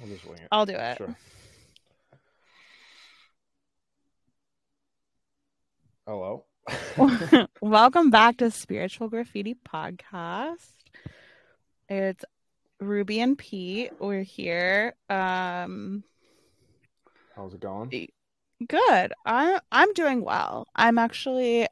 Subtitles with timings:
[0.00, 0.48] I'll just wing it.
[0.52, 0.98] I'll do it.
[0.98, 1.16] Sure.
[6.06, 6.44] Hello.
[7.60, 10.68] Welcome back to Spiritual Graffiti Podcast.
[11.88, 12.24] It's
[12.80, 13.92] Ruby and Pete.
[13.98, 14.94] We're here.
[15.08, 16.04] Um
[17.34, 18.08] How's it going?
[18.68, 19.12] good.
[19.24, 20.68] I I'm doing well.
[20.76, 21.66] I'm actually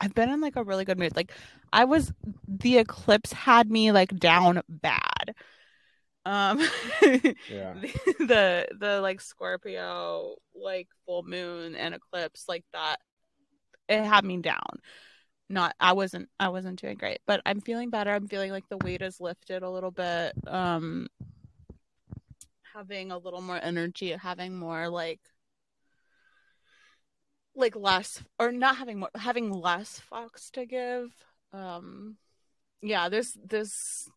[0.00, 1.14] I've been in like a really good mood.
[1.14, 1.32] Like
[1.72, 2.12] I was
[2.48, 5.34] the eclipse had me like down bad.
[6.26, 6.58] Um
[7.50, 7.74] Yeah.
[7.74, 12.96] the, the the like Scorpio like full moon and eclipse like that
[13.88, 14.80] it had me down.
[15.50, 18.10] Not I wasn't I wasn't doing great, but I'm feeling better.
[18.10, 20.32] I'm feeling like the weight is lifted a little bit.
[20.46, 21.08] Um
[22.74, 25.20] having a little more energy, having more like
[27.54, 31.12] like less or not having more having less fucks to give.
[31.52, 32.16] Um
[32.80, 34.08] yeah, this this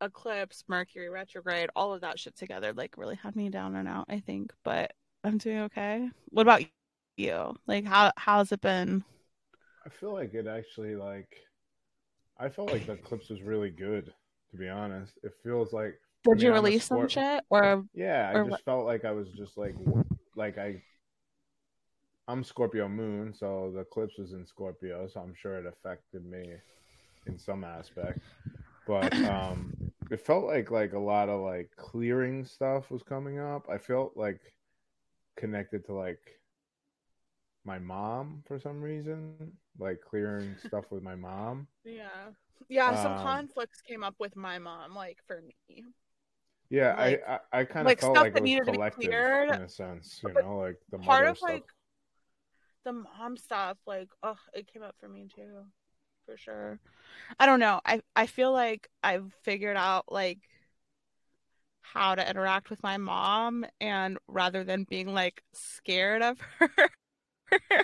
[0.00, 4.06] eclipse, Mercury retrograde, all of that shit together like really had me down and out,
[4.08, 4.52] I think.
[4.64, 4.92] But
[5.24, 6.08] I'm doing okay.
[6.30, 6.62] What about
[7.16, 7.56] you?
[7.66, 9.04] Like how how's it been?
[9.84, 11.36] I feel like it actually like
[12.38, 14.12] I felt like the eclipse was really good,
[14.52, 15.12] to be honest.
[15.22, 18.42] It feels like Did you mean, I'm a release some shit or Yeah, I Or
[18.44, 19.74] just what- felt like I was just like
[20.36, 20.82] like I
[22.28, 26.52] I'm Scorpio moon, so the eclipse was in Scorpio, so I'm sure it affected me
[27.26, 28.20] in some aspect.
[28.86, 29.72] But um
[30.10, 33.68] it felt like like a lot of like clearing stuff was coming up.
[33.68, 34.40] I felt like
[35.36, 36.40] connected to like
[37.64, 41.66] my mom for some reason, like clearing stuff with my mom.
[41.84, 42.32] Yeah.
[42.68, 45.84] Yeah, some Um, conflicts came up with my mom, like for me.
[46.70, 48.66] Yeah, Like- I I, I kind of like felt stuff like that it was needed
[48.66, 49.50] to be collective cleared.
[49.50, 51.50] in a sense, you know, like the Part of stuff.
[51.50, 51.64] like
[52.84, 55.64] the mom stuff, like, oh, it came up for me too.
[56.28, 56.78] For sure.
[57.40, 57.80] I don't know.
[57.86, 60.40] I I feel like I've figured out like
[61.80, 66.68] how to interact with my mom and rather than being like scared of her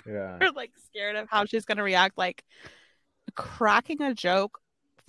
[0.05, 0.37] yeah.
[0.39, 2.43] or like scared of how she's gonna react, like
[3.33, 4.59] cracking a joke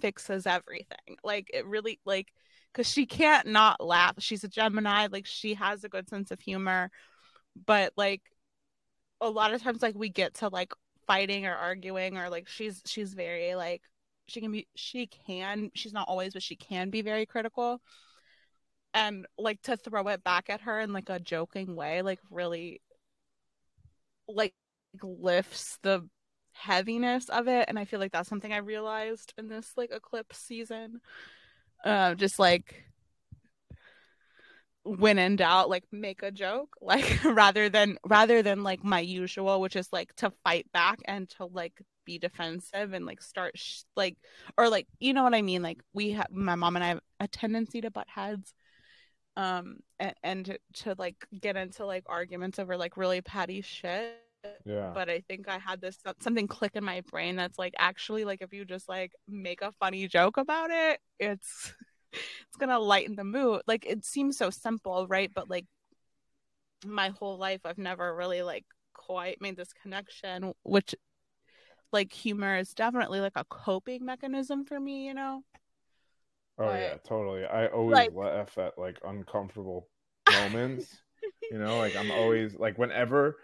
[0.01, 1.19] fixes everything.
[1.23, 2.33] Like it really like
[2.73, 4.15] because she can't not laugh.
[4.19, 6.91] She's a Gemini, like she has a good sense of humor,
[7.67, 8.23] but like
[9.21, 10.73] a lot of times like we get to like
[11.07, 13.83] fighting or arguing or like she's she's very like
[14.27, 17.81] she can be she can she's not always but she can be very critical.
[18.95, 22.81] And like to throw it back at her in like a joking way like really
[24.29, 24.55] like
[25.03, 26.09] lifts the
[26.53, 27.67] heaviness of it.
[27.69, 31.01] And i feel like that's something i realized in this like eclipse season.
[31.85, 32.85] Uh just like
[34.87, 39.61] when in doubt like make a joke like rather than rather than like my usual
[39.61, 41.75] which is like to fight back and to like
[42.05, 44.17] be defensive and like start sh- like
[44.57, 47.01] or like you know what i mean like we have my mom and i have
[47.21, 48.55] a tendency to butt heads
[49.37, 54.17] um and, and to, to like get into like arguments over like really petty shit
[54.65, 54.93] Yeah.
[54.95, 58.43] but I think I had this something click in my brain that's like actually like
[58.43, 61.75] if you just like make a funny joke about it, it's
[62.49, 63.63] it's gonna lighten the mood.
[63.67, 65.31] Like it seems so simple, right?
[65.35, 65.67] But like
[66.85, 70.95] my whole life I've never really like quite made this connection, which
[71.93, 75.43] like humor is definitely like a coping mechanism for me, you know?
[76.59, 77.45] Oh But- yeah, totally.
[77.45, 79.89] I always like- laugh at like uncomfortable
[80.33, 80.99] moments.
[81.51, 83.37] you know, like I'm always like whenever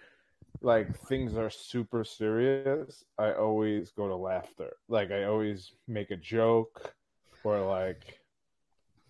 [0.61, 4.73] like things are super serious, I always go to laughter.
[4.89, 6.95] Like I always make a joke
[7.45, 8.19] or like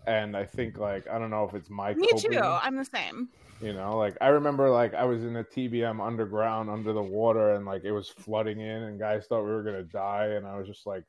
[0.07, 2.41] and I think like I don't know if it's my Me coping, too.
[2.41, 3.29] I'm the same.
[3.61, 7.55] you know, like I remember like I was in a TBM underground under the water
[7.55, 10.57] and like it was flooding in and guys thought we were gonna die and I
[10.59, 11.05] was just like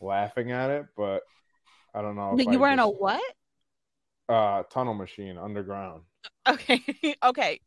[0.00, 1.22] laughing at it, but
[1.94, 2.34] I don't know.
[2.36, 3.22] But you I were in a what?
[4.28, 6.02] uh tunnel machine underground.
[6.48, 6.82] Okay.
[7.22, 7.60] okay.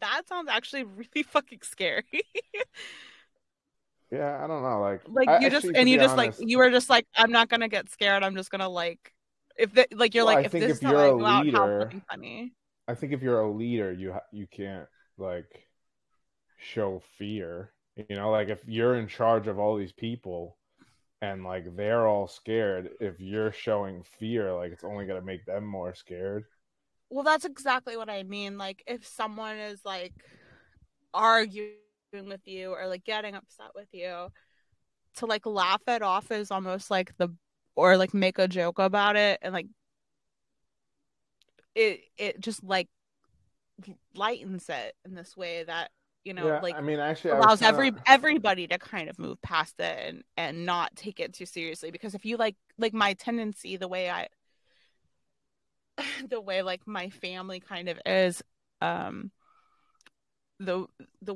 [0.00, 2.04] That sounds actually really fucking scary.
[4.12, 4.80] Yeah, I don't know.
[4.80, 7.06] Like, like I- you just actually, and you just honest, like you were just like
[7.16, 9.12] i'm not gonna get scared i'm just gonna like
[9.60, 12.52] if the, like you're Well, like I if think this if you're a leader- funny
[12.88, 15.68] I think if you're a leader, you ha- you can't like
[16.58, 17.72] show fear.
[17.96, 20.56] You know, like if you're in charge of all these people
[21.22, 25.64] and like they're all scared, if you're showing fear, like it's only gonna make them
[25.64, 26.44] more scared.
[27.10, 30.14] well that's exactly what i mean like if someone is like
[31.12, 31.74] arguing
[32.26, 34.28] with you or like getting upset with you
[35.16, 37.28] to like laugh it off is almost like the
[37.80, 39.66] or like make a joke about it and like
[41.74, 42.88] it it just like
[44.14, 45.90] lightens it in this way that
[46.24, 49.40] you know yeah, like I mean, actually, allows kinda- every everybody to kind of move
[49.40, 51.90] past it and and not take it too seriously.
[51.90, 54.28] Because if you like like my tendency the way i
[56.28, 58.42] the way like my family kind of is
[58.82, 59.30] um
[60.58, 60.86] the
[61.22, 61.34] the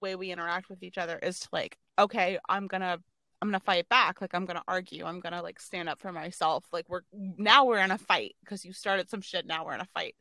[0.00, 2.98] way we interact with each other is to like okay i'm gonna
[3.42, 4.20] i'm gonna fight back.
[4.20, 5.04] Like i'm gonna argue.
[5.04, 6.64] I'm gonna like stand up for myself.
[6.72, 9.80] Like we're now we're in a fight because you started some shit now we're in
[9.80, 10.14] a fight.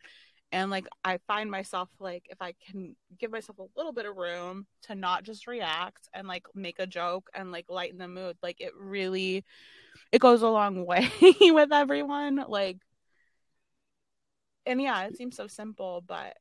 [0.52, 4.16] And like i find myself like if i can give myself a little bit of
[4.16, 8.38] room to not just react and like make a joke and like lighten the mood
[8.44, 9.44] like it really
[10.12, 11.10] it goes a long way
[11.42, 12.44] with everyone.
[12.48, 12.78] Like
[14.66, 16.38] and yeah it seems so simple but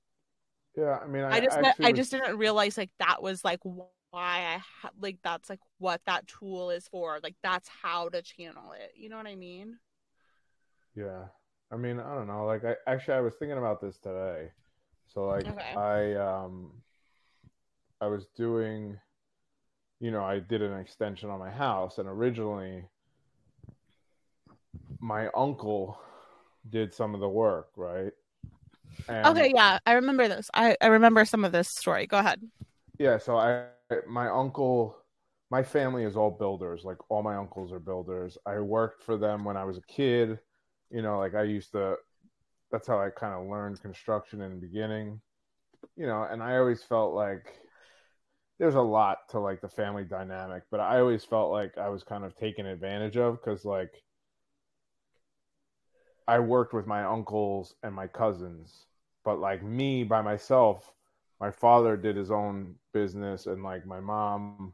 [0.76, 3.42] Yeah, I mean, I, i just actually i was- just didn't realize like that was
[3.44, 3.60] like
[4.12, 8.22] why i ha- like that's like what that tool is for like that's how to
[8.22, 9.78] channel it you know what i mean
[10.94, 11.26] Yeah.
[11.72, 12.44] I mean, I don't know.
[12.46, 14.50] Like I actually I was thinking about this today.
[15.08, 15.76] So like Okay.
[15.76, 16.72] I um
[18.02, 19.00] I was doing
[20.00, 22.88] you know, I did an extension on my house and originally
[25.00, 25.98] my uncle
[26.70, 28.12] did some of the work, right?
[29.08, 32.40] And okay yeah i remember this i i remember some of this story go ahead
[32.98, 33.66] Yeah, so I
[34.08, 34.96] my uncle
[35.52, 36.82] my family is all builders.
[36.82, 38.38] Like all my uncles are builders.
[38.46, 40.38] I worked for them when I was a kid.
[40.90, 41.96] You know, like I used to
[42.70, 45.20] that's how I kind of learned construction in the beginning.
[45.94, 47.60] You know, and I always felt like
[48.58, 52.02] there's a lot to like the family dynamic, but I always felt like I was
[52.02, 54.02] kind of taken advantage of cuz like
[56.26, 58.86] I worked with my uncles and my cousins,
[59.22, 60.90] but like me by myself,
[61.42, 64.72] my father did his own business and like my mom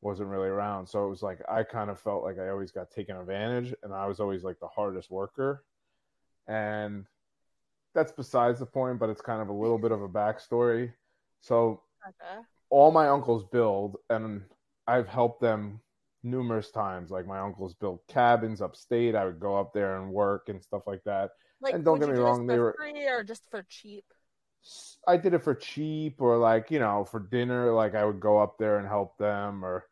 [0.00, 0.86] wasn't really around.
[0.86, 3.92] So it was like I kind of felt like I always got taken advantage and
[3.92, 5.62] I was always like the hardest worker.
[6.48, 7.04] And
[7.94, 10.90] that's besides the point, but it's kind of a little bit of a backstory.
[11.42, 12.40] So okay.
[12.70, 14.40] all my uncles build and
[14.86, 15.82] I've helped them
[16.22, 17.10] numerous times.
[17.10, 19.14] Like my uncles built cabins upstate.
[19.14, 21.32] I would go up there and work and stuff like that.
[21.60, 24.06] like And don't get me wrong, they were- free or just for cheap
[25.06, 28.38] I did it for cheap or like, you know, for dinner, like I would go
[28.38, 29.86] up there and help them or,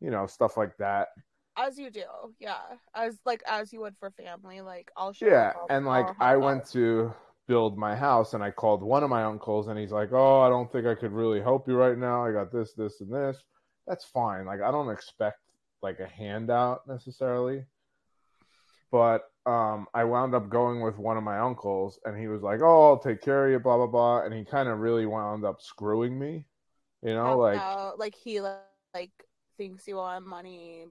[0.00, 1.08] you know, stuff like that.
[1.56, 2.04] as you do
[2.38, 2.60] yeah
[2.94, 5.52] as like as you would for family like i'll show Yeah.
[5.54, 7.14] up, And like I'll went to
[7.48, 10.48] build my house and I called one of my uncles and he's like, Oh, I
[10.48, 12.24] don't think I could really help you right now.
[12.26, 13.42] I got this, this, and this.
[13.86, 14.46] That's fine.
[14.46, 15.38] Like I don't expect
[15.82, 17.64] like a handout necessarily.
[18.90, 22.60] But um I wound up going with one of my uncles and he was like,
[22.62, 24.22] Oh, I'll take care of you, blah blah blah.
[24.22, 26.46] And he kind of really wound up screwing me.
[27.02, 29.12] You know, How like about, like he like
[29.56, 30.86] thinks you want money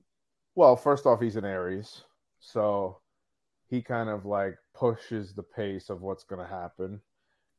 [0.56, 2.04] Well, first off, he's an Aries,
[2.40, 3.00] so
[3.70, 7.02] he kind of like pushes the pace of what's gonna happen,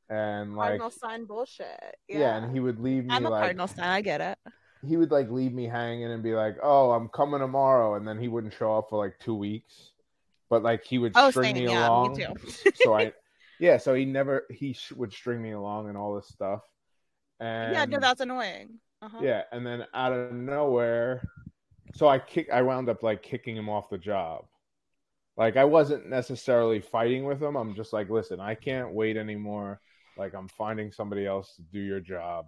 [0.08, 2.37] and like cardinal sign bullshit yeah.
[2.37, 4.38] and he would leave me i'm a like cardinal sign i get it
[4.87, 8.19] he would like leave me hanging and be like, "Oh, I'm coming tomorrow," and then
[8.19, 9.93] he wouldn't show up for like two weeks,
[10.50, 12.16] but like he would Oh, string same, me yeah, me along.
[12.16, 12.34] too.
[12.75, 13.12] so I,
[13.60, 16.62] yeah, so he never he sh- would string me along and all this stuff,
[17.40, 19.22] and yeah no that's annoying uh-huh.
[19.22, 21.22] yeah, and then out of nowhere,
[21.94, 22.48] so I kick.
[22.52, 24.46] I wound up like kicking him off the job.
[25.37, 27.56] Like I wasn't necessarily fighting with him.
[27.56, 29.81] I'm just like, listen, I can't wait anymore.
[30.16, 32.46] Like I'm finding somebody else to do your job,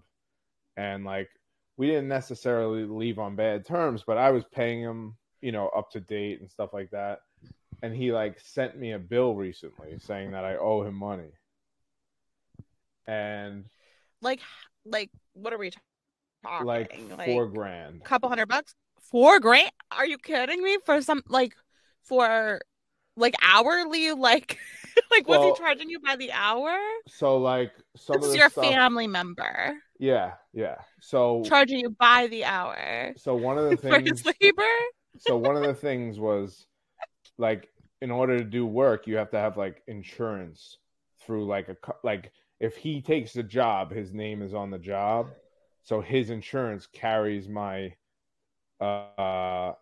[0.77, 1.29] and like
[1.77, 5.91] we didn't necessarily leave on bad terms, but I was paying him, you know, up
[5.93, 7.21] to date and stuff like that.
[7.83, 11.31] And he like sent me a bill recently saying that I owe him money.
[13.07, 13.65] And
[14.21, 14.41] like
[14.85, 15.71] like what are we
[16.45, 16.93] talking like
[17.25, 18.05] four grand.
[18.05, 18.75] couple hundred bucks?
[19.11, 19.71] Four grand?
[19.91, 20.79] Are you kidding me?
[20.85, 21.55] For some like
[22.03, 22.61] for
[23.17, 24.59] like hourly like
[25.11, 26.77] like was Well- he charging you by the hour?
[27.07, 29.75] So like some this of is your stuff, family member.
[29.99, 30.77] Yeah, yeah.
[31.01, 33.15] So charging you by the hour.
[33.17, 34.63] So one of the things for his labor?
[35.19, 36.67] So one of the things was
[37.39, 40.79] like in order to do work you have to have like insurance
[41.21, 45.29] through like a like if he takes the job his name is on the job.
[45.83, 47.95] So his insurance carries my
[48.81, 49.73] uh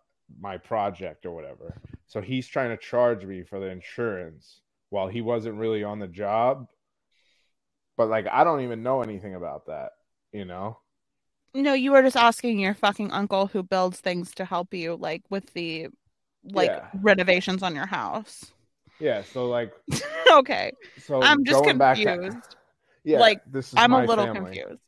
[0.41, 1.81] my project or whatever.
[2.07, 4.61] So he's trying to charge me for the insurance
[4.91, 6.69] while he wasn't really on the job.
[7.97, 9.93] But like i don't even know anything about that
[10.33, 10.79] you know?
[11.55, 15.23] No you were just asking your fucking uncle who builds things to help you like
[15.31, 15.89] with the
[16.53, 16.89] like Yeah.
[17.03, 18.53] renovations on your house.
[19.01, 19.73] Yeah so like
[20.33, 20.73] okay.
[20.99, 22.43] so i'm just going confused to,
[23.05, 24.51] yeah Like, this is i'm a little family.
[24.53, 24.81] confused.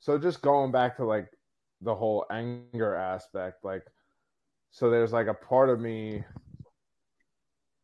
[0.00, 1.28] So just going back to like
[1.80, 3.82] the whole anger aspect like
[4.70, 6.24] so there's like a part of me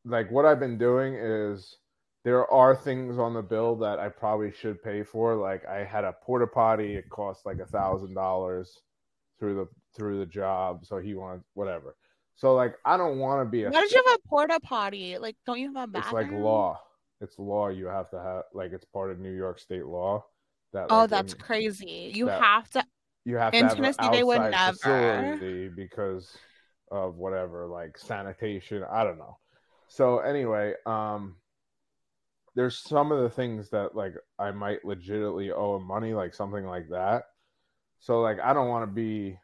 [0.04, 1.76] like what i've been doing is
[2.24, 5.34] there are things on the bill that i probably should pay for.
[5.36, 8.78] Like i had a porta potty it cost like a thousand dollars
[9.38, 11.96] through the through the job so he wanted whatever
[12.40, 15.18] so like i don't want to be a Why did you have a porta potty?
[15.18, 16.22] Like, don't you have a bathroom?
[16.22, 16.80] it's like law
[17.20, 17.68] it's law.
[17.68, 20.24] You have to have like it's part of New York State law.
[20.72, 22.12] That oh, like, that's in- crazy.
[22.14, 22.84] You that- have to.
[23.24, 25.70] you have in to have Tennessee, they would never.
[25.76, 26.36] because
[26.90, 28.84] of whatever, like sanitation.
[28.90, 29.36] I don't know.
[29.88, 31.36] So anyway, um,
[32.54, 36.64] there's some of the things that like I might legitimately owe him money, like something
[36.64, 37.24] like that.
[37.98, 39.38] So like I don't want to be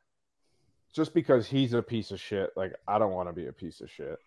[0.97, 2.51] just because he's a piece of shit.
[2.57, 4.19] Like I don't want to be a piece of shit.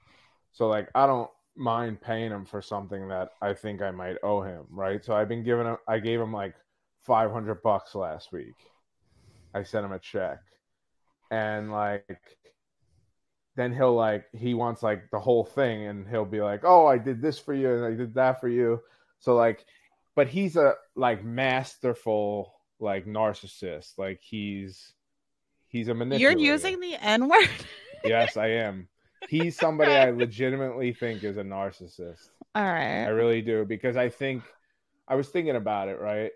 [0.52, 4.42] So like I don't mind paying him for something that I think I might owe
[4.42, 5.04] him, right?
[5.04, 5.78] So I've been giving him.
[5.88, 6.54] I gave him like
[7.06, 8.54] 500 bucks last week.
[9.56, 10.40] I sent him a check.
[11.32, 12.38] And like
[13.56, 17.00] then he'll like he wants like the whole thing and he'll be like, "Oh, I
[17.00, 18.80] did this for you and I did that for you."
[19.20, 19.66] So like
[20.16, 23.98] but he's a like masterful like narcissist.
[23.98, 24.94] Like he's
[25.70, 26.40] he's a manipulator.
[26.40, 27.50] You're using the N word.
[28.04, 28.88] Yes, I am.
[29.28, 32.30] He's somebody I legitimately think is a narcissist.
[32.56, 33.04] All right.
[33.04, 34.44] I really do because I think
[35.08, 36.32] I was thinking about it, right?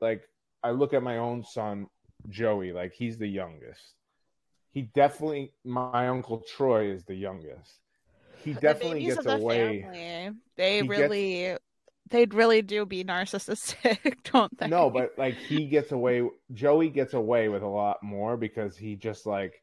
[0.00, 0.22] Like
[0.62, 1.86] I look at my own son
[2.28, 3.94] Joey, like he's the youngest.
[4.72, 7.80] He definitely my uncle Troy is the youngest.
[8.44, 9.82] He definitely gets away.
[9.82, 11.60] family, they really gets-
[12.10, 14.68] they'd really do be narcissistic, don't they?
[14.68, 18.96] No, but like he gets away Joey gets away with a lot more because he
[18.96, 19.62] just like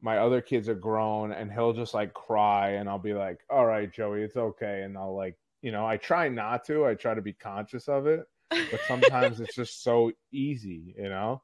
[0.00, 3.66] my other kids are grown and he'll just like cry and I'll be like, "All
[3.66, 6.84] right, Joey, it's okay." And I'll like, you know, I try not to.
[6.86, 8.26] I try to be conscious of it.
[8.50, 11.42] but sometimes it's just so easy, you know.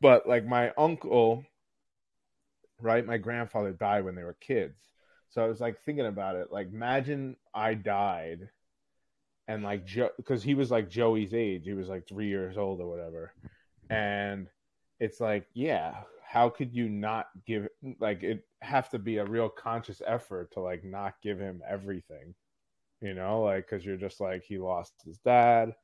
[0.00, 1.44] But like my uncle,
[2.80, 3.04] right?
[3.04, 4.78] My grandfather died when they were kids,
[5.30, 6.52] so I was like thinking about it.
[6.52, 8.48] Like, imagine I died,
[9.48, 12.80] and like Joe, because he was like Joey's age, he was like three years old
[12.80, 13.32] or whatever,
[13.90, 14.48] and
[15.00, 15.94] it's like, yeah,
[16.26, 17.68] how could you not give
[18.00, 22.34] like it have to be a real conscious effort to like not give him everything,
[23.00, 25.74] you know, like because you're just like he lost his dad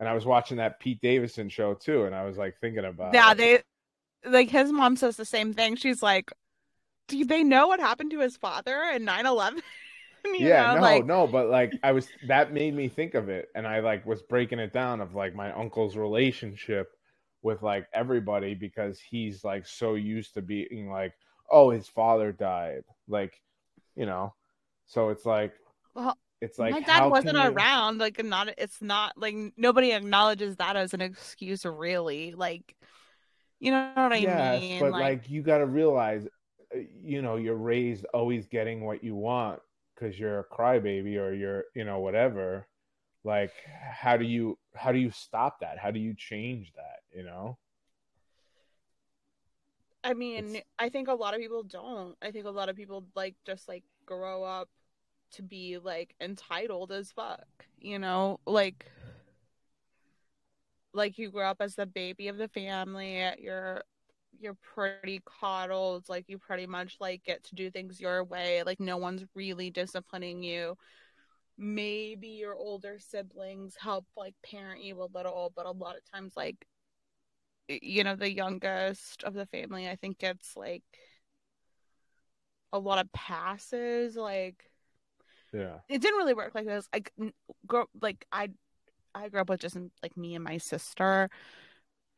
[0.00, 3.14] and I was watching that Pete Davidson show too, and I was like thinking about
[3.14, 3.62] yeah, they
[4.24, 5.76] like his mom says the same thing.
[5.76, 6.32] She's like,
[7.06, 9.60] "Do they know what happened to his father in 9/11?"
[10.38, 13.48] yeah, know, no, like no, but like I was that made me think of it,
[13.54, 16.88] and I like was breaking it down of like my uncle's relationship
[17.42, 21.14] with like everybody because he's like so used to being like,
[21.50, 23.40] oh, his father died, like,
[23.96, 24.34] you know,
[24.86, 25.52] so it's like,
[25.94, 27.98] Well, it's like my dad wasn't you- around.
[27.98, 32.32] Like, not it's not like nobody acknowledges that as an excuse, really.
[32.32, 32.74] Like,
[33.58, 34.80] you know what I yes, mean?
[34.80, 36.26] but like, you got to realize,
[36.74, 39.60] uh, you know, you're raised always getting what you want
[40.00, 42.66] because you're a crybaby or you're, you know, whatever.
[43.22, 43.52] Like,
[43.92, 45.78] how do you how do you stop that?
[45.78, 47.00] How do you change that?
[47.16, 47.58] You know?
[50.02, 52.16] I mean, It's- I think a lot of people don't.
[52.22, 54.70] I think a lot of people like just like grow up
[55.32, 57.46] to be like entitled as fuck,
[57.78, 58.40] you know?
[58.46, 58.90] Like
[60.92, 63.84] like you grow up as the baby of the family, you're
[64.38, 68.80] you're pretty coddled, like you pretty much like get to do things your way, like
[68.80, 70.76] no one's really disciplining you.
[71.58, 76.34] Maybe your older siblings help like parent you a little, but a lot of times
[76.36, 76.56] like
[77.68, 80.82] you know the youngest of the family i think gets like
[82.72, 84.64] a lot of passes like
[85.52, 85.80] Yeah.
[85.88, 87.32] it didn't really work like this like n-
[87.66, 88.48] grow like i
[89.14, 91.30] i grew up with just like me and my sister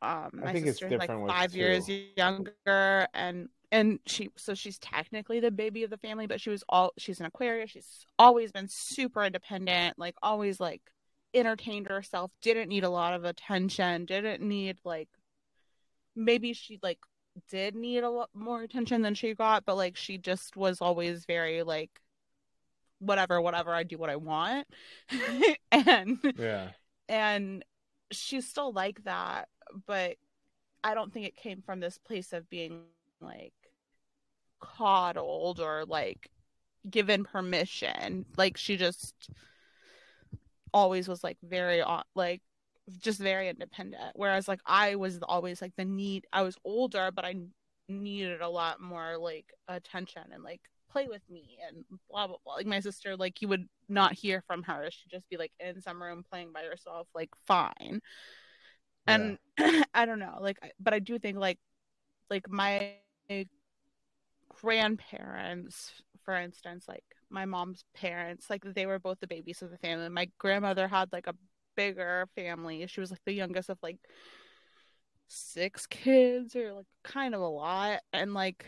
[0.03, 2.05] um I my sister's like five years two.
[2.17, 6.63] younger and and she so she's technically the baby of the family but she was
[6.69, 10.81] all she's an aquarius she's always been super independent like always like
[11.33, 15.09] entertained herself didn't need a lot of attention didn't need like
[16.15, 16.99] maybe she like
[17.49, 21.25] did need a lot more attention than she got but like she just was always
[21.25, 21.89] very like
[22.99, 24.67] whatever whatever i do what i want
[25.71, 26.69] and Yeah.
[27.09, 27.65] and
[28.13, 29.47] she's still like that
[29.85, 30.15] but
[30.83, 32.81] i don't think it came from this place of being
[33.21, 33.53] like
[34.63, 36.29] coddled or like
[36.89, 38.25] given permission.
[38.37, 39.29] Like she just
[40.73, 41.83] always was like very
[42.15, 42.41] like
[42.99, 44.11] just very independent.
[44.15, 47.35] Whereas like i was always like the need i was older but i
[47.87, 50.61] needed a lot more like attention and like
[50.93, 52.55] play with me and blah blah blah.
[52.55, 54.87] Like my sister like you would not hear from her.
[54.91, 57.99] She'd just be like in some room playing by herself like fine.
[59.07, 59.37] And
[59.93, 61.59] i don't know like but i do think like
[62.29, 62.93] like my
[64.61, 65.91] grandparents
[66.23, 70.07] for instance like my mom's parents like they were both the babies of the family.
[70.07, 71.35] My grandmother had like a
[71.75, 72.85] bigger family.
[72.87, 73.97] She was like the youngest of like
[75.27, 78.01] six kids or like kind of a lot.
[78.13, 78.65] And like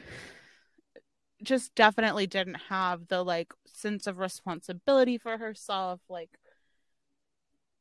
[1.45, 6.31] just definitely didn't have the like sense of responsibility for herself like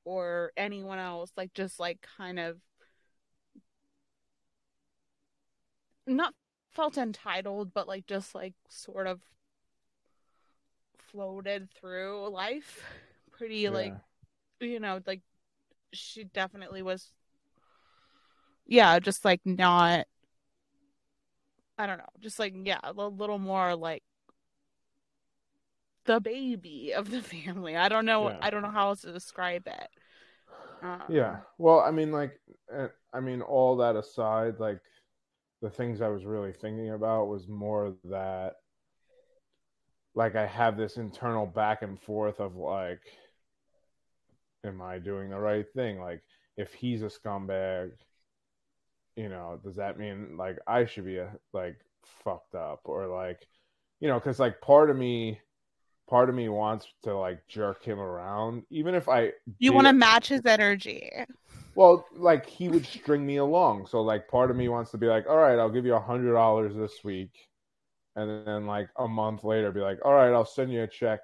[0.05, 2.59] or anyone else like just like kind of
[6.07, 6.35] not
[6.71, 9.21] felt entitled but like just like sort of
[10.99, 12.85] floated through life
[13.31, 13.71] pretty Yeah.
[13.71, 13.95] like
[14.61, 15.23] you know like
[15.93, 17.13] she definitely was
[18.67, 20.07] yeah just like not
[21.79, 24.03] i don't know just like yeah a little more like
[26.07, 28.39] the baby of the family i don't know Yeah.
[28.43, 29.89] i don't know how else to describe it
[30.83, 31.37] um, Yeah.
[31.59, 32.39] Well, I mean, like,
[32.75, 34.81] uh, I mean, all that aside, like,
[35.63, 38.57] the things I was really thinking about was more that,
[40.15, 43.01] like, I have this internal back and forth of, like,
[44.65, 46.01] am I doing the right thing?
[46.01, 46.23] Like,
[46.57, 47.93] if he's a scumbag,
[49.17, 51.77] you know, does that mean, like, I should be, a, like,
[52.25, 52.81] fucked up?
[52.85, 53.47] Or, like,
[54.01, 55.41] you know, because, like, part of me,
[56.09, 59.93] part of me wants to, like, jerk him around, even if I, you want to
[59.93, 61.11] match his energy
[61.75, 63.87] well, like he would string me along.
[63.87, 66.01] So like part of me wants to be like, all right, I'll give you a
[66.01, 67.33] hundred dollars this week.
[68.17, 71.21] And then like a month later be like, all right, I'll send you a check,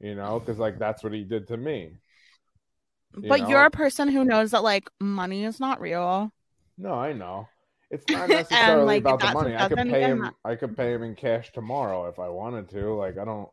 [0.00, 1.90] you know, because like that's what he did to me.
[3.16, 3.48] You but know?
[3.48, 6.32] you're a person who knows that like money is not real
[6.78, 7.48] No, I know.
[7.90, 9.54] It's not necessarily like, about the money.
[9.56, 12.68] I could pay him ma- I could pay him in cash tomorrow if I wanted
[12.70, 12.94] to.
[12.94, 13.48] Like I don't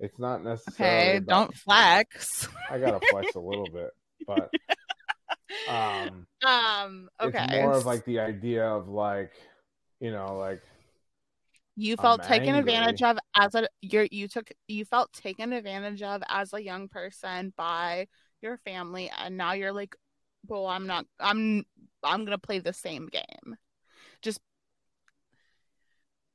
[0.00, 3.90] it's not necessarily okay about- don't flex I gotta flex a little bit.
[4.26, 4.50] But
[5.68, 9.32] um um okay it's more of like the idea of like
[10.00, 10.62] you know, like
[11.74, 12.60] you I'm felt taken angry.
[12.74, 16.88] advantage of as a you're you took you felt taken advantage of as a young
[16.88, 18.06] person by
[18.42, 19.96] your family and now you're like
[20.46, 21.64] well i'm not i'm
[22.04, 23.56] i'm gonna play the same game
[24.22, 24.40] just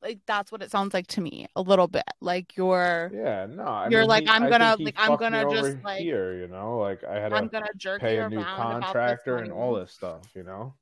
[0.02, 3.64] like that's what it sounds like to me a little bit like you're Yeah, no.
[3.64, 6.78] I You're mean, like, he- I'm gonna- like, I'm gonna just, like- here, you know,
[6.80, 10.24] like I had i'm to gonna jerk pay a new contractor and all this stuff,
[10.36, 10.76] you know.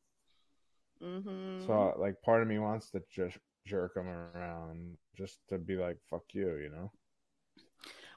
[1.04, 1.66] mm-hmm.
[1.68, 5.98] So like, part of me wants to just jerk him around, just to be like,
[6.10, 6.92] "Fuck you," you know.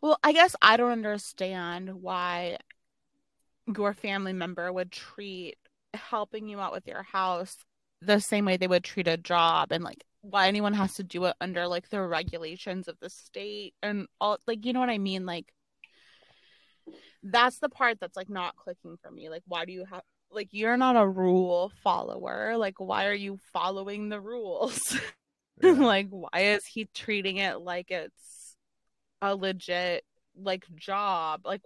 [0.00, 2.56] Well, I guess I don't understand why
[3.76, 5.56] your family member would treat
[5.94, 7.56] helping you out with your house
[8.02, 11.24] the same way they would treat a job and like why anyone has to do
[11.26, 14.98] it under like the regulations of the state and all like you know what I
[14.98, 15.26] mean?
[15.26, 15.52] Like
[17.22, 19.28] that's the part that's like not clicking for me.
[19.28, 22.56] Like why do you have like you're not a rule follower.
[22.56, 24.98] Like why are you following the rules?
[25.62, 25.70] Yeah.
[25.70, 28.56] like why is he treating it like it's
[29.22, 30.04] a legit
[30.36, 31.42] like job?
[31.44, 31.62] Like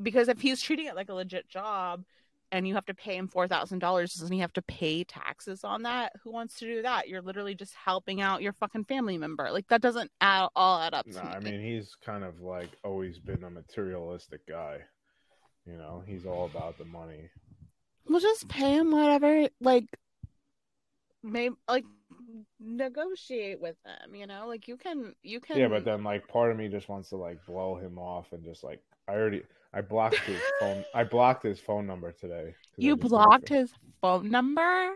[0.00, 2.04] because if he's treating it like a legit job
[2.52, 5.64] and you have to pay him four thousand dollars doesn't he have to pay taxes
[5.64, 9.18] on that who wants to do that you're literally just helping out your fucking family
[9.18, 12.22] member like that doesn't add, all add up to no, me I mean he's kind
[12.22, 14.78] of like always been a materialistic guy.
[15.66, 17.30] You know, he's all about the money.
[18.06, 19.86] well just pay him whatever like
[21.22, 21.84] maybe like
[22.58, 26.50] negotiate with him you know like you can you can Yeah, but then like part
[26.50, 29.42] of me just wants to like blow him off and just like I already
[29.74, 30.84] I blocked his phone.
[30.94, 32.54] I blocked his phone number today.
[32.76, 34.94] You blocked his phone number?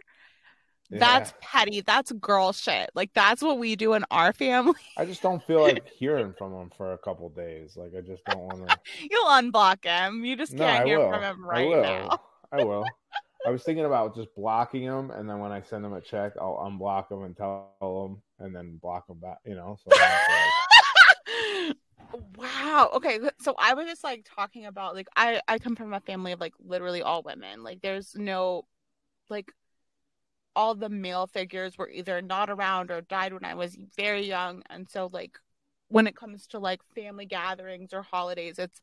[0.91, 0.99] Yeah.
[1.01, 1.81] That's petty.
[1.81, 2.91] That's girl shit.
[2.95, 4.75] Like that's what we do in our family.
[4.97, 7.77] I just don't feel like hearing from him for a couple days.
[7.77, 8.79] Like I just don't want to.
[9.11, 10.25] You'll unblock him.
[10.25, 11.11] You just No, can't I hear will.
[11.11, 11.83] from him I right will.
[11.83, 12.21] now.
[12.53, 12.85] I will.
[13.47, 16.33] I was thinking about just blocking him, and then when I send him a check,
[16.41, 19.39] I'll unblock him and tell him, and then block him back.
[19.47, 19.79] You know.
[19.85, 21.77] So I don't have to, like,
[22.37, 22.91] wow.
[22.95, 23.19] Okay.
[23.41, 26.41] So I was just like talking about like I I come from a family of
[26.41, 27.63] like literally all women.
[27.63, 28.67] Like there's no
[29.29, 29.53] like
[30.55, 34.63] all the male figures were either not around or died when I was very young.
[34.71, 35.39] And so like
[35.89, 38.81] when it comes to like family gatherings or holidays, it's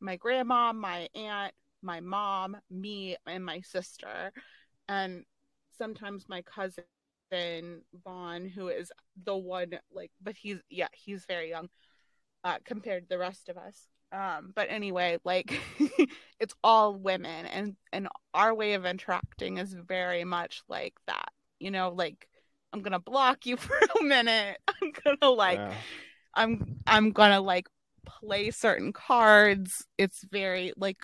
[0.00, 4.32] my grandma, my aunt, my mom, me, and my sister.
[4.88, 5.24] And
[5.76, 6.84] sometimes my cousin
[8.04, 8.92] Vaughn, who is
[9.24, 11.68] the one like but he's yeah, he's very young
[12.44, 13.88] uh compared to the rest of us.
[14.10, 15.60] Um, but anyway, like
[16.40, 21.30] it's all women and and our way of interacting is very much like that.
[21.60, 22.28] You know, like
[22.72, 24.58] I'm gonna block you for a minute.
[24.68, 25.74] I'm gonna like yeah.
[26.34, 27.66] I'm I'm gonna like
[28.06, 29.86] play certain cards.
[29.98, 30.98] It's very like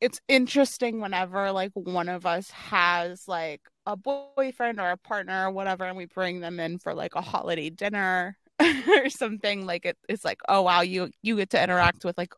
[0.00, 5.50] it's interesting whenever like one of us has like a boyfriend or a partner or
[5.50, 8.36] whatever and we bring them in for like a holiday dinner
[8.88, 12.32] or something like it, it's like oh wow you you get to interact with like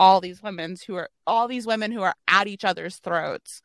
[0.00, 3.60] all these women who are all these women who are at each other's throats.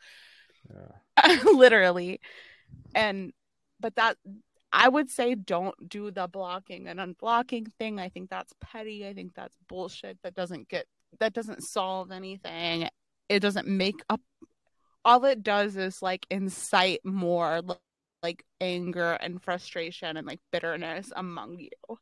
[0.69, 1.37] Yeah.
[1.45, 2.19] literally.
[2.93, 3.31] And
[3.79, 4.17] but that
[4.73, 7.99] i would say don't do the blocking and unblocking thing.
[7.99, 9.07] I think that's petty.
[9.07, 10.17] I think that's bullshit.
[10.23, 10.85] That doesn't get
[11.19, 12.89] that doesn't solve anything.
[13.29, 14.21] It doesn't make up.
[15.05, 17.61] All it does is like incite more
[18.25, 21.97] like anger and frustration and like bitterness among you.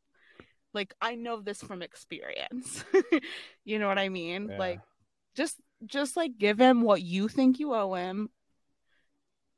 [0.72, 2.82] Like I know this from experience.
[3.64, 4.48] you know what I mean?
[4.48, 4.58] Yeah.
[4.58, 4.80] Like
[5.34, 8.30] just just like give him what you think you owe him.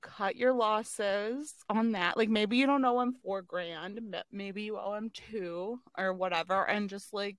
[0.02, 2.16] Cut your losses on that.
[2.16, 4.00] Like maybe you don't owe him four grand,
[4.32, 7.36] maybe you owe him two or whatever, and just like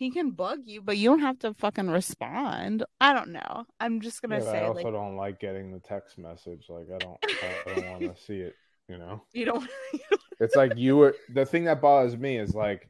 [0.00, 2.84] he can bug you, but you don't have to fucking respond.
[3.02, 3.66] I don't know.
[3.78, 6.64] I'm just gonna Yeah, say I also like don't like getting the text message.
[6.70, 8.54] Like I don't, I don't want to see it.
[8.88, 9.68] You know, you don't.
[10.40, 11.14] it's like you were.
[11.34, 12.88] The thing that bothers me is like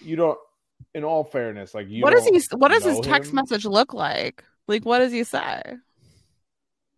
[0.00, 0.38] you don't.
[0.94, 2.02] In all fairness, like you.
[2.02, 2.40] what does he?
[2.56, 3.36] What does his text him.
[3.36, 4.44] message look like?
[4.68, 5.60] Like what does he say?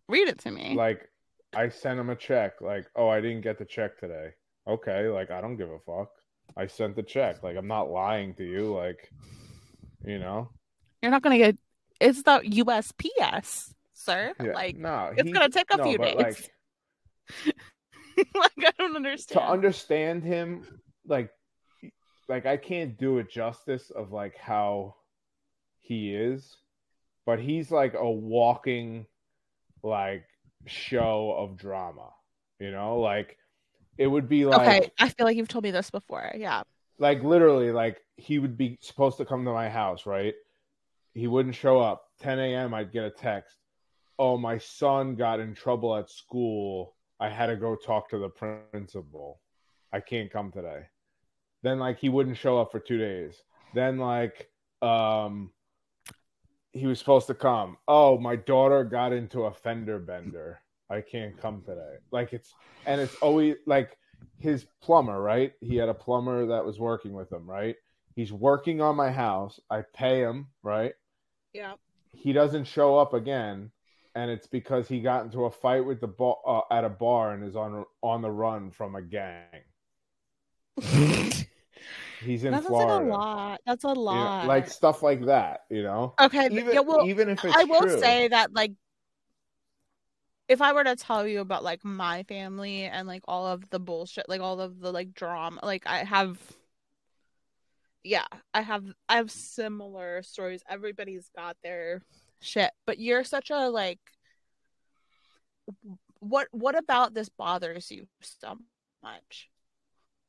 [0.07, 0.75] Read it to me.
[0.75, 1.09] Like
[1.55, 2.61] I sent him a check.
[2.61, 4.29] Like, oh, I didn't get the check today.
[4.67, 6.11] Okay, like I don't give a fuck.
[6.55, 7.43] I sent the check.
[7.43, 8.73] Like I'm not lying to you.
[8.73, 9.09] Like,
[10.05, 10.49] you know.
[11.01, 11.57] You're not gonna get.
[11.99, 14.33] It's the USPS, sir.
[14.43, 14.53] Yeah.
[14.53, 16.15] Like no, it's he- gonna take a no, few days.
[16.15, 16.51] Like,
[18.35, 19.39] like I don't understand.
[19.39, 20.21] to understand.
[20.21, 21.29] understand him like
[22.29, 24.95] like i can't do it justice of like how
[25.81, 26.57] he is
[27.25, 29.05] but he's like a walking
[29.83, 30.25] like
[30.65, 32.09] show of drama
[32.59, 33.37] you know like
[33.97, 36.31] it would be like okay, I feel like you've told me this before.
[36.35, 36.63] Yeah.
[36.99, 40.33] like literally like he would be supposed to come to my house right?
[41.13, 42.05] He wouldn't show up.
[42.21, 43.57] 10 a.m i'd get a text.
[44.19, 46.95] Oh my son got in trouble at school.
[47.19, 49.39] I had to go talk to the principal.
[49.91, 50.83] I can't come today.
[51.63, 53.41] Then like he wouldn't show up for two days.
[53.73, 54.49] Then like
[54.81, 55.51] um
[56.71, 57.77] he was supposed to come.
[57.87, 62.53] Oh my daughter got into a fender bender i can't come today like it's
[62.85, 63.97] and it's always like
[64.39, 65.53] his plumber, right?
[65.61, 67.75] He had a plumber that was working with him, right?
[68.15, 69.59] He's working on my house.
[69.69, 70.93] I pay him, right?
[71.53, 71.73] Yeah.
[72.13, 73.71] He doesn't show up again,
[74.15, 77.33] and it's because he got into a fight with the bar uh, at a bar
[77.33, 79.45] and is on on the run from a gang.
[82.21, 82.61] He's in Florida.
[82.61, 83.61] That's like a lot.
[83.65, 84.47] That's a You know, lot.
[84.47, 86.13] like stuff like that, you know.
[86.19, 87.99] okay, Even yeah, well, even if it's I will true.
[87.99, 88.71] say that like
[90.47, 93.79] if I were to tell you about like my family and like all of the
[93.79, 96.37] bullshit, like all of the like drama, like I have
[98.03, 100.61] yeah, I have I have similar stories.
[100.69, 102.01] Everybody's got their
[102.41, 103.99] shit, but you're such a like
[106.19, 108.57] what what about this bothers you so
[109.01, 109.49] much?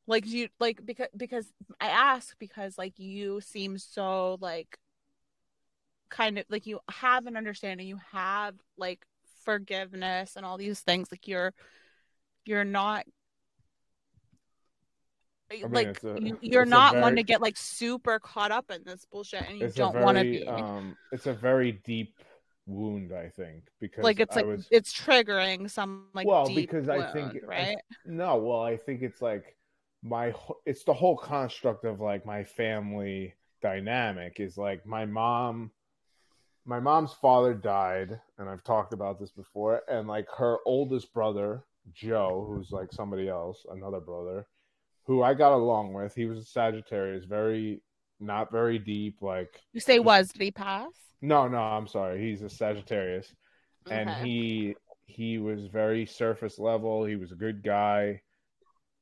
[0.06, 4.78] Like you like because because I ask because like you seem so like
[6.10, 9.04] kind of like you have an understanding, you have like
[9.44, 11.08] forgiveness and all these things.
[11.12, 11.52] Like you're
[12.44, 13.04] you're not
[15.50, 19.04] mean, like a- you, you're not one to get like super caught up in this
[19.10, 20.46] bullshit and you don't want to be.
[20.46, 22.18] um, it's a very deep
[22.66, 26.88] wound, I think, because like it's I like was it's triggering some like Well, because
[26.88, 29.56] I think- wound, I- right No, well, I think it's like
[30.02, 30.34] my
[30.66, 35.70] it's the whole construct of like my family dynamic is like my mom
[36.66, 41.64] my mom's father died and I've talked about this before and like her oldest brother,
[41.92, 44.46] Joe, who's like somebody else, another brother,
[45.04, 46.14] who I got along with.
[46.14, 47.82] He was a Sagittarius, very
[48.20, 50.90] not very deep like you say just- was did he pass?
[51.20, 52.20] No, no, I'm sorry.
[52.20, 53.34] He's a Sagittarius.
[53.90, 54.74] And he
[55.06, 57.04] he was very surface level.
[57.04, 58.22] He was a good guy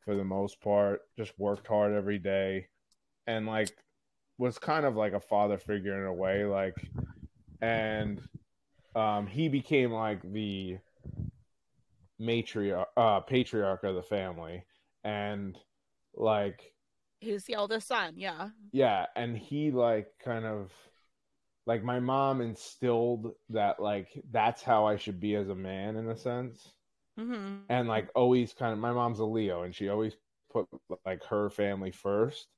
[0.04, 2.66] for the most part just worked hard every day.
[3.26, 3.70] And like
[4.38, 6.74] was kind of like a father figure in a way like
[7.62, 8.20] and
[8.94, 10.76] um he became like the
[12.20, 14.64] matriarch uh patriarch of the family.
[15.04, 15.56] And
[16.14, 16.74] like
[17.20, 18.50] he's the eldest son yeah.
[18.72, 20.70] Yeah and he like kind of
[21.66, 26.08] like my mom instilled that like that's how i should be as a man in
[26.10, 26.72] a sense.
[27.18, 30.14] Hmm and like always kind of my mom's a leo and she always
[30.52, 30.66] put
[31.06, 32.48] like her family first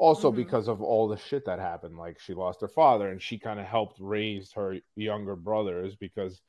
[0.00, 0.36] also Mhm.
[0.36, 3.60] because of all the shit that happened like she lost her father and she kind
[3.60, 6.40] of helped raise her younger brothers because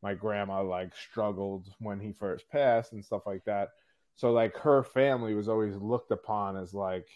[0.00, 3.68] my grandma like struggled when he first passed and stuff like that.
[4.14, 7.08] So like her family was always looked upon as like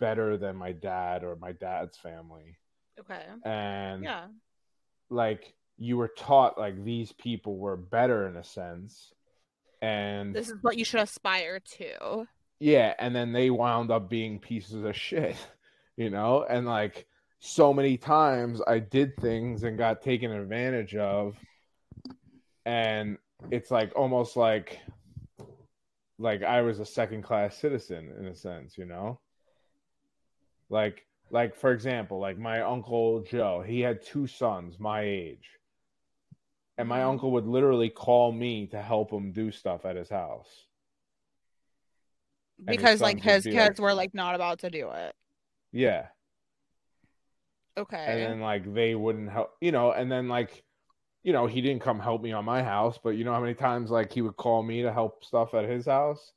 [0.00, 2.56] better than my dad or my dad's family.
[2.98, 3.26] Okay.
[3.44, 4.28] And yeah.
[5.10, 9.12] like you were taught like these people were better in a sense.
[9.82, 12.26] And this is what you should aspire to
[12.60, 15.36] yeah and then they wound up being pieces of shit
[15.96, 17.06] you know and like
[17.40, 21.36] so many times i did things and got taken advantage of
[22.66, 23.16] and
[23.50, 24.80] it's like almost like
[26.18, 29.20] like i was a second class citizen in a sense you know
[30.68, 35.58] like like for example, like my uncle Joe, he had two sons my age.
[36.78, 37.08] And my Mhm.
[37.08, 40.67] uncle would literally call me to help him do stuff at his house.
[42.58, 45.14] His because like his be kids like- were like not about to do it.
[45.72, 46.06] Yeah.
[47.76, 48.04] Okay.
[48.08, 50.64] and then like they wouldn't help you know and then like
[51.22, 53.54] you know he didn't come help me on my house but you know how many
[53.54, 56.32] times like he would call me to help stuff at his house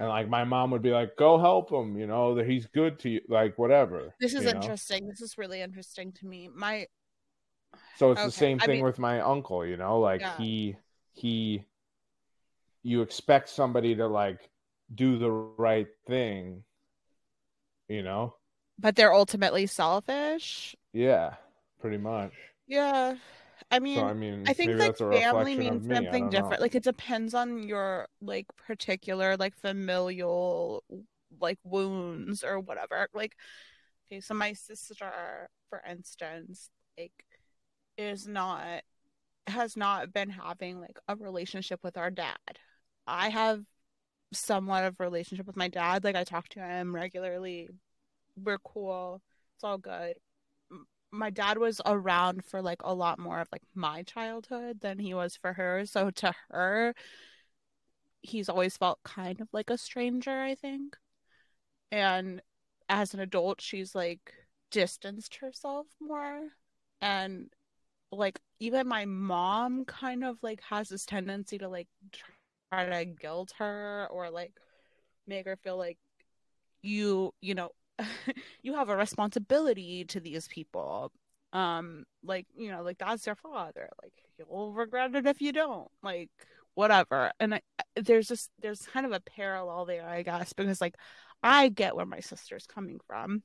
[0.00, 2.98] and like my mom would be like go help him you know that he's good
[2.98, 4.56] to you like whatever this is you know?
[4.60, 5.06] interesting.
[5.06, 6.48] This is really interesting to me.
[6.52, 6.86] My
[7.96, 10.36] so it's Okay, the same I thing mean- with my uncle you know like Yeah.
[10.36, 10.76] he
[11.12, 11.64] he
[12.82, 14.50] you expect somebody to like
[14.94, 16.62] do the right thing
[17.88, 18.34] you know
[18.78, 20.74] but they're ultimately selfish.
[20.92, 21.34] yeah
[21.80, 22.32] pretty much
[22.66, 23.16] Yeah.
[23.70, 25.94] I mean, so i mean I think like family means me.
[25.94, 26.40] Something don't know.
[26.42, 26.60] different.
[26.60, 30.84] Like it depends on your like particular like familial
[31.40, 33.08] like wounds or whatever.
[33.14, 33.34] Like
[34.10, 37.12] okay, so my sister, for instance, like
[37.96, 38.82] is not
[39.46, 42.58] has not been having like a relationship with our dad.
[43.06, 43.64] I have
[44.32, 46.04] somewhat of relationship with my dad.
[46.04, 47.68] Like I talk to him regularly.
[48.36, 49.22] We're cool.
[49.56, 50.16] It's all good
[51.12, 55.12] my dad was around for like a lot more of like my childhood than he
[55.12, 55.84] was for her.
[55.84, 56.94] So to her,
[58.22, 60.96] he's always felt kind of like a stranger, I think.
[61.90, 62.40] And
[62.88, 64.32] as an adult, she's like
[64.70, 66.48] distanced herself more.
[67.02, 67.50] And
[68.10, 71.88] like even my mom kind of like has this tendency to like
[72.72, 74.52] try to guilt her or like
[75.26, 75.98] make her feel like
[76.82, 77.70] you, you know,
[78.62, 81.12] you have a responsibility to these people.
[81.52, 83.88] Um like you know like that's your father.
[84.02, 85.88] Like you'll regret it if you don't.
[86.02, 86.30] Like
[86.74, 87.30] whatever.
[87.38, 87.60] And I,
[87.96, 90.94] there's just there's kind of a parallel there i guess because like
[91.42, 93.42] i get where my sister's coming from.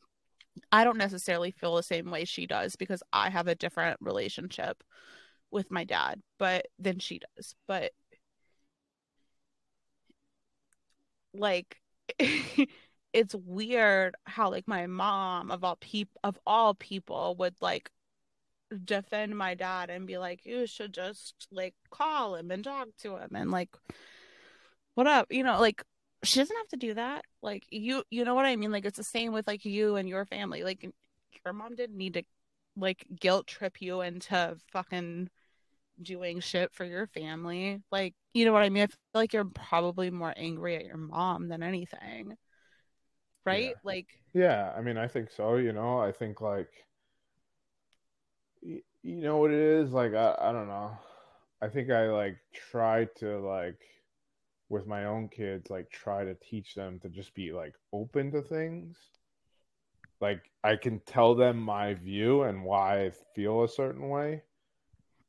[0.72, 4.82] I don't necessarily feel the same way she does because i have a different relationship
[5.52, 7.56] with my dad but than she does.
[7.68, 7.92] But
[11.38, 11.78] like
[13.13, 17.89] it's weird how like my mom of all peop of all people would like
[18.86, 23.15] defend my dad and be like you should just like call him and talk to
[23.17, 23.69] him and like
[24.95, 25.28] what up?
[25.32, 25.84] You know like
[26.23, 27.23] she doesn't have to do that.
[27.41, 28.71] Like you you know what i mean?
[28.71, 30.63] Like it's the same with like you and your family.
[30.63, 30.89] Like
[31.45, 32.23] your mom didn't need to
[32.76, 35.30] like guilt trip you into fucking
[36.02, 39.46] doing shit for your family like you know what i mean i feel like you're
[39.46, 42.36] probably more angry at your mom than anything
[43.46, 43.80] right Yeah.
[43.84, 45.56] like Yeah, I mean, I think so.
[45.58, 46.70] You know, I think like,
[48.62, 49.92] y- you know what it is.
[49.92, 50.98] Like, I, I don't know.
[51.62, 53.80] I think I like try to like,
[54.70, 58.42] with my own kids, like try to teach them to just be like open to
[58.42, 58.98] things.
[60.22, 64.44] Like, I can tell them my view and why I feel a certain way,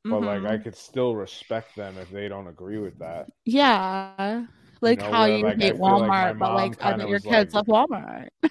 [0.03, 0.47] but like mm-hmm.
[0.47, 3.27] I could still respect them if they don't agree with that.
[3.45, 4.45] yeah
[4.81, 7.67] like know, how where, you like, hate feel like walmart but like your kids like-
[7.67, 8.27] love walmart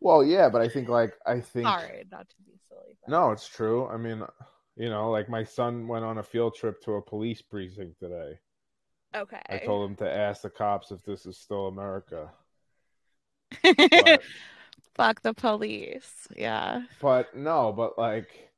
[0.00, 3.30] Well, yeah, but I think like I think sorry not to be silly but- No,
[3.30, 3.86] it's true.
[3.86, 4.22] I mean,
[4.76, 8.38] you know, like my son went on a field trip to a police precinct today.
[9.14, 12.30] okay I told him to ask the cops if this is still America.
[13.62, 14.22] But,
[14.94, 18.50] fuck the police yeah but no, but like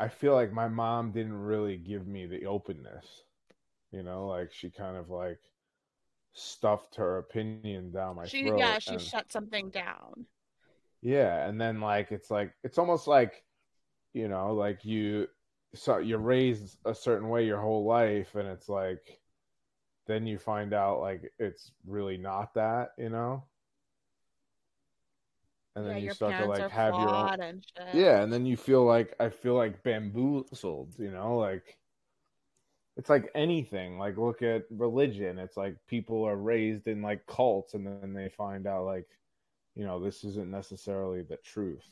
[0.00, 3.06] I feel like my mom didn't really give me the openness.
[3.92, 5.38] You know, like she kind of like
[6.32, 8.58] stuffed her opinion down my she throat.
[8.58, 10.26] yeah she and- shut something down
[11.02, 13.44] Yeah, and then like it's like it's almost like
[14.14, 15.28] you know, like you
[15.74, 19.20] so you're raised a certain way your whole life and it's like
[20.06, 23.44] then you find out like it's really not that, you know?
[25.76, 27.94] And then yeah, you start to like have your own flawed and shit.
[27.94, 31.78] Yeah, and then you feel like I feel like bamboozled, you know, like
[32.96, 33.98] it's like anything.
[33.98, 35.38] Like look at religion.
[35.38, 39.06] It's like people are raised in like cults and then they find out like,
[39.76, 41.86] you know, this isn't necessarily the truth.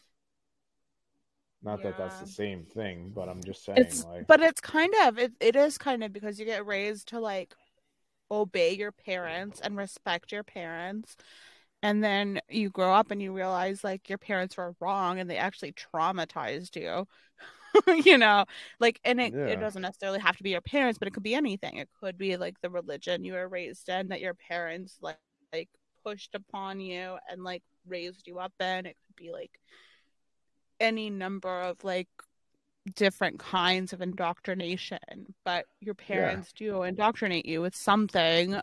[1.63, 4.93] Not that that's the same thing, but I'm just saying it's like but it's kind
[5.05, 7.55] of it, it is kind of because you get raised to like
[8.31, 11.17] obey your parents and respect your parents
[11.83, 15.37] and then you grow up and you realize like your parents were wrong and they
[15.37, 17.07] actually traumatized you
[18.05, 18.45] you know?
[18.81, 19.47] Like and it, Yeah.
[19.47, 21.77] it doesn't necessarily have to be your parents but it could be anything.
[21.77, 25.19] It could be like the religion you were raised in that your parents like
[25.53, 25.69] like
[26.05, 28.87] pushed upon you and like raised you up in.
[28.87, 29.53] It could be like
[30.81, 32.09] any number of like
[32.95, 34.99] different kinds of indoctrination
[35.45, 38.59] but your parents do indoctrinate you with something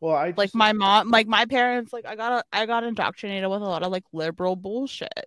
[0.00, 3.60] Well, I like my mom like my parents like i got i got indoctrinated with
[3.60, 5.26] a lot of like liberal bullshit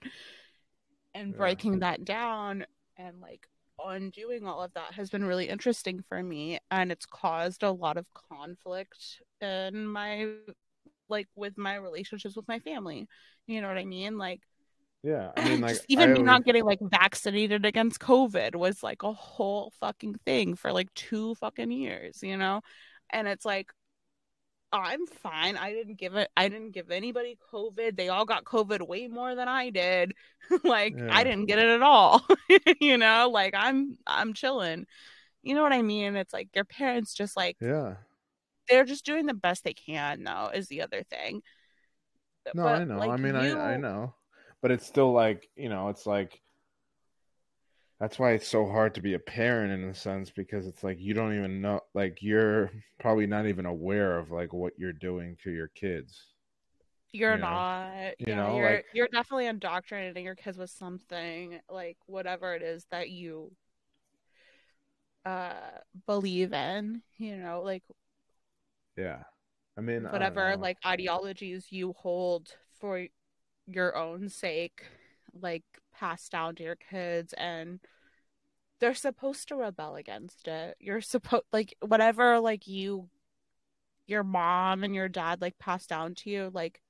[1.14, 1.38] and Yeah.
[1.38, 2.66] breaking that down
[2.98, 3.48] and like
[3.84, 7.98] undoing all of that has been really interesting for me and it's caused a lot
[7.98, 10.30] of conflict in my
[11.10, 13.08] like with my relationships with my family
[13.46, 14.42] you know what i mean like
[15.06, 19.04] yeah, I mean, like just even always- not getting like vaccinated against COVID was like
[19.04, 22.62] a whole fucking thing for like two fucking years, you know?
[23.10, 23.70] And it's like
[24.74, 25.56] I'm fine.
[25.56, 27.96] I didn't give it I didn't give anybody COVID.
[27.96, 30.14] They all got COVID way more than I did.
[30.64, 31.10] like Yeah.
[31.12, 32.26] I didn't get it at all.
[32.82, 34.88] you know, like I'm I'm chilling.
[35.44, 36.16] You know what I mean?
[36.16, 37.96] It's like your parents just like yeah.
[38.68, 41.42] they're just doing the best they can though is the other thing.
[42.56, 43.00] No, But, I know.
[43.00, 44.16] I mean, you- I I know,
[44.62, 46.42] but it's still like you know, it's like
[48.04, 51.00] that's why it's so hard to be a parent in a sense because it's like
[51.00, 55.38] you don't even know, like you're probably not even aware of like what you're doing
[55.44, 56.22] to your kids.
[57.14, 57.42] You're you know?
[57.42, 58.16] not.
[58.20, 62.62] You yeah, know, you're like- you're definitely indoctrinating your kids with something like whatever it
[62.64, 63.52] is that you
[65.26, 65.54] uh
[66.06, 67.84] believe in, you know, like
[68.98, 69.24] Yeah,
[69.78, 70.58] I mean, whatever know.
[70.58, 73.08] like ideologies you hold for
[73.68, 74.84] your own sake,
[75.34, 77.80] like passed down to your kids and
[78.80, 80.76] they're supposed to rebel against it.
[80.80, 83.10] You're supposed like whatever like you
[84.08, 86.82] your mom and your dad like passed down to you, like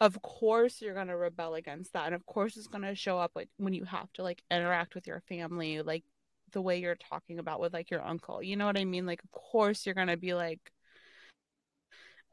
[0.00, 2.06] of course you're gonna rebel against that.
[2.06, 5.06] And of course it's gonna show up like when you have to like interact with
[5.06, 6.04] your family, like
[6.52, 8.42] the way you're talking about with like your uncle.
[8.42, 9.06] You know what I mean?
[9.06, 10.72] Like of course you're gonna be like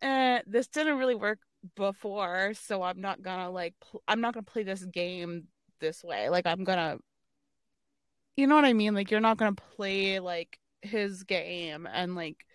[0.01, 1.39] eh, this didn't really work
[1.75, 5.47] before, so I'm not gonna like pl- I'm not gonna play this game
[5.79, 6.29] this way.
[6.29, 6.97] Like I'm gonna
[8.35, 8.93] you know what I mean?
[8.93, 12.45] Like you're not gonna play like his game and like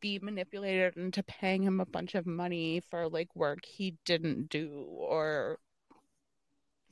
[0.00, 4.84] be manipulated into paying him a bunch of money for like work he didn't do
[4.98, 5.58] or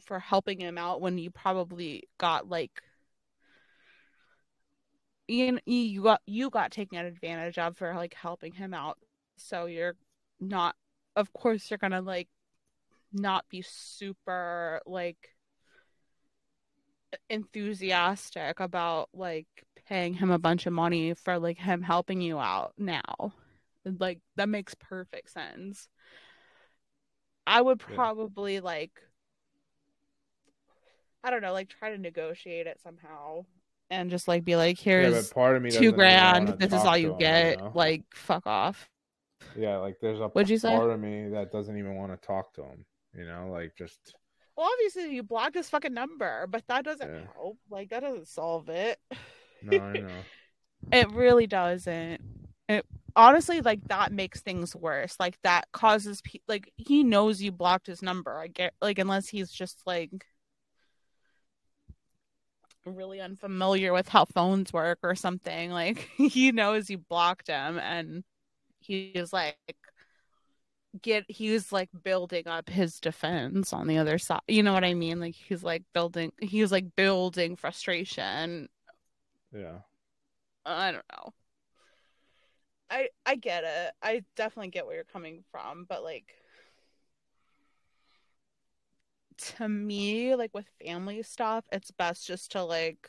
[0.07, 2.83] for helping him out when you probably got like
[5.29, 8.99] you you got you got taken advantage of for like helping him out
[9.37, 9.97] so you're
[10.41, 10.77] not
[11.17, 12.29] of course you're gonna like
[13.13, 15.31] not be super like
[17.29, 19.47] enthusiastic about like
[19.89, 23.33] paying him a bunch of money for like him helping you out now.
[23.85, 25.89] Like that makes perfect sense.
[27.47, 27.97] I would Yeah.
[27.97, 28.93] probably like
[31.23, 33.45] i don't know like try to negotiate it somehow
[33.91, 36.97] and just like be like here's but part of me two grand this is all
[36.97, 38.89] you get like fuck off
[39.57, 40.71] yeah, like there's a What'd you say?
[40.77, 42.85] part of me that doesn't even want to talk to him.
[43.17, 44.15] You know, like just
[44.57, 47.27] well obviously you blocked his fucking number but that doesn't Yeah.
[47.35, 48.99] help like that doesn't solve it
[49.63, 50.09] no, I know.
[50.93, 52.21] It really doesn't.
[52.69, 55.17] It honestly like that makes things worse.
[55.21, 58.39] Like that causes pe- like he knows you blocked his number.
[58.39, 60.11] I get like unless he's just like
[62.87, 65.71] really unfamiliar with how phones work or something.
[65.71, 68.25] Like he knows you blocked him and
[68.81, 69.57] he's like
[71.03, 74.41] get he was like building up his defense on the other side.
[74.49, 75.21] You know what I mean?
[75.21, 78.69] Like he's like building he was like building frustration
[79.53, 79.81] Yeah,
[80.65, 81.35] I don't know.
[82.91, 83.93] I I get it.
[84.03, 86.35] I definitely get where you're coming from, but like
[89.39, 93.09] to me, like with family stuff, it's best just to like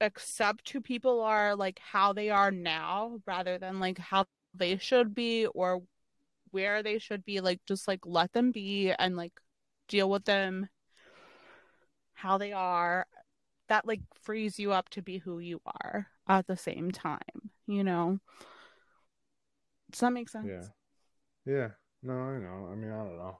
[0.00, 5.14] accept who people are, like how they are now, rather than like how they should
[5.14, 5.82] be or
[6.50, 7.40] where they should be.
[7.40, 9.32] Like just like let them be and like
[9.88, 10.68] deal with them
[12.14, 13.06] how they are
[13.68, 17.84] that like frees you up to be who you are at the same time, you
[17.84, 18.18] know?
[19.90, 20.46] Does that make sense?
[20.48, 21.68] yeah, yeah.
[22.02, 22.68] No, I know.
[22.70, 23.38] I mean, I don't know.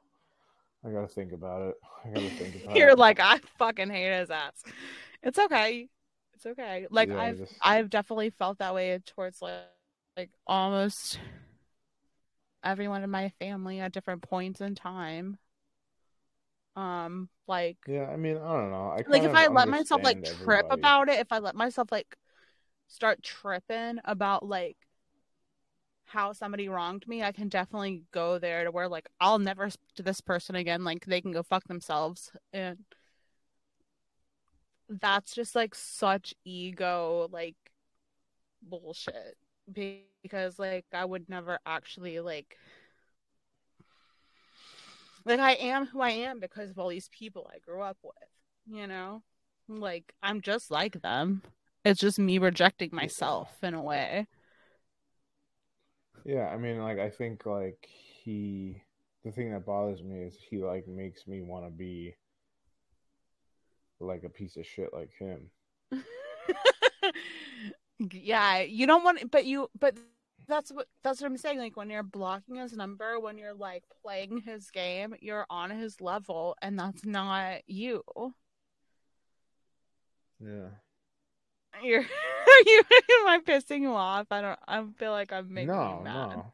[0.85, 1.75] I gotta think about it.
[2.05, 2.79] I gotta think about it.
[2.79, 2.99] You're it.
[2.99, 4.62] like, I fucking hate his ass.
[5.23, 5.88] It's okay.
[6.38, 6.87] It's okay.
[6.88, 9.64] Like Yeah, I've just- I've definitely felt that way towards like
[10.17, 11.19] like almost
[12.62, 15.38] everyone in my family at different points in time.
[16.77, 18.90] Um, like Yeah, I mean, I don't know.
[18.90, 20.81] I like if I let myself like understand trip everybody.
[20.81, 22.17] about it, if I let myself like
[22.87, 24.77] start tripping about like
[26.04, 29.92] how somebody wronged me, I can definitely go there to where like I'll never speak
[29.96, 30.85] to this person again.
[30.85, 32.79] Like they can go fuck themselves, and
[34.88, 37.56] that's just like such ego like
[38.62, 39.36] bullshit
[39.72, 42.56] because like I would never actually like
[45.24, 48.14] like I am who I am because of all these people I grew up with,
[48.66, 49.22] you know?
[49.68, 51.42] Like I'm just like them.
[51.84, 54.26] It's just me rejecting myself in a way.
[56.24, 57.86] Yeah, I mean, like I think like
[58.22, 58.82] he,
[59.24, 62.14] the thing that bothers me is he like makes me want to be
[64.01, 65.51] like a piece of shit like him.
[67.99, 69.96] yeah, you don't want, but you, but
[70.46, 71.59] that's what that's what I'm saying.
[71.59, 76.01] Like when you're blocking his number, when you're like playing his game, you're on his
[76.01, 78.03] level, and that's not you.
[80.40, 80.69] Yeah.
[81.83, 82.05] You're are
[82.67, 82.83] you
[83.21, 84.27] am I pissing you off?
[84.31, 86.29] I don't I feel like I'm making No, you mad.
[86.37, 86.53] no,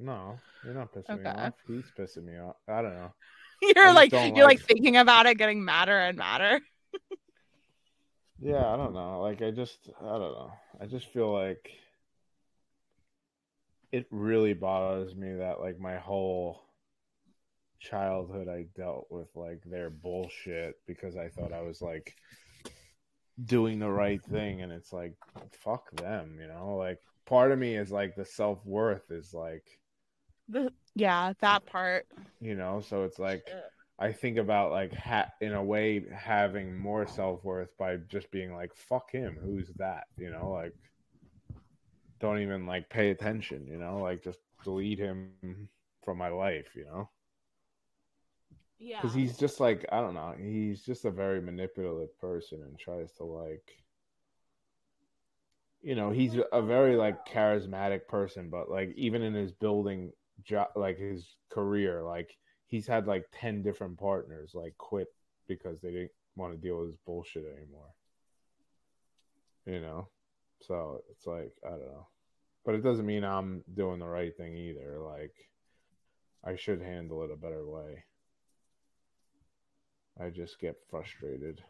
[0.00, 0.38] no.
[0.64, 1.54] You're not pissing me off.
[1.66, 2.56] He's pissing me off.
[2.68, 3.12] I don't know.
[3.76, 6.60] You're like you're like like- thinking about it, getting madder and madder.
[8.40, 9.20] Yeah, I don't know.
[9.20, 10.52] Like I just I don't know.
[10.80, 11.70] I just feel like
[13.92, 16.62] it really bothers me that like my whole
[17.78, 22.16] childhood I dealt with like their bullshit because I thought I was like
[23.44, 25.14] doing the right thing and it's like
[25.52, 26.76] fuck them, you know?
[26.76, 29.64] Like part of me is like the self-worth is like,
[30.48, 32.06] The, yeah, that part.
[32.40, 33.44] you know, so it's like
[34.02, 38.54] I think about like ha- in a way having more self worth by just being
[38.54, 40.04] like fuck him, who's that?
[40.18, 40.74] You know, like
[42.20, 43.66] don't even like pay attention.
[43.68, 45.38] You know, like just delete him
[45.78, 46.48] from my life.
[46.50, 47.10] You know,
[48.78, 49.00] Yeah.
[49.00, 53.12] because he's just like I don't know, he's just a very manipulative person and tries
[53.14, 53.72] to like.
[55.82, 60.68] You know, he's a very like charismatic person, but like even in his building job,
[60.76, 62.36] like his career, like
[62.72, 65.08] he's had like 10 different partners like quit
[65.46, 67.92] because they didn't want to deal with his bullshit anymore.
[69.66, 70.08] You know?
[70.62, 72.08] So it's like i don't know.
[72.64, 74.98] But it doesn't mean i'm doing the right thing either.
[74.98, 75.34] Like
[76.42, 78.04] i should handle it a better way.
[80.18, 81.62] I just get frustrated.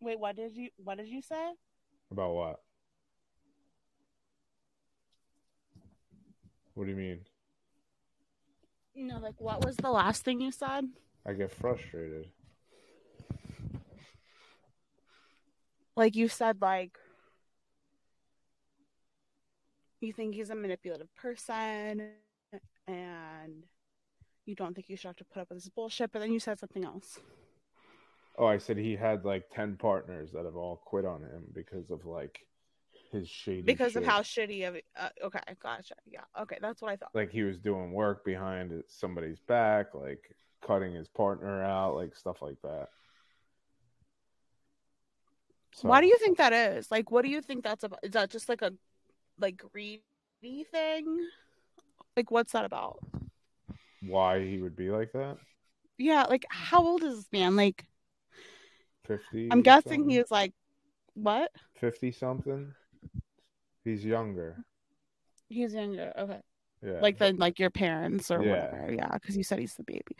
[0.00, 1.52] Wait, what did you what did you say?
[2.10, 2.60] about what?
[6.72, 7.20] What do you mean
[8.94, 10.88] No, like what was the last thing you said?
[11.26, 12.26] i get frustrated
[15.96, 16.98] Like you said like
[20.00, 22.10] you think he's a manipulative person
[22.86, 23.64] and
[24.44, 26.38] you don't think you should have to put up with this bullshit, but then you
[26.38, 27.18] said something else.
[28.36, 31.90] Oh, I said he had like ten partners that have all quit on him because
[31.90, 32.40] of like
[33.14, 33.62] his shady.
[33.62, 35.94] Because of how shitty of uh, okay, gotcha.
[36.06, 36.20] Yeah.
[36.42, 37.10] Okay, that's what I thought.
[37.14, 40.34] like he was doing work behind somebody's back, like
[40.66, 42.88] cutting his partner out, like stuff like that.
[45.74, 46.90] So, Why do you think that is?
[46.90, 48.00] Like what do you think that's about?
[48.02, 48.72] Is that just like a
[49.38, 50.02] like greedy
[50.70, 51.26] thing?
[52.16, 52.98] Like what's that about?
[54.06, 55.38] why he would be like that?
[55.98, 57.56] Yeah, like how old is this man?
[57.56, 57.86] Like
[59.04, 59.48] Fifty.
[59.50, 60.10] I'm guessing something?
[60.10, 60.52] he is like
[61.14, 61.50] what?
[61.74, 62.72] fifty something.
[63.84, 64.64] He's younger.
[65.48, 66.12] He's younger.
[66.18, 66.40] Okay.
[66.82, 67.00] Yeah.
[67.00, 68.50] Like the like your parents or Yeah.
[68.50, 68.92] whatever.
[68.92, 70.16] Yeah, because you said he's the baby.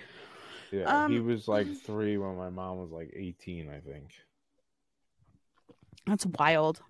[0.70, 1.08] yeah.
[1.08, 4.10] he um, was like three when my mom was like eighteen, I think.
[6.06, 6.80] That's wild.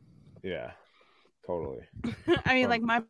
[0.42, 0.72] Yeah.
[1.46, 1.82] Totally.
[2.44, 3.02] I mean, Um, like my,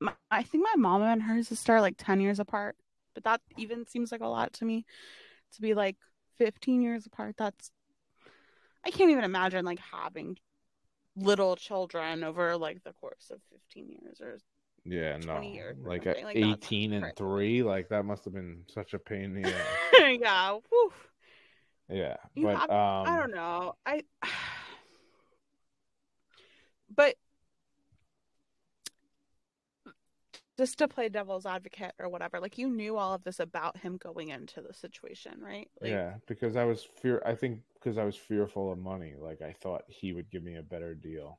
[0.00, 2.76] my, I think my mom and her sister are like ten years apart,
[3.14, 4.84] but that even seems like a lot to me.
[5.54, 5.96] To be like
[6.38, 7.70] fifteen years apart, that's
[8.84, 10.38] I can't even imagine like having
[11.16, 14.38] little children over like the course of fifteen years or
[14.84, 15.42] Yeah, no.
[15.42, 17.16] years or Like, something at like 18 and Right.
[17.16, 19.54] 3, like that must have been such a pain in the ass.
[20.20, 20.58] yeah.
[20.68, 20.92] Whew.
[21.88, 22.16] Yeah.
[22.34, 23.74] You but um I don't know.
[23.86, 24.02] I
[26.94, 27.14] but
[30.58, 33.96] just to play devil's advocate or whatever, like you knew all of this about him
[33.96, 35.68] going into the situation, right?
[35.80, 39.14] Like, yeah, because I was fear I think because I was fearful of money.
[39.18, 41.38] Like I thought he would give me a better deal.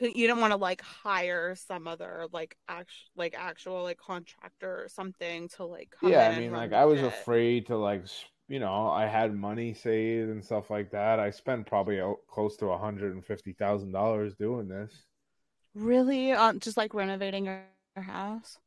[0.00, 4.88] you didn't want to like hire some other like act like actual like contractor or
[4.88, 7.08] something to like come yeah, I mean like I was shit.
[7.08, 8.04] afraid to like
[8.48, 11.18] you know, I had money saved and stuff like that.
[11.18, 15.06] I spent probably close to $150,000 doing this.
[15.76, 17.62] Really, on just like renovating your,
[17.96, 18.58] house.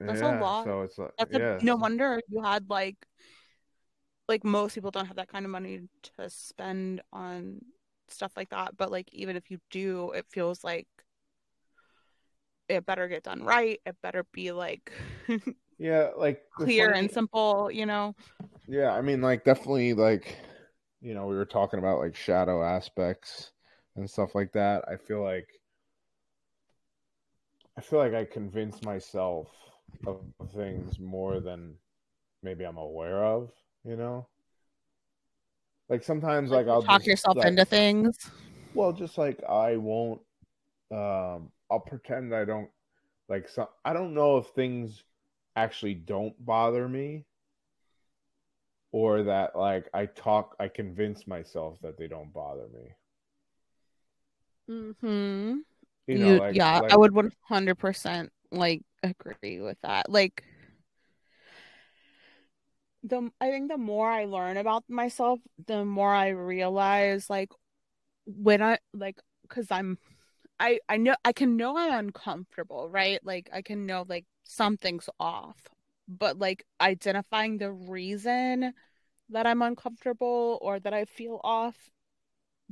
[0.00, 0.64] That's a lot.
[0.64, 1.58] So it's like That's a, yeah.
[1.62, 2.96] no wonder you had like
[4.28, 7.60] like most people don't have that kind of money to spend on
[8.08, 8.76] stuff like that.
[8.76, 10.86] But like even if you do, it feels like
[12.68, 13.80] it better get done right.
[13.86, 14.92] It better be like
[15.78, 18.14] Yeah, like clear funny- and simple, you know.
[18.66, 20.36] Yeah, I mean, like definitely, like
[21.00, 23.52] you know, we were talking about like shadow aspects
[23.96, 24.84] and stuff like that.
[24.88, 25.48] I feel like
[27.78, 29.48] I feel like I convince myself
[30.04, 30.20] of
[30.52, 31.76] things more than
[32.42, 33.52] maybe I'm aware of.
[33.84, 34.26] You know,
[35.88, 38.18] like sometimes like, I'll talk just, yourself like- into things.
[38.74, 40.20] Well, just like I won't,
[40.90, 42.68] um, I'll pretend I don't
[43.28, 45.04] like some I don't know if things
[45.54, 47.26] actually don't bother me
[48.90, 52.92] or that like I talk I convince myself that they don't bother me.
[54.68, 55.64] Mhm.
[56.08, 60.10] You know, You- like yeah, like, I would 100% like agree with that.
[60.10, 60.42] Like
[63.02, 67.50] the I think the more I learn about myself, the more I realize like
[68.26, 69.98] when I like cuz I'm
[70.60, 73.20] I I know I can know I'm uncomfortable, right?
[73.24, 75.56] Like I can know like something's off.
[76.08, 78.74] But like identifying the reason
[79.30, 81.90] that I'm uncomfortable or that I feel off,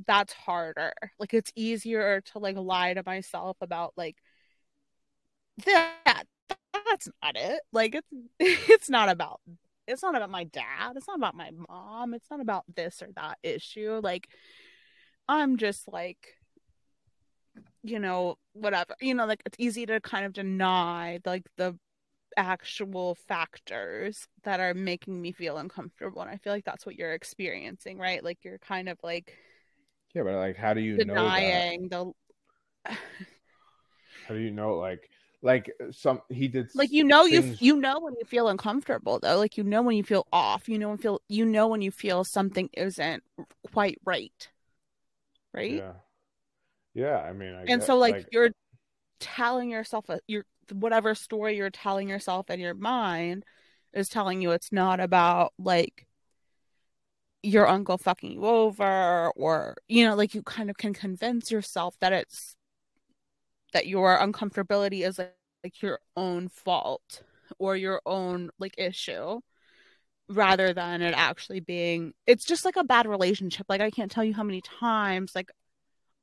[0.05, 0.93] that's harder.
[1.19, 4.17] Like it's easier to like lie to myself about like
[5.65, 6.25] that
[6.73, 7.61] that's not it.
[7.71, 8.07] Like it's
[8.39, 9.41] it's not about
[9.87, 10.93] it's not about my dad.
[10.95, 12.13] It's not about my mom.
[12.13, 13.99] It's not about this or that issue.
[14.03, 14.27] Like
[15.27, 16.35] I'm just like
[17.83, 18.95] you know, whatever.
[19.01, 21.77] You know, like it's easy to kind of deny like the
[22.37, 26.21] actual factors that are making me feel uncomfortable.
[26.21, 28.23] And I feel like that's what you're experiencing, right?
[28.23, 29.33] Like you're kind of like
[30.17, 31.35] yeah, but like how do you know that?
[31.35, 32.11] denying the
[34.27, 35.09] How do you know like
[35.43, 38.47] like uh, some he did like you know you things- you know when you feel
[38.49, 41.67] uncomfortable though like you know when you feel off you know when feel you know
[41.67, 43.23] when you feel something isn't
[43.71, 44.49] quite right
[45.53, 45.93] right Yeah.
[46.95, 48.49] Yeah, I mean I and so like, you're
[49.19, 53.45] telling yourself a, your whatever story you're telling yourself in your mind
[53.93, 56.06] is telling you it's not about like
[57.47, 61.95] your uncle fucking you over or you know like you kind of can convince yourself
[61.99, 62.57] that it's
[63.73, 65.33] that your uncomfortability is like,
[65.63, 67.23] like your own fault
[67.57, 69.39] or your own like issue
[70.27, 73.65] rather than it actually being it's just like a bad relationship.
[73.69, 75.49] Like i can't tell you how many times like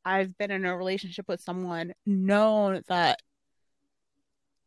[0.04, 3.18] i've been in a relationship with someone known that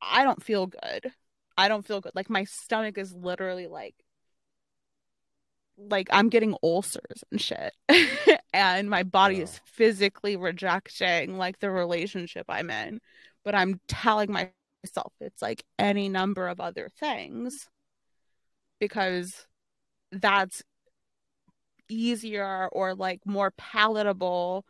[0.01, 1.11] i don't feel good.
[1.57, 2.11] I don't feel good.
[2.13, 3.95] Like my stomach is literally like
[5.77, 7.73] like i'm getting ulcers and shit
[8.53, 12.99] and my body is physically rejecting like the relationship i'm in
[13.45, 17.67] but i'm telling myself it's like any number of other things
[18.79, 19.45] because
[20.11, 20.63] that's
[21.89, 24.65] easier or like more palatable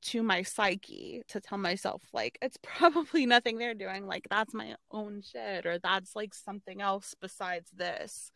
[0.00, 4.74] to my psyche to tell myself like it's probably nothing they're doing like that's my
[4.90, 8.30] own shit or that's like something else besides this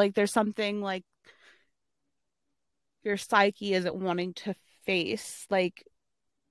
[0.00, 1.04] like there's something like
[3.04, 5.84] your psyche isn't wanting to face like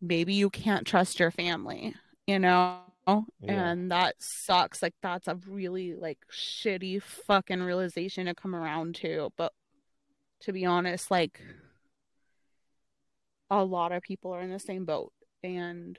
[0.02, 1.94] maybe you can't trust your family
[2.30, 2.82] you know?
[3.08, 3.72] Yeah.
[3.72, 4.84] and that sucks.
[4.84, 9.34] Like that's a really like shitty fucking realization to come around to.
[9.36, 9.52] But
[10.42, 11.42] to be honest like
[13.50, 15.12] a lot of people are in the same boat.
[15.44, 15.98] And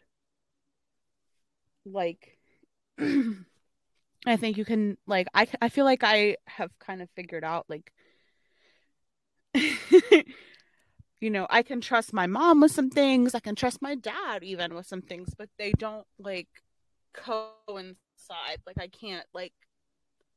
[1.84, 2.38] like
[4.26, 7.66] i think you can like i i feel like i have kind of figured out
[7.68, 7.92] like
[11.20, 14.42] you know i can trust my mom with some things i can trust my dad
[14.42, 16.48] even with some things but they don't like
[17.12, 17.96] coincide
[18.66, 19.52] like i can't like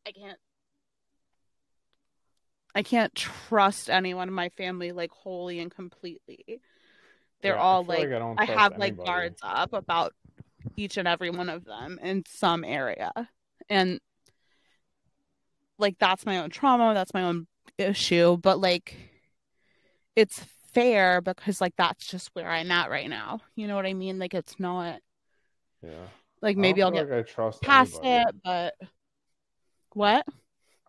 [0.07, 0.39] i can't
[2.75, 6.59] i can't trust anyone in my family like wholly and completely
[7.41, 10.13] they're Yeah, all feel like I, I have like guards up about
[10.75, 13.11] each and every one of them in some area.
[13.69, 13.99] And
[15.77, 17.47] like that's my own trauma, that's my own
[17.77, 18.95] issue, but like
[20.15, 23.41] it's fair because like that's just where I'm at right now.
[23.55, 24.19] You know what I mean?
[24.19, 24.99] Like it's not
[25.81, 26.07] Yeah.
[26.41, 28.29] like maybe I'll get like I trust past anybody.
[28.29, 28.75] it, but
[29.93, 30.25] what?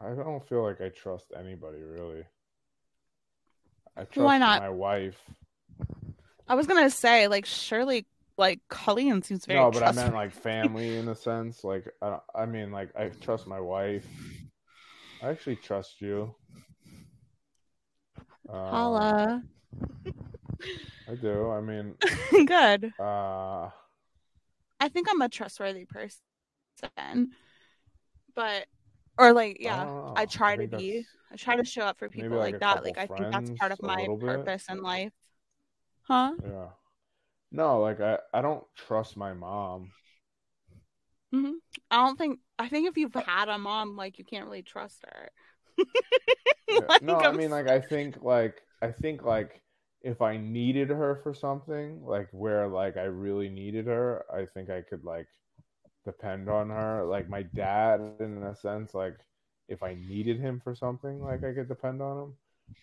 [0.00, 2.24] I don't feel like I trust anybody really.
[3.96, 4.60] I trust Why not?
[4.60, 5.20] my wife.
[6.48, 8.06] I was gonna say like surely
[8.36, 11.64] like Colleen seems very no, but I meant like family in a sense.
[11.64, 14.06] Like I, don't- I mean, like I trust my wife.
[15.22, 16.34] I actually trust you.
[18.48, 19.42] Um, Holla.
[21.08, 21.50] I do.
[21.50, 21.94] I mean,
[22.46, 22.92] Good.
[22.98, 23.70] uh,
[24.80, 27.30] I think I'm a trustworthy person.
[28.34, 28.66] But
[29.16, 30.12] or like yeah, don't know.
[30.16, 31.06] I try to be.
[31.30, 32.84] I try to show up for people like like, that.
[32.84, 34.26] Like I think that's part of my little bit.
[34.26, 35.12] purpose in life.
[36.02, 36.32] Huh?
[36.44, 36.66] Yeah.
[37.50, 39.92] No, like I, I don't trust my mom.
[41.34, 41.52] Mm-hmm.
[41.90, 45.04] I don't think I think if you've had a mom, like you can't really trust
[45.04, 45.30] her.
[46.68, 49.62] Like, no, I I'm mean like I think like I think like
[50.02, 54.70] if I needed her for something, like where like I really needed her, I think
[54.70, 55.28] I could like
[56.04, 57.04] depend on her.
[57.04, 59.16] Like my dad in a sense, like
[59.68, 62.34] if I needed him for something, like I could depend on him.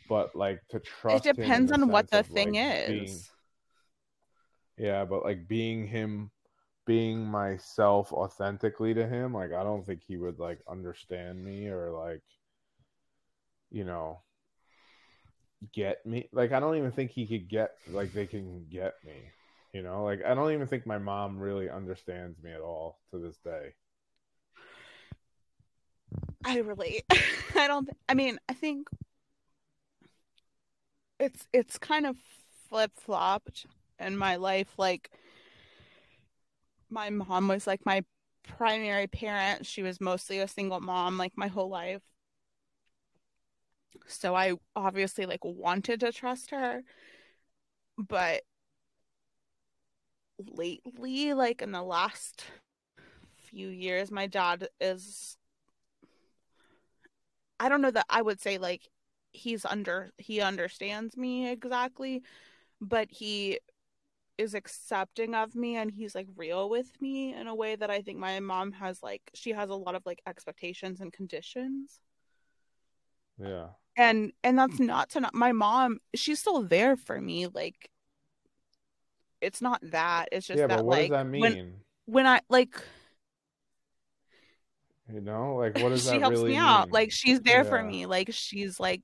[0.09, 2.87] But like to It trust him depends on what the of, thing like, is.
[2.87, 3.23] being-
[4.81, 6.31] yeah, but like being him
[6.87, 11.91] being myself authentically to him, like I don't think he would like understand me or
[11.91, 12.23] like
[13.69, 14.21] you know
[15.71, 16.29] get me.
[16.33, 19.13] Like I don't even think he could get like they can get me.
[19.71, 23.19] You know, like I don't even think my mom really understands me at all to
[23.19, 23.73] this day.
[26.43, 27.03] I relate.
[27.55, 27.87] I don't.
[28.09, 28.87] I mean, I think
[31.19, 32.17] it's it's kind of
[32.67, 33.67] flip flopped
[34.01, 34.73] in my life.
[34.77, 35.11] Like
[36.89, 38.03] my mom was like my
[38.43, 39.65] primary parent.
[39.65, 42.01] She was mostly a single mom like my whole life.
[44.07, 46.83] So I obviously like wanted to trust her.
[47.97, 48.43] But
[50.39, 52.45] lately, like in the last
[53.49, 55.37] few years, my dad is
[57.59, 58.89] I don't know that I would say like
[59.33, 62.23] he's under he understands me exactly,
[62.81, 63.59] but he
[64.37, 68.01] is accepting of me and he's like real with me in a way that I
[68.01, 71.99] think my mom has like she has a lot of like expectations and conditions.
[73.37, 73.67] Yeah.
[73.97, 77.47] And and that's not to not my mom, she's still there for me.
[77.47, 77.89] Like
[79.41, 80.29] it's not that.
[80.31, 81.41] It's just yeah, that but what like does that mean?
[81.41, 81.73] when
[82.05, 82.81] when I like
[85.11, 86.87] you know, like what does she that helps really me out.
[86.87, 86.93] mean?
[86.93, 88.05] Like she's there for me.
[88.05, 89.01] Like she's like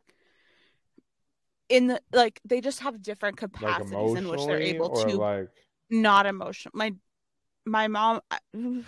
[1.70, 5.49] in the like they just have different like capacities in which they're able to like
[5.89, 6.72] not emotional.
[6.74, 6.93] My
[7.65, 8.39] my mom I-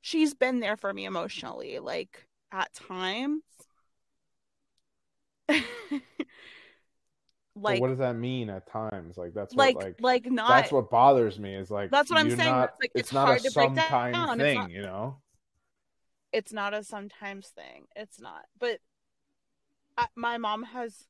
[0.00, 3.42] she's been there for me emotionally like at times.
[5.48, 5.62] but
[7.56, 9.16] like what does that mean at times?
[9.16, 12.18] Like that's like what like, like not that's what bothers me is like That's what
[12.20, 14.40] I'm saying, Not, it's like, it's, it's not hard a to break down.
[14.40, 15.16] It's thing, not- you know.
[16.32, 17.86] it's not a sometimes thing.
[17.96, 18.44] It's not.
[18.58, 18.78] But
[20.00, 21.06] I, my mom has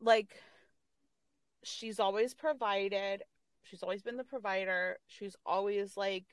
[0.00, 0.34] like
[1.62, 3.22] she's always provided.
[3.64, 4.98] She's always been the provider.
[5.06, 6.24] She's always like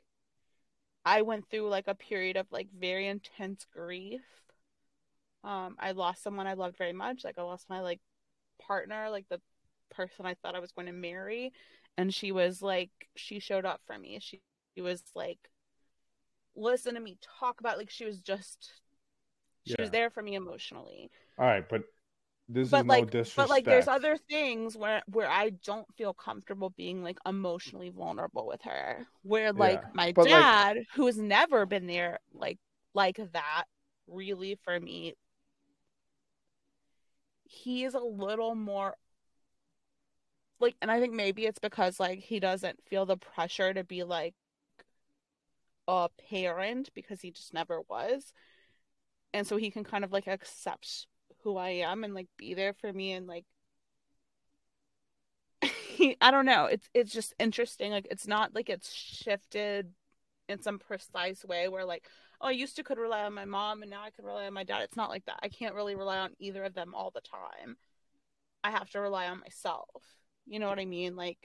[1.03, 4.21] I went through like a period of like very intense grief.
[5.43, 7.25] Um I lost someone I loved very much.
[7.25, 7.99] Like I lost my like
[8.61, 9.41] partner, like the
[9.91, 11.51] person I thought I was going to marry
[11.97, 14.17] and she was like she showed up for me.
[14.21, 14.41] She,
[14.75, 15.49] she was like
[16.55, 18.82] listen to me talk about like she was just
[19.65, 21.09] she was there for me emotionally.
[21.37, 21.83] All right, but
[22.49, 23.35] this but is like no disrespect.
[23.37, 28.45] but like there's other things where where i don't feel comfortable being like emotionally vulnerable
[28.45, 29.07] with her.
[29.21, 32.59] Where like Yeah, my but, like- dad who has never been there like
[32.93, 33.63] like that
[34.07, 35.13] really for me
[37.45, 38.95] he is a little more
[40.59, 44.03] like and i think maybe it's because like he doesn't feel the pressure to be
[44.03, 44.33] like
[45.87, 48.33] a parent because he just never was
[49.33, 51.07] and so he can kind of like accept
[51.43, 53.45] who I am and like be there for me and like
[56.21, 56.65] I don't know.
[56.65, 57.91] It's it's just interesting.
[57.91, 59.93] Like it's not like it's shifted
[60.49, 62.07] in some precise way where like
[62.41, 64.53] oh I used to could rely on my mom and now I can rely on
[64.53, 64.81] my dad.
[64.83, 65.39] It's not like that.
[65.41, 67.77] I can't really rely on either of them all the time.
[68.63, 70.03] I have to rely on myself.
[70.47, 71.15] You know what I mean?
[71.15, 71.37] Like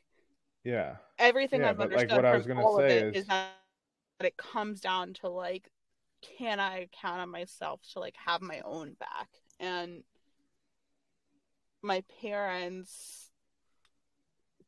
[0.64, 3.26] yeah, everything Yeah, I've but, like, understood what I was gonna say it is- is
[3.26, 3.52] that
[4.20, 5.70] it comes down to like,
[6.22, 9.28] can I count on myself to like have my own back?
[9.60, 10.02] And
[11.82, 13.30] my parents,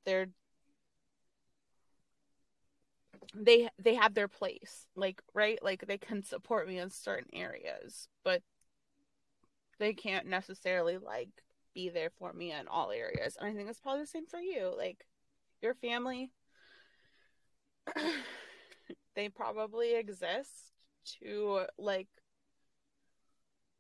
[0.05, 0.29] they're
[3.35, 8.09] they they have their place, like right, like they can support me in certain areas,
[8.25, 8.43] but
[9.79, 11.31] they can't necessarily like
[11.75, 13.37] be there for me in all areas.
[13.41, 14.73] And I think it's probably the same for you.
[14.77, 15.07] Like
[15.63, 16.33] your family
[19.15, 20.70] they probably exist
[21.23, 22.09] to like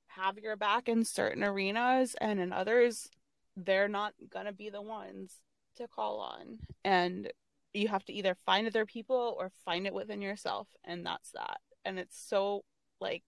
[0.08, 3.08] have your back in certain arenas and in others
[3.56, 5.40] they're not going to be the ones
[5.76, 6.58] to call on.
[6.84, 7.30] And
[7.72, 11.58] you have to either find other people or find it within yourself and that's that.
[11.84, 12.64] And it's so
[13.00, 13.22] like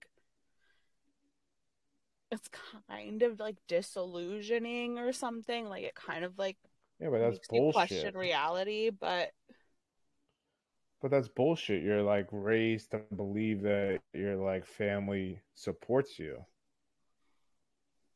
[2.31, 2.49] it's
[2.89, 5.69] kind of like disillusioning or something.
[5.69, 6.57] Like it kind of like
[6.99, 9.31] yeah, but that's you question reality but
[11.03, 11.83] But that's bullshit.
[11.83, 16.37] You're like raised to believe that your like family supports you.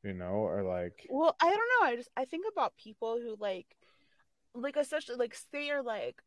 [0.04, 1.88] You know, or like Well, I don't know.
[1.88, 3.76] I just I think about people who like
[4.56, 6.22] like especially like say you're like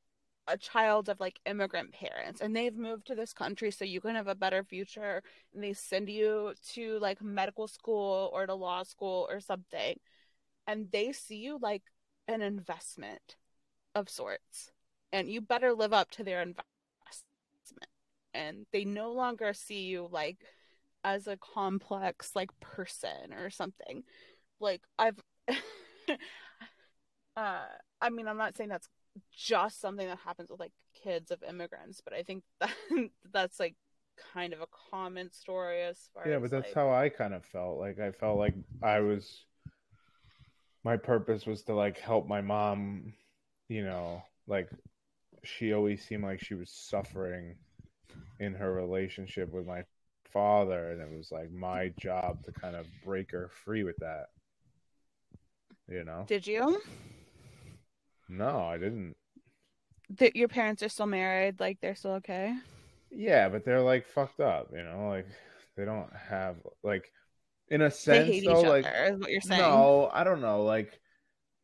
[0.48, 4.14] a child of like immigrant parents and they've moved to this country so you can
[4.14, 5.22] have a better future
[5.54, 9.96] and they send you to like medical school or to law school or something
[10.66, 11.84] and they see you like
[12.26, 13.36] an investment
[13.94, 14.72] of sorts
[15.12, 16.66] and you better live up to their investment.
[18.32, 20.38] And they no longer see you like
[21.02, 24.04] as a complex like person or something.
[24.60, 25.18] Like i've
[27.36, 27.64] uh
[28.00, 28.88] i mean i'm not saying that's
[29.34, 32.70] just something that happens with like kids of immigrants, but I think that
[33.32, 33.74] that's like
[34.34, 37.32] kind of a common story as far yeah as but that's like, how i kind
[37.32, 37.78] of felt.
[37.78, 39.44] Like i felt like i was
[40.84, 43.14] my purpose was to like help my mom
[43.68, 44.68] you know like
[45.44, 47.56] she always seemed like she was suffering
[48.38, 49.82] in her relationship with my
[50.32, 54.26] father and it was like my job to kind of break her free with that
[55.88, 56.80] you know Did you?
[58.28, 59.16] no i didn't
[60.18, 62.54] That your parents are still married, like they're still okay.
[63.10, 65.26] yeah but they're like fucked up you know like
[65.76, 67.10] they don't have like
[67.68, 69.60] in a sense They hate though each like other, is what you're saying.
[69.60, 70.64] No, I don't know.
[70.64, 70.99] Like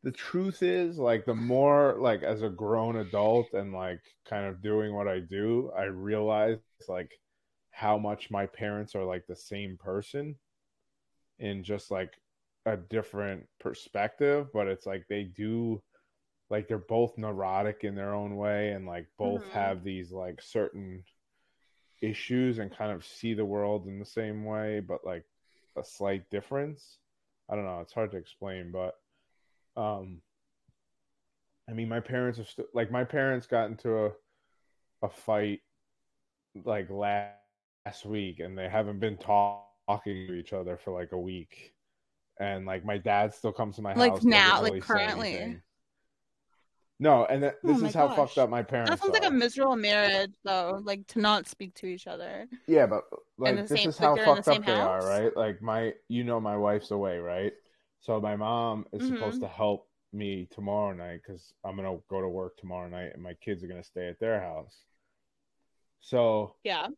[0.07, 4.61] the truth is, like the more like as a grown adult and like kind of
[4.61, 7.11] doing what I do, I realize like
[7.71, 10.37] how much my parents are like the same person
[11.39, 12.13] in just like
[12.65, 15.81] a different perspective, but it's like they do
[16.49, 19.51] like they're both neurotic in their own way and like both Mhm.
[19.51, 21.03] have these like certain
[22.01, 25.25] issues and kind of see the world in the same way but like
[25.77, 26.99] a slight difference
[27.49, 28.95] i don't know it's hard to explain but
[29.77, 30.21] um
[31.69, 34.11] i mean my parents are still like my parents got into a
[35.03, 35.61] a fight
[36.65, 37.33] like last
[37.85, 41.73] last week and they haven't been talk- talking to each other for like a week
[42.39, 44.87] and like my dad still comes to my Like house doesn't now, like really say
[44.87, 45.61] currently?
[46.99, 48.15] no and th- Oh this my is how gosh.
[48.17, 50.81] fucked up my parents That sounds like a miserable marriage, though.
[50.83, 52.47] Like to not speak to each other.
[52.67, 54.65] Yeah, but the like this same- is like, how they're in the fucked same up
[54.65, 55.37] they are, right?
[55.37, 57.53] Like my, you know, my wife's away, right?
[57.99, 59.07] So my mom is Mhm.
[59.07, 63.21] supposed to help me tomorrow night because I'm gonna go to work tomorrow night, and
[63.21, 64.85] my kids are gonna stay at their house.
[65.99, 66.89] So Yeah.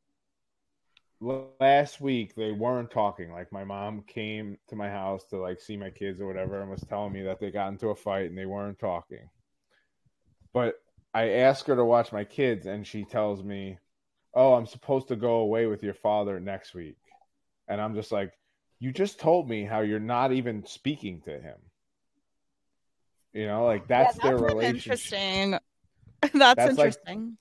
[1.20, 3.32] last week they weren't talking.
[3.32, 6.70] Like my mom came to my house to like see my kids or whatever, and
[6.70, 9.30] was telling me that they got into a fight and they weren't talking.
[10.54, 10.82] But
[11.14, 13.80] I asked her to watch my kids, and she tells me,
[14.34, 16.98] "Oh, I'm supposed to go away with your father next week,"
[17.68, 18.39] and I'm just like,
[18.80, 21.58] "You just told me how you're not even speaking to him."
[23.34, 24.92] You know, like that's, Yeah, their relationship.
[24.94, 25.52] Interesting.
[26.22, 27.38] that's, That's like- interesting.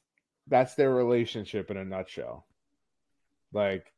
[0.47, 2.47] that's their relationship in a nutshell.
[3.53, 3.93] Like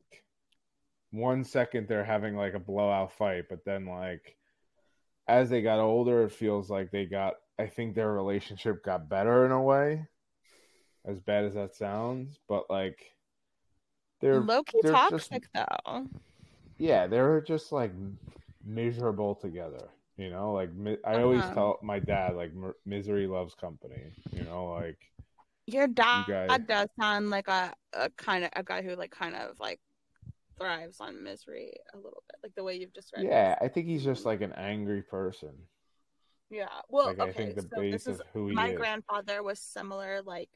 [1.11, 4.37] one second they're having like a blowout fight, but then like
[5.27, 7.35] as they got older, it feels like they got.
[7.59, 10.07] I think their relationship got better in a way.
[11.05, 13.13] As bad as that sounds, but like
[14.21, 16.07] they're Low key they're just- toxic though.
[16.81, 17.93] Yeah, they're just like
[18.65, 19.89] miserable together.
[20.17, 21.55] You know, like mi- I always Uh-huh.
[21.55, 24.13] tell my dad, like m- misery loves company.
[24.33, 24.99] You know, like
[25.67, 29.35] Your dad guys- does sound like a, a kind of a guy who like kind
[29.35, 29.81] of like
[30.59, 33.27] thrives on misery a little bit, like the way you've described.
[33.27, 33.31] it.
[33.31, 35.53] yeah, I think he's just like an angry person.
[36.51, 36.69] Yeah.
[36.89, 37.31] Well, like okay.
[37.31, 38.77] I think the so base this is of who he my is.
[38.77, 40.21] grandfather was similar.
[40.23, 40.51] Like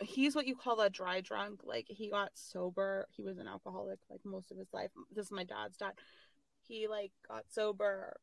[0.00, 1.60] he's what you call a dry drunk.
[1.64, 3.06] Like he got sober.
[3.10, 4.90] He was an alcoholic like most of his life.
[5.14, 5.92] This is my dad's dad.
[6.66, 8.16] He like got sober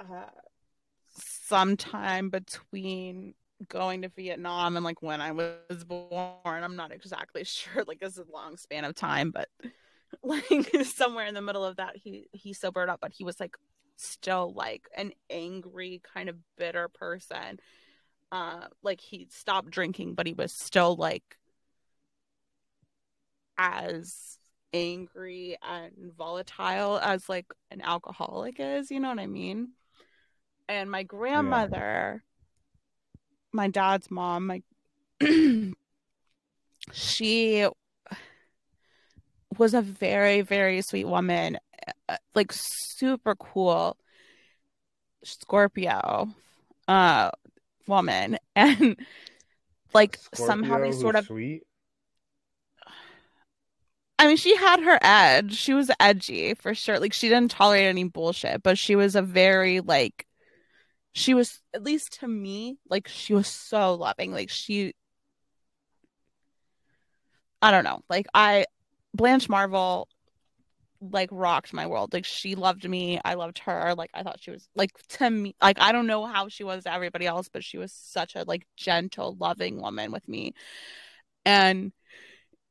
[0.00, 0.26] uh
[1.16, 3.34] sometime between
[3.68, 6.36] going to Vietnam and like when I was born.
[6.44, 7.84] I'm not exactly sure.
[7.86, 9.48] Like this is a long span of time, but
[10.22, 13.56] like somewhere in the middle of that he he sobered up, but he was like
[13.96, 17.58] still like an angry kind of bitter person.
[18.30, 21.38] Uh like he stopped drinking, but he was still like
[23.56, 24.38] as
[24.72, 29.70] angry and volatile as like an alcoholic is, you know what I mean?
[30.68, 32.22] And my grandmother,
[33.52, 34.62] my dad's mom, my
[36.92, 37.66] she
[39.56, 41.58] was a very very sweet woman,
[42.08, 43.96] uh, like super cool
[45.24, 46.28] Scorpio
[46.86, 47.30] uh
[47.88, 48.96] woman and
[49.94, 51.62] like somehow Scorpio they who's sort of sweet.
[54.20, 55.54] I mean, she had her edge.
[55.54, 56.98] She was edgy for sure.
[56.98, 60.26] Like she didn't tolerate any bullshit, but she was a very like
[61.12, 64.32] she was at least to me, like she was so loving.
[64.32, 64.94] Like she
[67.62, 68.00] I don't know.
[68.08, 68.66] Like I
[69.14, 70.08] Blanche Marvel
[71.00, 72.12] like rocked my world.
[72.12, 73.20] Like she loved me.
[73.24, 73.94] I loved her.
[73.96, 76.84] Like I thought she was like to me like I don't know how she was
[76.84, 80.54] to everybody else, but she was such a like gentle, loving woman with me.
[81.44, 81.92] And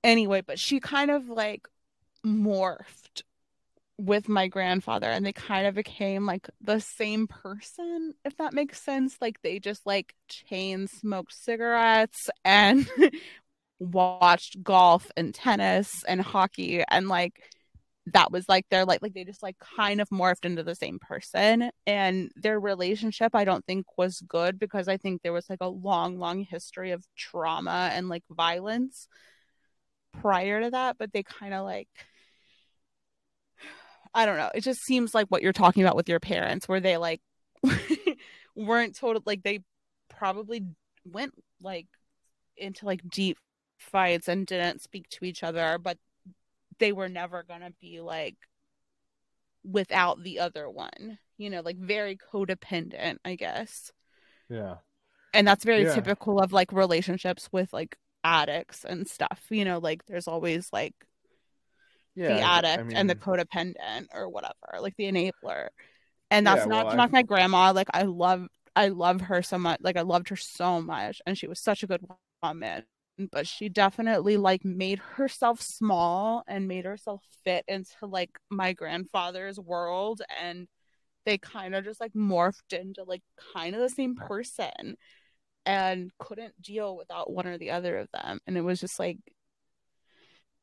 [0.03, 1.67] anyway, but she kind of like
[2.25, 3.23] morphed
[3.99, 8.79] with my grandfather and they kind of became like the same person if that makes
[8.79, 12.87] sense like they just like chain smoked cigarettes and
[13.79, 17.41] watched golf and tennis and hockey and like
[18.13, 20.99] that was like their like like they just like kind of morphed into the same
[20.99, 21.71] person.
[21.85, 25.67] And their relationship i don't think was good because i think there was like a
[25.67, 29.07] long long history of trauma and like violence
[30.21, 30.97] prior to that.
[30.97, 31.89] But they kind of like
[34.13, 34.51] i don't know.
[34.53, 37.21] It just seems like what you're talking about with your parents where they like
[38.55, 39.59] weren't total like they
[40.09, 40.63] probably
[41.05, 41.87] went like
[42.57, 43.37] into like deep
[43.77, 45.97] fights and didn't speak to each other but
[46.79, 48.35] they were never going to be like
[49.63, 53.91] without the other one, you know, like very codependent, I guess.
[54.49, 54.75] Yeah.
[55.33, 55.93] And that's very Yeah.
[55.95, 60.95] typical of like relationships with like addicts and stuff, you know, like there's always like
[62.15, 62.29] Yeah.
[62.35, 65.69] the addict I and the codependent or whatever, like the enabler.
[66.31, 67.71] And that's Yeah, not well, to I- knock my grandma.
[67.73, 69.79] Like I love I love her so much.
[69.81, 72.05] Like I loved her so much and she was such a good
[72.43, 72.83] woman.
[73.31, 79.59] But she definitely like made herself small and made herself fit into like my grandfather's
[79.59, 80.67] world and
[81.25, 84.95] they kind of just like morphed into like kind of the same person
[85.65, 88.39] and couldn't deal without one or the other of them.
[88.47, 89.17] And it was just like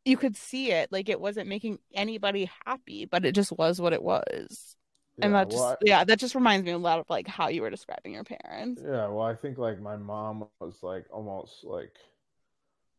[0.05, 3.93] you could see it like it wasn't making anybody happy but it just was what
[3.93, 4.77] it was
[5.23, 7.49] and that just well, I- yeah that just reminds me a lot of like how
[7.49, 11.65] you were describing your parents Yeah, well, I think like my mom was like almost
[11.65, 11.95] like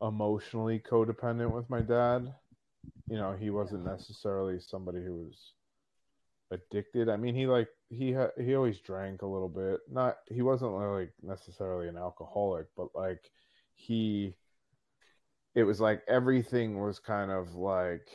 [0.08, 2.34] emotionally codependent with my dad.
[3.10, 5.54] You know, he wasn't necessarily somebody who was
[6.52, 7.10] addicted.
[7.10, 9.80] I mean, he like he ha- he always drank a little bit.
[9.92, 13.22] Not he wasn't like necessarily an alcoholic, but like
[13.76, 14.36] he
[15.56, 18.08] it was like everything was kind of like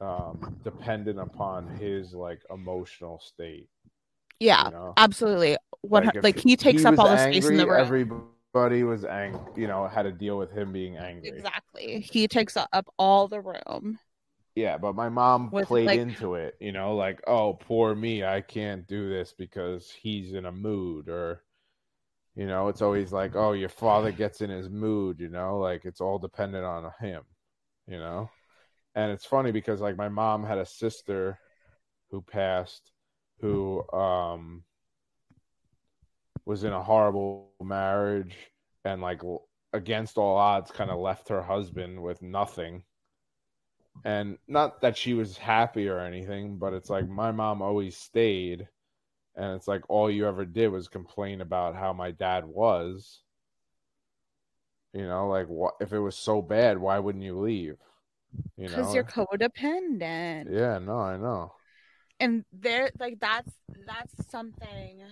[0.00, 3.68] um dependent upon his like emotional state,
[4.40, 4.92] yeah you know.
[4.96, 9.04] absolutely what like, like he takes up all the space in the room Everybody was
[9.04, 11.28] angry, you know, had to deal with him being angry.
[11.30, 13.98] exactly he takes up all the room
[14.54, 18.22] Yeah, but my mom With, played like- into it, you know, like, oh, poor me,
[18.24, 21.42] I can't do this because he's in a mood, or,
[22.36, 25.84] you know, it's always like, oh, your father gets in his mood, you know, like
[25.84, 27.22] it's all dependent on him,
[27.88, 28.30] you know.
[28.94, 31.40] And it's funny because like my mom had a sister
[32.10, 32.92] who passed,
[33.40, 34.62] who um
[36.46, 38.36] was in a horrible marriage
[38.84, 39.22] and like
[39.72, 42.84] against all odds kind of left her husband with nothing.
[44.04, 48.68] And not that she was happy or anything but it's like my mom always stayed.
[49.36, 53.20] And it's like all you ever did was complain about how my dad was.
[54.92, 57.76] You know like what if it was so bad why wouldn't you leave?
[58.56, 58.76] You know?
[58.76, 60.52] because you're codependent.
[60.52, 61.52] Yeah no i know.
[62.20, 63.50] And there like that's
[63.86, 65.02] that's something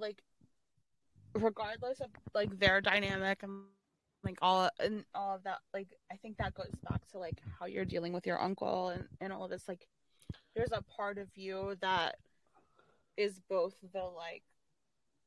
[0.00, 0.22] like
[1.34, 3.62] regardless of like their dynamic and
[4.24, 7.66] like all and all of that like i think that goes back to like how
[7.66, 9.86] you're dealing with your uncle and, and all of this like
[10.56, 12.16] there's a part of you that
[13.16, 14.42] is both the like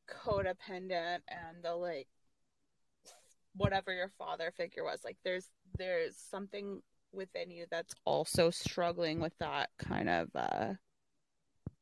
[0.10, 2.08] codependent and the like
[3.56, 6.82] whatever your father figure was like there's there's something
[7.14, 10.74] within you that's also struggling with that kind of uh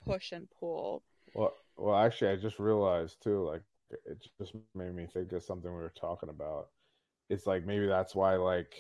[0.10, 1.04] push and pull.
[1.34, 3.46] Well, well, actually, I just realized too.
[3.46, 3.62] Like,
[4.06, 6.68] it just made me think of something we were talking about.
[7.30, 8.74] It's like maybe that's why, like,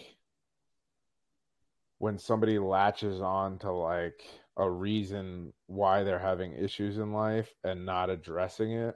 [1.99, 4.23] when somebody latches on to like
[4.57, 8.95] a reason why they're having issues in life and not addressing it,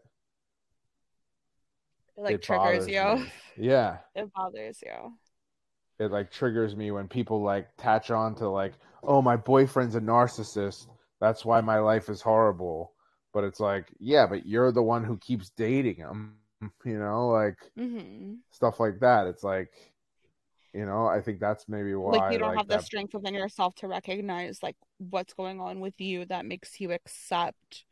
[2.18, 3.32] it like it triggers you me.
[3.58, 5.14] Yeah, it bothers you
[6.00, 8.74] it like triggers me when people like attach on to like,
[9.04, 10.88] oh, my boyfriend's a narcissist.
[11.20, 12.93] That's why my life is horrible.
[13.34, 16.36] But it's like, yeah, but you're the one who keeps dating him.
[16.86, 18.36] You know, like mm-hmm.
[18.52, 19.28] stuff like that.
[19.28, 19.74] It's like,
[20.74, 22.14] you know, I think that's maybe why.
[22.14, 25.82] like you don't have the that- strength within yourself to recognize like what's going on
[25.82, 27.84] with you that makes you accept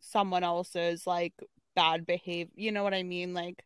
[0.00, 1.34] someone else's like
[1.76, 3.64] bad behavior you know what i mean like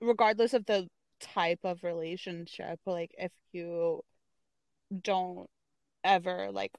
[0.00, 0.86] regardless of the
[1.20, 4.02] type of relationship like if you
[5.02, 5.48] don't
[6.04, 6.72] ever like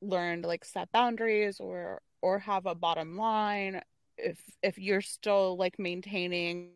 [0.00, 3.80] learn to like set boundaries or or have a bottom line
[4.18, 6.70] if if you're still like maintaining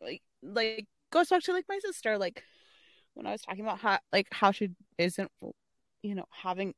[0.00, 2.42] like like goes back to like my sister like
[3.14, 5.30] when I was talking about how like how she isn't
[6.02, 6.74] you know having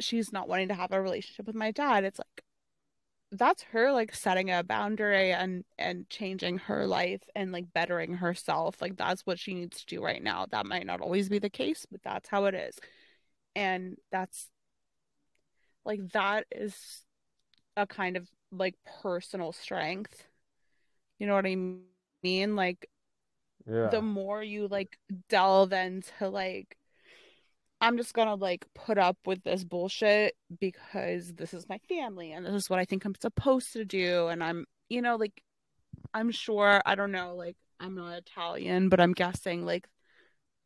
[0.00, 2.44] she's not wanting to have a relationship with my dad it's like
[3.32, 8.80] that's her like setting a boundary and and changing her life and like bettering herself
[8.82, 10.46] like that's what she needs to do right now.
[10.50, 12.76] That might not always be the case but that's how it is.
[13.54, 14.48] And that's
[15.84, 17.02] like that is
[17.76, 20.26] a kind of like personal strength
[21.18, 21.56] you know what i
[22.22, 22.88] mean like
[23.66, 23.90] Yeah.
[23.90, 26.76] the more you like delve into like
[27.80, 32.44] I'm just gonna like put up with this bullshit because this is my family and
[32.44, 34.28] this is what I think I'm supposed to do.
[34.28, 35.42] And I'm, you know, like,
[36.14, 39.88] I'm sure, I don't know, like, I'm not Italian, but I'm guessing like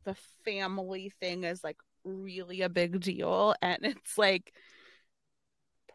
[0.05, 3.55] the family thing is like really a big deal.
[3.63, 4.53] And it's like,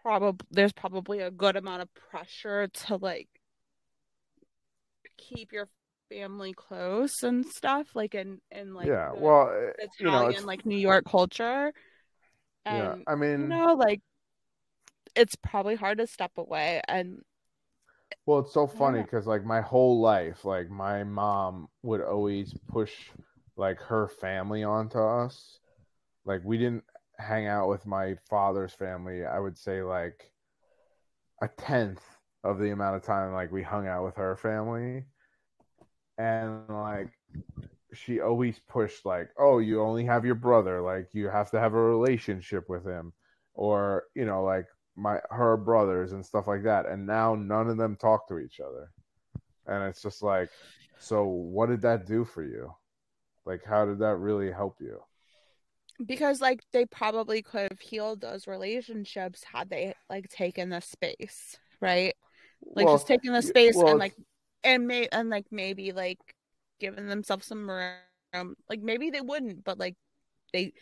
[0.10, 3.28] probably, there's probably a good amount of pressure to like
[5.18, 5.68] keep your
[6.10, 10.66] family close and stuff like in in like yeah well uh, Italian you know, like
[10.66, 11.72] New York culture.
[12.66, 14.01] And yeah I mean you know like
[15.16, 17.22] it's probably hard to step away and
[18.26, 22.93] well it's so funny because like my whole life like my mom would always push
[23.55, 25.60] like her family onto us.
[26.26, 26.84] Like we didn't
[27.20, 30.32] hang out with my father's family I would say like
[31.42, 32.02] a tenth
[32.44, 35.06] of the amount of time like we hung out with her family.
[36.18, 37.12] And like
[37.94, 41.74] she always pushed like oh you only have your brother like you have to have
[41.74, 43.14] a relationship with him.
[43.54, 46.86] Or you know like my her brothers and stuff like that.
[46.88, 48.92] And now none of them talk to each other.
[49.68, 50.50] And it's just like
[51.00, 52.74] so what did that do for you?
[53.46, 55.02] Like how did that really help you
[56.06, 61.58] because like they probably could have healed those relationships had they like taken the space
[61.82, 62.14] right?
[62.76, 64.16] Like well, just taking the space well, and like
[64.64, 66.20] and may and like maybe like
[66.80, 69.95] giving themselves some room like maybe they wouldn't but like
[70.54, 70.74] they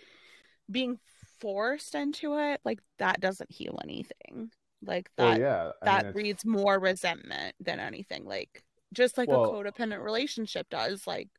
[0.70, 1.00] being
[1.40, 4.52] forced into it like that doesn't heal anything.
[4.86, 8.64] Like that well, yeah I that mean, breeds more resentment than anything like
[8.94, 11.30] just like a codependent relationship does like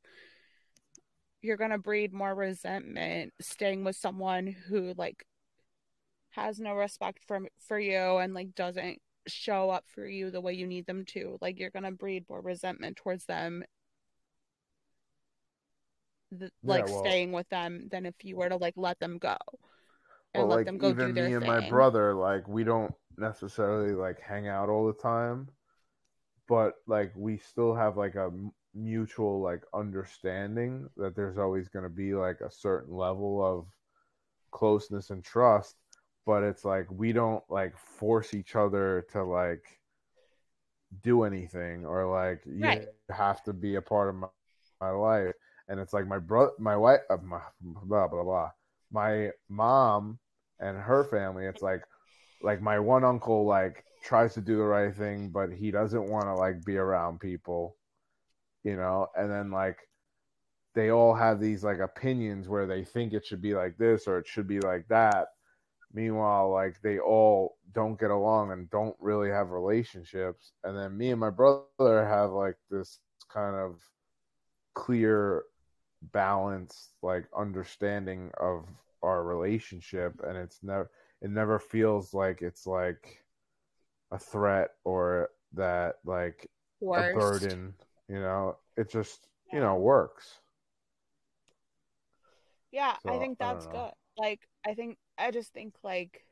[1.43, 5.25] you're gonna breed more resentment staying with someone who like
[6.31, 10.53] has no respect for for you and like doesn't show up for you the way
[10.53, 11.39] you need them to.
[11.41, 13.65] Like you're gonna breed more resentment towards them,
[16.31, 19.37] the, like well, staying with them, than if you were to like let them go
[20.35, 21.51] and well, let like, them go even do their me and thing.
[21.51, 25.49] my brother, like we don't necessarily like hang out all the time,
[26.49, 28.31] but like we still have like a
[28.79, 33.67] mutual like understanding that there's always going to be like a certain level of
[34.51, 35.77] closeness and trust
[36.25, 39.65] but it's like we don't like force each other to like
[41.03, 42.83] do anything or like right.
[42.83, 44.29] you have to be a part of my,
[44.81, 45.35] my life
[45.69, 48.51] and it's like my brother my wife uh, my, blah blah blah
[48.93, 50.19] my mom
[50.61, 51.83] and her family it's like
[52.43, 56.25] like my one uncle like tries to do the right thing but he doesn't want
[56.25, 57.77] to like be around people
[58.69, 59.79] you know and then like
[60.75, 64.19] they all have these like opinions where they think it should be like this or
[64.19, 65.29] it should be like that
[65.93, 70.53] Meanwhile, like they all don't get along and don't really have relationships.
[70.65, 72.99] And then me and my brother have like this
[73.33, 73.81] kind of
[74.75, 75.45] clear,
[76.13, 78.67] balanced, like understanding of
[79.03, 80.13] our relationship.
[80.23, 80.91] And it's never,
[81.23, 83.25] it never feels like it's like
[84.13, 86.51] a threat or that like
[86.81, 87.17] Worst.
[87.17, 87.75] a burden,
[88.09, 90.41] you know, it just, you know, works.
[92.73, 93.93] Yeah, so, I think that's I good.
[94.17, 96.25] Like, I think I just think like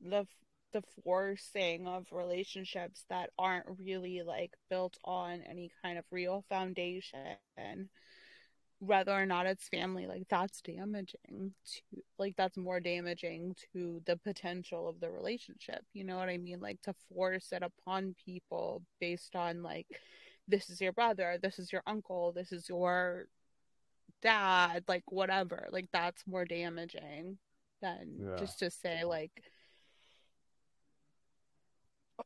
[0.00, 0.26] the
[0.72, 7.88] the forcing of relationships that aren't really like built on any kind of real foundation
[8.78, 11.80] whether or not it's family like that's damaging to
[12.18, 16.60] like that's more damaging to the potential of the relationship you know what i mean
[16.60, 19.86] like to force it upon people based on like
[20.48, 23.26] this is your brother this is your uncle this is your
[24.22, 25.68] dad like whatever.
[25.70, 27.38] Like that's more damaging
[27.82, 28.36] than yeah.
[28.36, 29.30] just to say like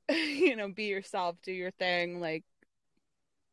[0.11, 2.45] you know be yourself do your thing like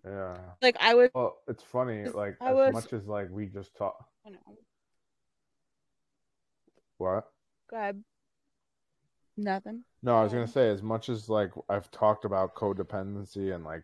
[0.05, 0.37] yeah.
[0.61, 3.75] Like i would well it's funny like I as was, much as like we just
[3.75, 4.37] talk I know.
[6.97, 7.27] what?
[7.69, 8.03] Go ahead.
[9.35, 9.83] Nothing?
[10.03, 13.83] No i was gonna say as much as like i've talked about codependency and like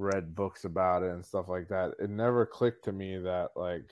[0.00, 3.90] read books about it and stuff like that it never clicked to me that like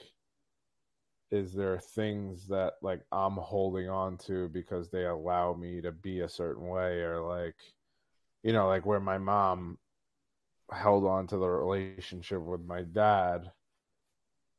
[1.31, 6.21] is there things that like I'm holding on to because they allow me to be
[6.21, 7.57] a certain way or like
[8.43, 9.79] you know like where my mom
[10.73, 13.51] held on to the relationship with my dad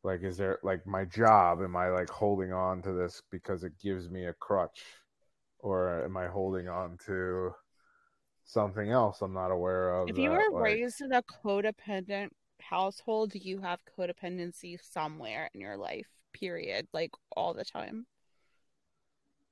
[0.04, 3.74] like is there like my job am I like holding on to this because it
[3.82, 4.84] gives me a crutch
[5.60, 7.54] or am I holding on to
[8.50, 10.64] something else I'm not aware of if you were like...
[10.64, 12.30] raised in a codependent
[12.62, 18.06] household you have codependency somewhere in your life period like all the time?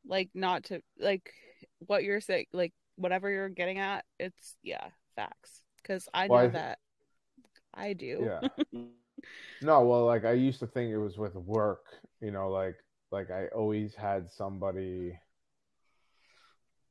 [0.05, 1.31] Like not to like
[1.79, 5.61] what you're saying like whatever you're getting at it's yeah facts.
[5.81, 6.79] Because i know well, I, that.
[7.73, 8.29] I do.
[8.41, 8.49] Yeah.
[9.63, 11.83] No well like i used to think it was with work
[12.21, 12.75] you know like
[13.11, 15.17] like I always had somebody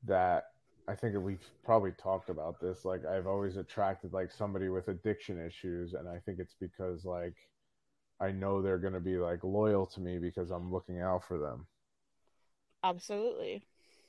[0.04, 0.44] that
[0.88, 2.84] I think we've probably talked about this.
[2.84, 7.34] Like I've always attracted like somebody with addiction issues, and I think it's because like
[8.20, 11.66] I know they're gonna be like loyal to me because I'm looking out for them.
[12.84, 13.66] Absolutely.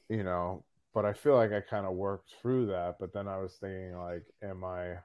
[0.10, 0.64] You know,
[0.94, 2.98] but I feel like I kind of worked through that.
[3.00, 4.98] But then I was thinking like, am I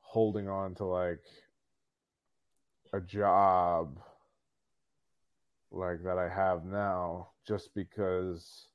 [0.00, 1.22] holding on to like
[2.92, 3.98] a job
[5.70, 8.66] like that I have now just because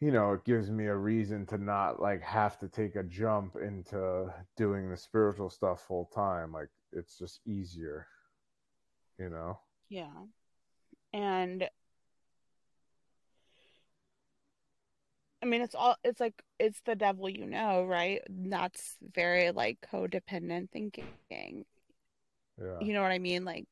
[0.00, 3.56] you know, it gives me a reason to not like have to take a jump
[3.56, 6.52] into doing the spiritual stuff full time.
[6.52, 8.06] Like it's just easier,
[9.18, 9.58] you know?
[9.88, 10.12] Yeah.
[11.12, 11.68] And
[15.42, 18.20] I mean, it's all, it's like, it's the devil you know, right?
[18.28, 21.04] That's very like codependent thinking.
[21.30, 22.80] Yeah.
[22.80, 23.44] You know what I mean?
[23.44, 23.66] Like,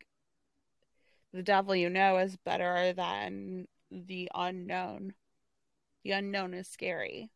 [1.32, 5.14] the devil you know is better than the unknown.
[6.04, 7.30] The unknown is scary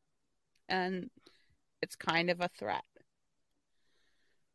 [0.69, 1.11] and
[1.83, 2.85] it's kind of a threat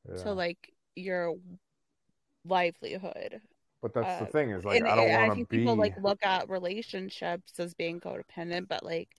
[0.08, 0.24] yeah.
[0.24, 1.36] to like your
[2.46, 3.42] livelihood.
[3.82, 5.86] But that's uh, the thing is like and I don't want to be people I
[5.86, 9.10] think people like look at relationships as being codependent, but like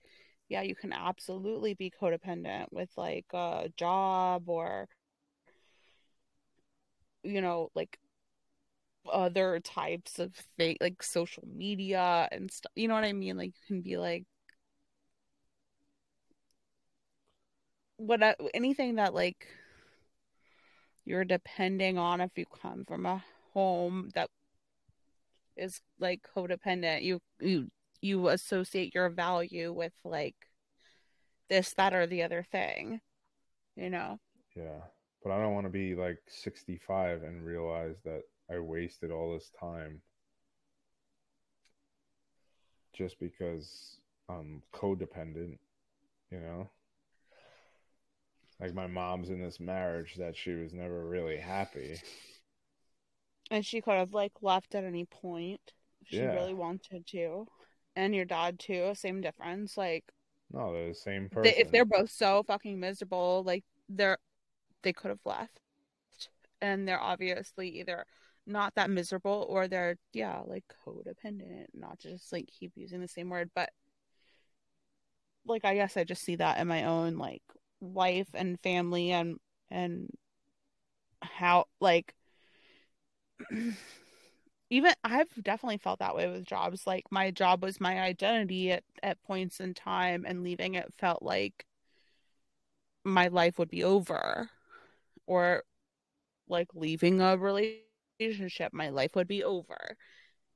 [0.47, 4.87] yeah, you can absolutely be codependent with like a job or
[7.23, 7.97] you know, like
[9.11, 12.71] other types of thing like social media and stuff.
[12.75, 13.37] You know what I mean?
[13.37, 14.25] Like you can be like
[17.97, 19.47] what anything that like
[21.05, 23.23] you're depending on if you come from a
[23.53, 24.29] home that
[25.55, 27.69] is like codependent you you
[28.01, 30.35] you associate your value with like
[31.49, 32.99] this that or the other thing
[33.75, 34.19] you know
[34.55, 34.81] Yeah.
[35.23, 39.51] But I don't want to be like 65 and realize that I wasted all this
[39.59, 40.01] time
[42.93, 45.57] just because I'm codependent,
[46.31, 46.69] you know?
[48.59, 51.99] Like my mom's in this marriage that she was never really happy.
[53.51, 56.35] and she could have like left at any point if she Yeah.
[56.35, 57.47] really wanted to
[57.95, 60.03] and your dad too same difference like
[60.51, 61.43] No, they're the same person.
[61.43, 64.17] they, if they're both so fucking miserable like they're
[64.83, 65.59] they could have left
[66.61, 68.05] and they're obviously either
[68.47, 73.07] not that miserable or they're yeah like codependent not to just like keep using the
[73.07, 73.69] same word but
[75.45, 77.41] like i guess i just see that in my own like
[77.81, 79.37] life and family and
[79.69, 80.09] and
[81.21, 82.13] how like
[84.69, 86.87] even i've definitely felt that way with jobs.
[86.87, 91.21] Like my job was my identity at, at points in time and leaving it felt
[91.21, 91.65] like
[93.03, 94.49] my life would be over
[95.27, 95.63] or
[96.47, 99.97] like leaving a relationship my life would be over.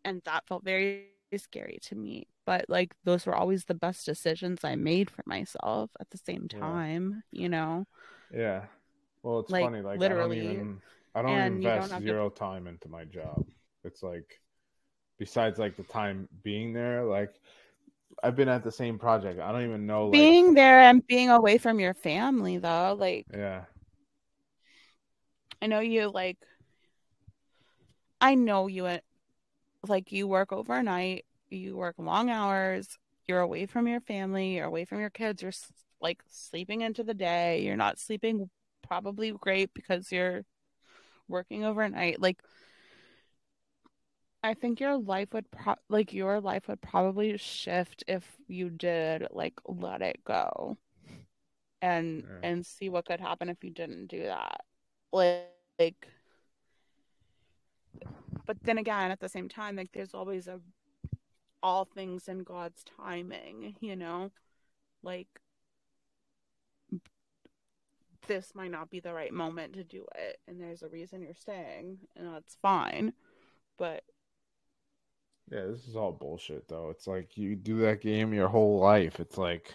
[0.03, 1.07] And that felt very
[1.37, 5.91] scary to me but like those were always the best decisions i made for myself
[5.99, 6.59] at the same Yeah.
[6.59, 7.85] time you know
[8.33, 8.65] Yeah.
[9.23, 9.81] Well, it's Like, funny.
[9.81, 10.39] Like literally.
[10.39, 10.79] I don't even
[11.15, 13.45] I don't invest have to- zero time into my job.
[13.83, 14.39] It's like
[15.17, 17.33] besides like the time being there, like
[18.23, 19.39] I've been at the same project.
[19.39, 23.25] I don't even know like being there and being away from your family though like
[23.33, 23.65] yeah.
[25.61, 26.37] I know you like
[28.21, 28.87] I know you
[29.87, 32.97] like you work overnight, you work long hours,
[33.27, 35.51] you're away from your family, you're away from your kids, you're
[36.01, 38.49] like sleeping into the day, you're not sleeping
[38.87, 40.43] probably great because you're
[41.27, 42.21] working overnight.
[42.21, 42.41] Like
[44.43, 49.27] I think your life would pro- like your life would probably shift if you did
[49.31, 50.77] like let it go
[51.81, 52.39] and Yeah.
[52.43, 54.61] and see what could happen if you didn't do that.
[55.11, 55.47] Like,
[55.79, 56.07] like
[58.45, 60.59] but then again at the same time like there's always a
[61.61, 64.31] all things in God's timing, you know?
[65.03, 65.27] Like
[68.27, 71.33] this might not be the right moment to do it and there's a reason you're
[71.33, 73.13] staying and that's fine.
[73.77, 74.03] But
[75.51, 76.89] Yeah, this is all bullshit though.
[76.91, 79.19] It's like you do that game your whole life.
[79.19, 79.73] It's like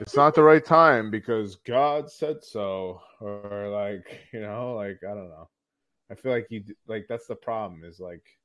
[0.00, 5.14] it's not the right time because God said so or like, you know, like I
[5.14, 5.48] don't know.
[6.10, 8.37] I feel like you like that's the problem is like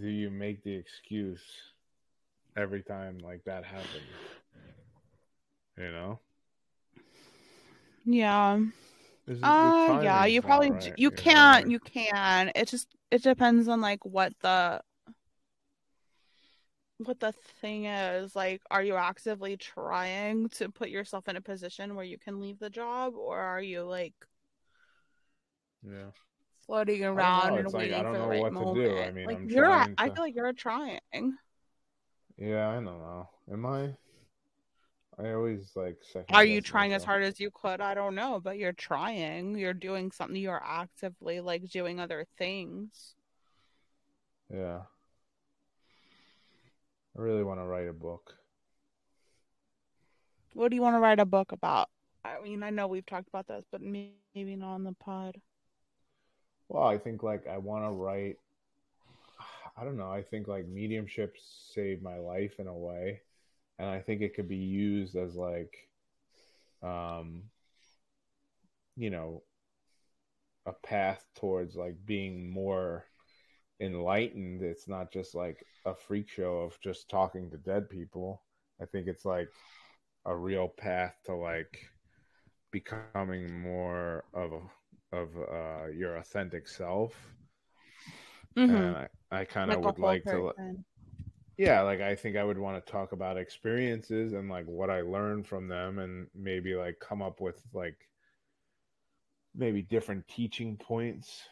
[0.00, 1.42] do you make the excuse
[2.56, 3.88] every time like that happens?
[5.76, 6.20] You know?
[8.04, 8.60] yeah.
[9.26, 12.52] This is- Uh yeah, you probably right, you you can't like- you can.
[12.54, 14.80] It just it depends on like what the
[16.98, 18.36] what the thing is.
[18.36, 22.58] Like are you actively trying to put yourself in a position where you can leave
[22.58, 24.14] the job or are you like
[25.82, 26.10] Yeah.
[26.66, 28.76] Floating around and like, waiting I don't for the know right what to moment.
[28.76, 28.98] do.
[28.98, 31.00] I mean, like I'm you're, trying I feel like you're trying.
[32.36, 33.28] Yeah, I don't know.
[33.52, 33.94] Am I?
[35.16, 35.98] I always like.
[36.30, 37.80] Are you trying as hard as you could?
[37.80, 39.56] I don't know, but you're trying.
[39.56, 40.36] You're doing something.
[40.36, 43.14] You're actively like doing other things.
[44.52, 44.80] Yeah.
[47.16, 48.34] I really want to write a book.
[50.54, 51.88] What do you want to write a book about?
[52.24, 55.40] I mean, I know we've talked about this, but maybe not on the pod.
[56.68, 58.36] Well, I think like I want to write.
[59.76, 60.10] I don't know.
[60.10, 61.36] I think like mediumship
[61.72, 63.22] saved my life in a way,
[63.78, 65.74] and I think it could be used as like,
[66.82, 67.44] um,
[68.96, 69.42] you know,
[70.66, 73.06] a path towards like being more
[73.80, 74.62] enlightened.
[74.62, 78.42] It's not just like a freak show of just talking to dead people.
[78.80, 79.48] I think it's like
[80.24, 81.78] a real path to like
[82.70, 84.60] becoming more of a
[85.14, 87.14] of uh, your authentic self.
[88.56, 88.74] Mm-hmm.
[88.74, 90.52] And I, I kind of would like to,
[91.56, 95.00] yeah, like I think I would want to talk about experiences and like what I
[95.00, 97.96] learned from them, and maybe like come up with like
[99.54, 101.42] maybe different teaching points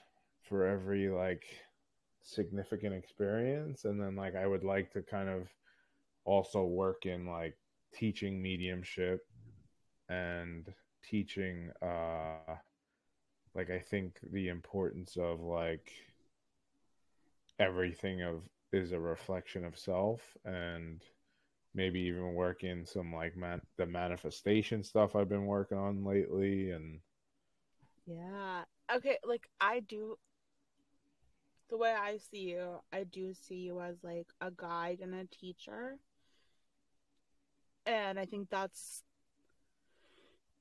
[0.48, 1.44] for every like
[2.22, 5.48] significant experience, and then like I would like to kind of
[6.24, 7.56] also work in like
[7.94, 9.26] teaching mediumship
[10.09, 10.72] and
[11.02, 12.56] teaching uh
[13.55, 15.93] like I think the importance of like
[17.59, 18.43] everything of
[18.73, 21.03] is a reflection of self and
[21.74, 26.70] maybe even work in some like man the manifestation stuff I've been working on lately
[26.70, 27.01] and
[28.07, 28.65] Yeah.
[28.95, 30.19] Okay, like I do
[31.69, 35.24] the way I see you, I do see you as like a guide and a
[35.24, 35.99] teacher.
[37.87, 39.03] And I think that's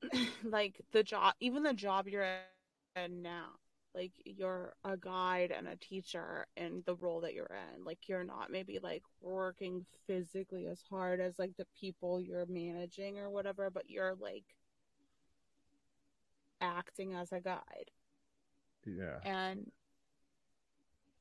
[0.44, 2.24] like the job even the job you're
[2.96, 3.50] now.
[3.94, 7.84] Like you're a guide and a teacher in the role that you're in.
[7.84, 13.18] Like you're not maybe like working physically as hard as like the people you're managing
[13.18, 14.44] or whatever, but you're like
[16.62, 17.90] acting as a guide.
[18.84, 19.70] yeah And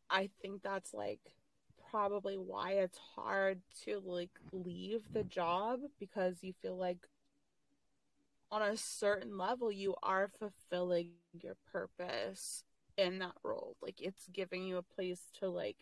[0.09, 1.19] I think that's like
[1.89, 7.07] probably why it's hard to like leave the job because you feel like
[8.51, 12.63] on a certain level you are fulfilling your purpose
[12.97, 13.75] in that role.
[13.81, 15.77] Like it's giving you a place to like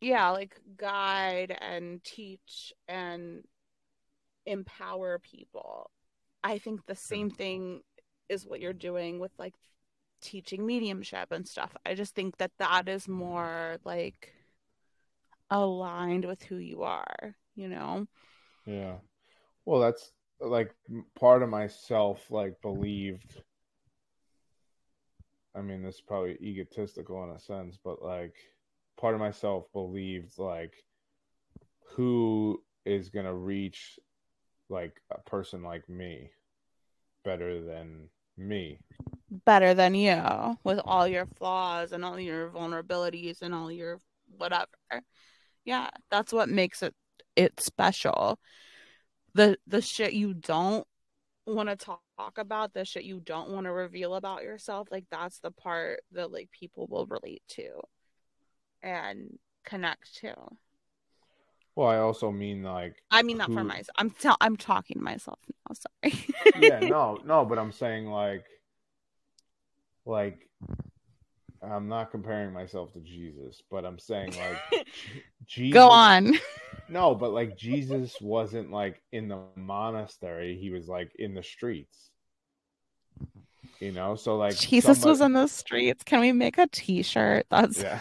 [0.00, 3.44] yeah, like guide and teach and
[4.46, 5.90] empower people.
[6.42, 7.36] I think the same mm-hmm.
[7.36, 7.80] thing
[8.30, 9.54] is what you're doing with like
[10.22, 11.76] teaching mediumship and stuff.
[11.84, 13.12] I just think that that is mm-hmm.
[13.12, 14.32] more like
[15.50, 18.06] aligned with who you are, you know?
[18.66, 18.96] yeah
[19.64, 20.74] well that's like
[21.18, 23.42] part of myself like believed
[25.54, 28.34] I mean this is probably egotistical in a sense but like
[28.98, 30.72] part of myself believed like
[31.84, 33.98] who is to reach
[34.68, 36.30] like a person like me
[37.24, 38.78] better than me
[39.44, 44.00] Better than you with all your flaws and all your vulnerabilities and all your
[44.36, 44.66] whatever.
[45.64, 46.94] Yeah, that's what makes it
[47.36, 48.40] it special.
[49.34, 50.86] The the shit you don't
[51.46, 52.02] want to talk
[52.36, 56.32] about, the shit you don't want to reveal about yourself, like that's the part that
[56.32, 57.68] like people will relate to
[58.82, 60.34] and connect to.
[61.76, 63.88] well i also mean like I mean that for myself.
[63.96, 65.74] I'm t- I'm talking to myself now.
[65.74, 66.26] Sorry.
[66.60, 68.44] yeah, no, no, but I'm saying like,
[70.06, 70.48] like,
[71.62, 74.86] I'm not comparing myself to Jesus, but I'm saying like,
[75.46, 75.74] Jesus.
[75.74, 76.38] Go on.
[76.88, 82.10] No, but like Jesus wasn't like in the monastery; he was like in the streets.
[83.78, 86.02] You know, so like Jesus was in the streets.
[86.04, 87.46] Can we make a T-shirt?
[87.50, 87.98] That's Yeah.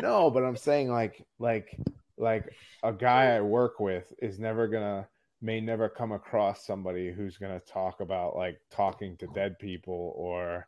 [0.00, 1.78] No, but I'm saying like like
[2.16, 2.50] like
[2.82, 5.08] a guy I work with is never gonna
[5.42, 10.66] may never come across somebody who's gonna talk about like talking to dead people or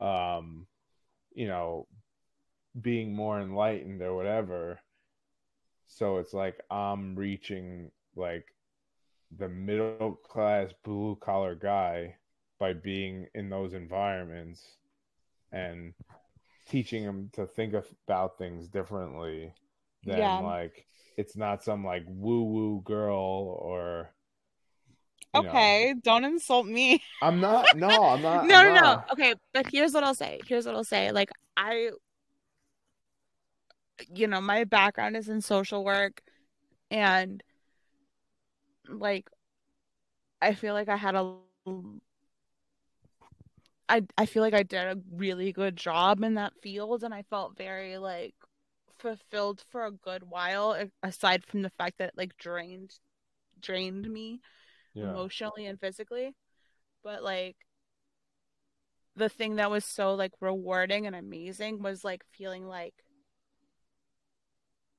[0.00, 0.66] um
[1.34, 1.86] you know
[2.80, 4.80] being more enlightened or whatever.
[5.86, 8.46] So it's like I'm reaching like
[9.36, 12.16] the middle class blue collar guy
[12.58, 14.62] by being in those environments
[15.52, 15.92] and
[16.68, 17.74] teaching them to think
[18.06, 19.52] about things differently
[20.04, 20.38] than Yeah.
[20.40, 20.86] like
[21.16, 24.13] it's not some like woo woo girl or
[25.34, 25.48] you know.
[25.48, 25.94] okay.
[26.02, 27.02] Don't insult me.
[27.22, 29.02] I'm not no I'm not no, I'm no, no.
[29.12, 30.40] Okay, but here's what I'll say.
[30.46, 31.12] Here's what I'll say.
[31.12, 31.90] Like I
[34.12, 36.22] you know, my background is in social work
[36.90, 37.42] and
[38.88, 39.28] like
[40.42, 41.36] I feel like I had a
[43.88, 47.22] I I feel like I did a really good job in that field and I
[47.22, 48.34] felt very like
[48.98, 52.98] fulfilled for a good while aside from the fact that it, like drained
[53.60, 54.40] drained me
[54.94, 55.10] yeah.
[55.10, 56.34] emotionally and physically
[57.02, 57.56] but like
[59.16, 62.94] the thing that was so like rewarding and amazing was like feeling like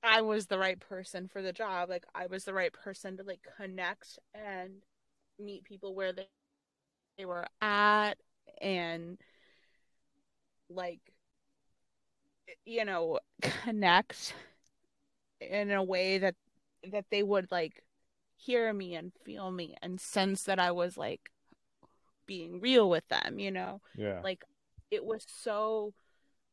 [0.04, 3.24] I was the right person for the job like I was the right person to
[3.24, 4.84] like connect and
[5.40, 6.28] meet people where they
[7.18, 8.16] they were at
[8.62, 9.18] and
[10.70, 11.00] like
[12.66, 14.34] you know connect
[15.42, 16.36] in a way that
[16.92, 17.84] that they would like
[18.36, 21.32] hear me and feel me and sense that I was like
[22.26, 23.82] being real with them, you know?
[23.96, 24.22] Yeah.
[24.24, 24.44] Like
[24.92, 25.94] it was so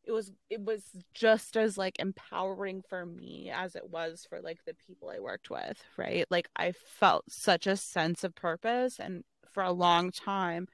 [0.04, 0.84] it was it was
[1.14, 5.50] just as like empowering for me as it was for like the people I worked
[5.50, 6.26] with, right?
[6.30, 10.66] Like I felt such a sense of purpose and for a long time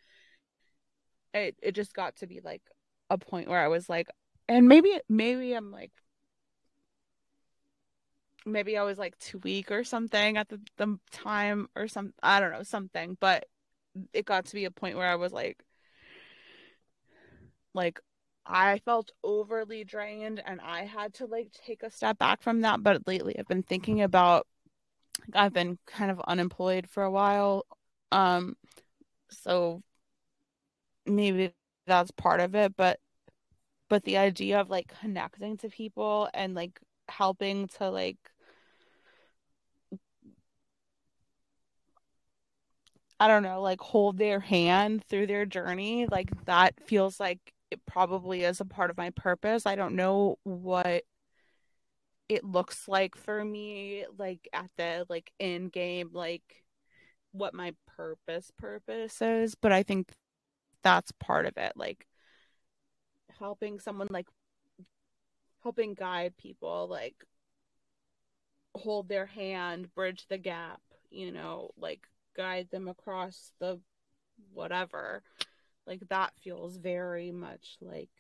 [1.34, 2.62] it it just got to be like
[3.10, 4.08] a point where I was like
[4.48, 5.92] and maybe maybe I'm like
[8.52, 12.40] maybe I was like too weak or something at the, the time or some I
[12.40, 13.46] don't know something but
[14.12, 15.64] it got to be a point where I was like
[17.74, 18.00] like
[18.46, 22.82] I felt overly drained and I had to like take a step back from that
[22.82, 24.46] but lately I've been thinking about
[25.34, 27.66] I've been kind of unemployed for a while
[28.12, 28.56] um
[29.30, 29.82] so
[31.06, 31.52] maybe
[31.86, 32.98] that's part of it but
[33.88, 38.18] but the idea of like connecting to people and like helping to like
[43.20, 47.40] I don't know, like hold their hand through their journey, like that feels like
[47.70, 49.66] it probably is a part of my purpose.
[49.66, 51.04] I don't know what
[52.28, 56.64] it looks like for me like at the like in game like
[57.32, 60.12] what my purpose purpose is, but I think
[60.82, 61.72] that's part of it.
[61.76, 62.06] Like
[63.38, 64.26] helping someone like
[65.62, 67.14] helping guide people like
[68.74, 70.80] hold their hand bridge the gap
[71.10, 72.00] you know like
[72.38, 73.80] guide them across the
[74.54, 75.22] whatever.
[75.86, 78.10] Like that feels very much like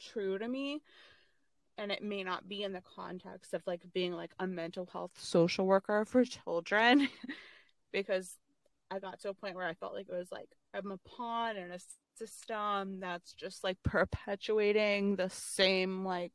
[0.00, 0.80] true to me.
[1.76, 5.12] And it may not be in the context of like being like a mental health
[5.16, 7.08] social worker for children.
[7.90, 8.36] Because
[8.90, 11.56] i got to a point where i felt like it was like i'm a pawn
[11.56, 11.78] in a
[12.18, 16.32] system that's just like perpetuating the same like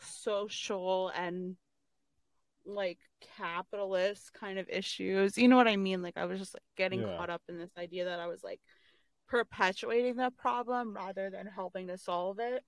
[0.00, 1.56] social and
[2.64, 2.98] like
[3.36, 5.36] capitalist kind of issues.
[5.36, 6.02] You know what I mean?
[6.02, 7.16] Like I was just like getting yeah.
[7.16, 8.60] caught up in this idea that I was like
[9.28, 12.62] perpetuating the problem rather than helping to solve it.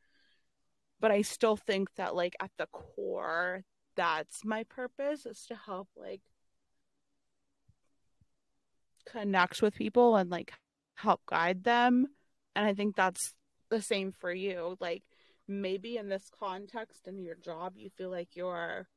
[1.00, 3.64] But I still think that like at the core
[3.96, 6.22] that's my purpose is to help like
[9.06, 10.52] connect with people and like
[10.94, 12.06] help guide them.
[12.56, 13.34] And I think that's
[13.70, 14.76] the same for you.
[14.80, 15.02] Like
[15.46, 18.88] maybe in this context in your job, you feel like you're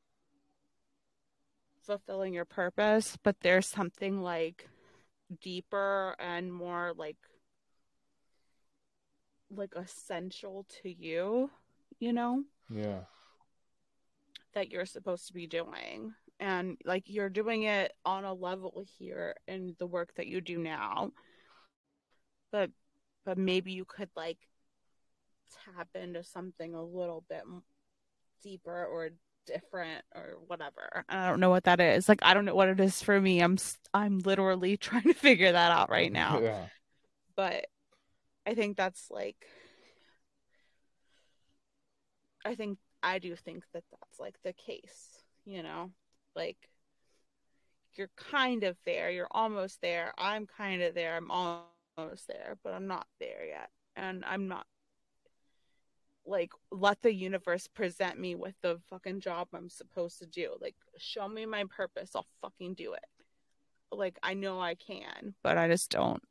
[1.88, 4.70] fulfilling your purpose, but there's something like
[5.42, 7.18] deeper and more like
[9.50, 11.50] like essential to you,
[12.00, 12.44] you know?
[12.70, 13.00] Yeah.
[14.54, 19.36] That you're supposed to be doing and like you're doing it on a level here
[19.48, 21.12] in the work that you do now
[22.52, 22.70] but
[23.26, 24.38] but maybe you could like
[25.66, 27.44] tap into something a little bit
[28.44, 29.10] deeper or
[29.48, 31.04] different or whatever.
[31.10, 32.08] I don't know what that is.
[32.08, 33.42] Like i don't know what it is for me.
[33.42, 33.58] I'm
[33.94, 36.40] i'm literally trying to figure that out right now.
[36.40, 36.66] Yeah.
[37.36, 37.66] but
[38.46, 39.36] i think that's like
[42.46, 45.92] i think i do think that that's like the case you know?
[46.36, 46.58] Like
[47.96, 49.10] you're kind of there.
[49.10, 50.14] You're almost there.
[50.18, 51.16] I'm kind of there.
[51.16, 53.70] I'm almost there but i'm not there yet.
[53.96, 54.68] And i'm not
[56.28, 60.76] like let the universe present me with the fucking job i'm supposed to do like
[60.98, 63.06] show me my purpose i'll fucking do it
[63.92, 66.22] like i know i can but i just don't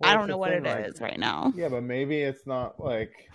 [0.00, 2.80] well, i don't know what it like, is right now yeah but maybe it's not
[2.80, 3.28] like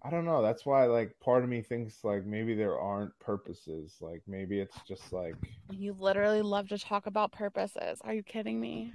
[0.00, 0.42] I don't know.
[0.42, 3.96] That's why, like, part of me thinks like maybe there aren't purposes.
[4.00, 5.34] Like, maybe it's just like
[5.70, 7.98] you literally love to talk about purposes.
[8.02, 8.92] Are you kidding me?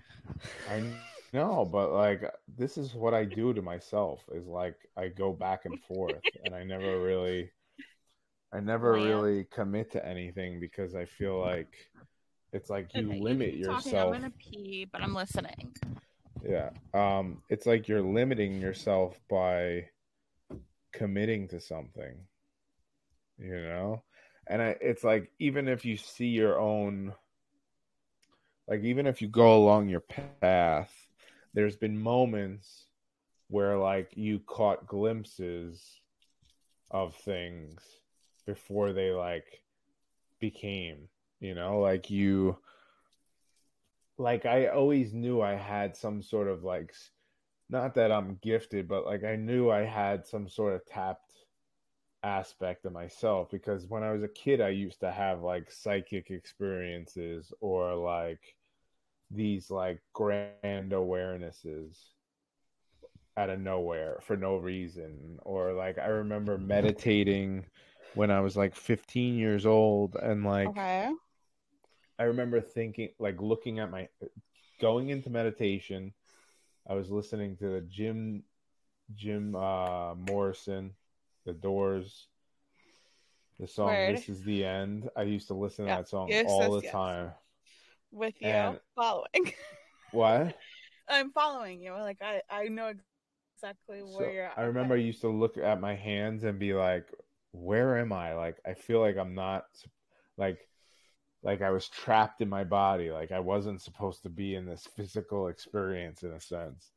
[0.72, 0.82] I
[1.34, 2.24] know, but like,
[2.58, 4.24] this is what I do to myself.
[4.34, 7.52] Is like I go back and forth, and I never really,
[8.54, 9.04] I never Man.
[9.04, 11.74] really commit to anything because I feel like
[12.52, 13.84] it's like you okay, limit you yourself.
[13.84, 15.74] Talking, I'm gonna pee, but I'm listening.
[16.48, 16.70] Yeah.
[16.94, 17.42] Um.
[17.50, 19.86] It's like you're limiting yourself by
[20.94, 22.16] committing to something
[23.40, 24.04] you know
[24.48, 27.14] and I, it's like even if you see your own
[28.68, 30.04] like even if you go along your
[30.42, 30.94] path
[31.54, 32.86] there's been moments
[33.50, 36.00] where like you caught glimpses
[36.90, 37.80] of things
[38.46, 39.62] before they like
[40.40, 41.08] became,
[41.40, 42.58] you know, like you
[44.18, 46.94] like I always knew I had some sort of like
[47.70, 51.32] not that I'm gifted, but like I knew I had some sort of tapped
[52.24, 56.32] aspect of myself because when I was a kid I used to have like psychic
[56.32, 58.56] experiences or like
[59.32, 61.98] these like grand awarenesses
[63.36, 67.66] out of nowhere for no reason or like I remember meditating
[68.14, 71.10] when I was like 15 years old and like Okay.
[72.20, 74.08] I remember thinking, like, looking at my,
[74.80, 76.14] going into meditation.
[76.88, 78.44] I was listening to the Jim,
[79.16, 80.92] Jim uh, Morrison,
[81.46, 82.28] The Doors,
[83.60, 84.16] the song Word.
[84.16, 85.98] "This Is the End." I used to listen to Yeah.
[85.98, 86.92] that song Yes, all yes, the yes.
[86.92, 87.32] time.
[88.14, 89.54] With you And- following.
[90.12, 90.56] What?
[91.10, 91.92] I'm following you.
[91.94, 92.94] Like I, I know
[93.58, 94.58] exactly where So, you're at.
[94.58, 97.08] I remember I used to look at my hands and be like,
[97.52, 99.66] "Where am I?" Like, I feel like I'm not,
[100.38, 100.60] like,
[101.42, 103.10] like I was trapped in my body.
[103.10, 106.92] Like I wasn't supposed to be in this physical experience in a sense.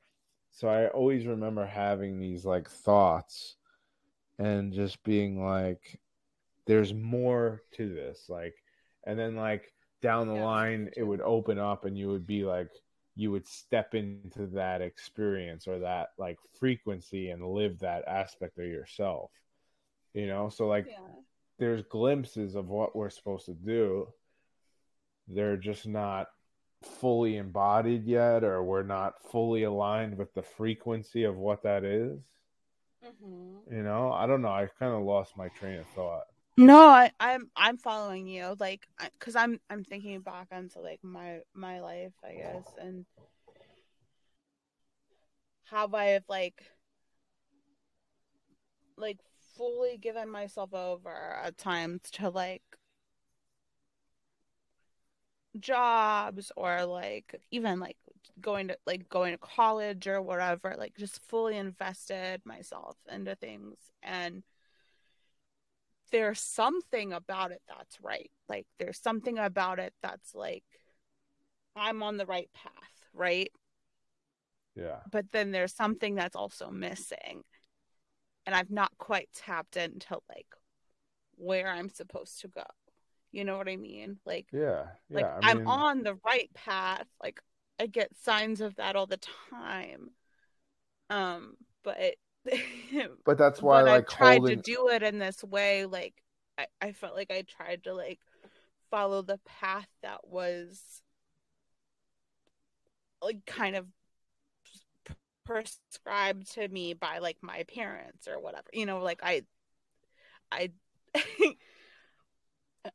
[0.51, 3.57] So I always remember having these like thoughts
[4.39, 5.99] and just being like,
[6.67, 8.55] "There's more to this." Like,
[9.05, 9.73] and then like
[10.03, 12.71] down the Yeah, line, it would open up, and you would be like
[13.17, 18.67] you would step into that experience or that like frequency and live that aspect of
[18.67, 19.31] yourself
[20.15, 20.49] you know?
[20.49, 21.23] So like Yeah.
[21.59, 24.09] there's glimpses of what we're supposed to do.
[25.29, 26.29] They're just not
[26.83, 32.19] fully embodied yet or we're not fully aligned with the frequency of what that is.
[33.05, 33.57] Mm-hmm.
[33.71, 34.13] you know?
[34.13, 34.49] I don't know.
[34.49, 36.25] I kind of lost my train of thought
[36.57, 38.87] No, I, I'm I'm following you, like,
[39.19, 43.05] because I'm I'm thinking back onto like my my life, I guess, and
[45.65, 46.63] how I have like
[48.97, 49.19] like
[49.57, 52.63] fully given myself over at times to like
[55.59, 57.97] jobs or like even like
[58.41, 63.77] going to like going to college or whatever like just fully invested myself into things
[64.03, 64.43] and
[66.13, 68.31] there's something about it that's right.
[68.49, 70.65] Like there's something about it that's like
[71.75, 72.73] i'm on the right path
[73.17, 73.51] right?
[74.75, 74.99] Yeah.
[75.11, 77.43] But then there's something that's also missing.
[78.45, 80.47] And i've not quite tapped into like
[81.37, 82.63] where i'm supposed to go.
[83.33, 84.19] You know what i mean?
[84.25, 84.85] Like yeah.
[85.09, 87.07] Yeah like I i'm mean, on the right path.
[87.23, 87.41] Like
[87.81, 89.21] i get signs of that all the
[89.51, 90.11] time.
[91.11, 92.17] Um but
[93.25, 96.15] but that's why like i tried holding to do it in this way like
[96.59, 98.21] I, I felt like i tried to like
[98.91, 101.03] follow the path that was
[103.23, 103.87] like kind of
[105.45, 109.43] prescribed to me by like my parents or whatever you know like i
[110.53, 110.71] i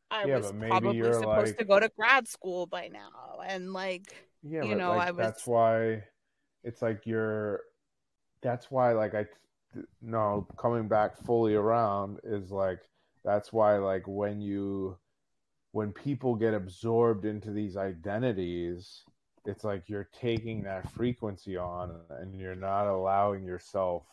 [0.09, 4.03] I Yeah, was probably supposed like- to go to grad school by now and like
[4.41, 6.03] Yeah, you know, like, I was- that's why
[6.63, 7.61] it's like you're.
[8.41, 9.25] That's why, like, I
[10.01, 12.79] no coming back fully around is like
[13.23, 14.97] that's why, like, when you
[15.71, 19.03] when people get absorbed into these identities,
[19.45, 24.03] it's like you're taking that frequency on, and you're not allowing yourself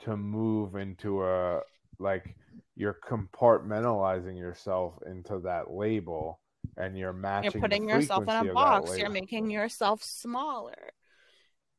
[0.00, 1.60] to move into a
[1.98, 2.36] like
[2.76, 6.40] you're compartmentalizing yourself into that label
[6.76, 8.98] and you're matching you're putting yourself in a box.
[8.98, 10.92] You're making yourself smaller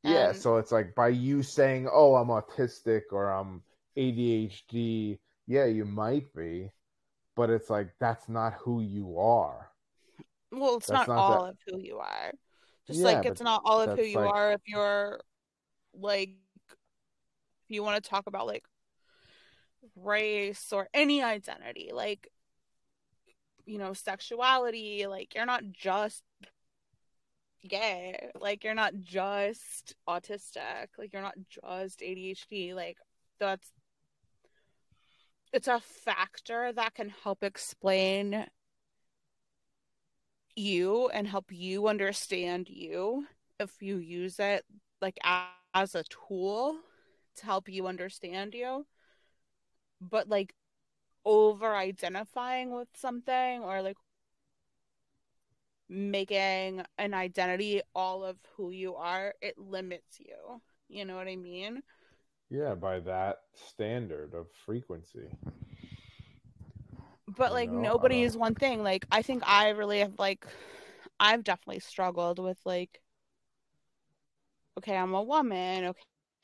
[0.06, 3.64] Yeah, And- so it's like by you saying, "Oh, I'm autistic" or "I'm
[3.98, 6.72] ADHD," yeah, you might be,
[7.36, 9.72] but it's like that's not who you are.
[10.52, 12.32] well it's not, not all that- of who you are
[12.88, 15.20] just Yeah, like it's not all of who you like- are if you're
[15.94, 16.30] like
[16.70, 18.66] if you want to talk about like
[19.96, 22.32] race or any identity like
[23.66, 26.24] you know sexuality like you're not just
[27.68, 32.98] gay like you're not just autistic like you're not just ADHD like
[33.40, 33.72] that's
[35.54, 38.46] it's a factor that can help explain
[40.56, 43.26] you and help you understand you
[43.60, 44.64] if you use it
[45.02, 45.18] like
[45.74, 46.78] as a tool
[47.38, 48.86] to help you understand you.
[50.02, 50.54] But like
[51.26, 53.98] over identifying with something or like
[55.90, 61.36] making an identity all of who you are it limits you you know what i
[61.36, 61.82] mean
[62.50, 65.30] Yeah, by that standard of frequency.
[67.28, 70.46] but like know, nobody is one thing like i think i really have like
[71.20, 73.02] i've definitely struggled with like
[74.78, 75.94] okay, I'm a woman.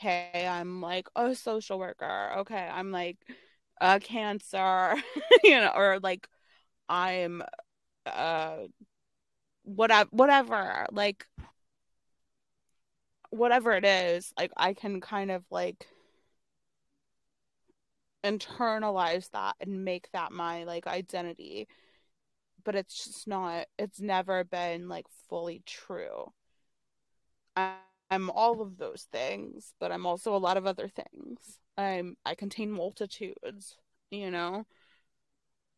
[0.01, 2.33] Okay, I'm like a social worker.
[2.39, 3.17] Okay, I'm like
[3.79, 4.95] a cancer,
[5.43, 6.27] you know, or like
[6.89, 7.43] I'm
[8.05, 8.57] uh
[9.63, 11.25] whatever whatever like
[13.29, 15.87] whatever it is like i can kind of like
[18.23, 21.67] internalize that and make that my like identity.
[22.63, 26.31] But it's just not it's never been like fully true.
[27.55, 31.59] I'm all of those things but i'm also a lot of other things.
[31.77, 33.77] I'm i contain multitudes
[34.11, 34.65] you know?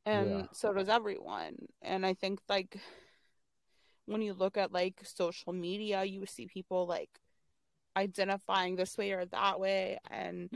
[0.05, 0.45] And yeah.
[0.51, 1.55] so does everyone.
[1.81, 2.79] And i think like
[4.05, 7.09] when you look at like social media you see people like
[7.95, 10.49] identifying this way or that way and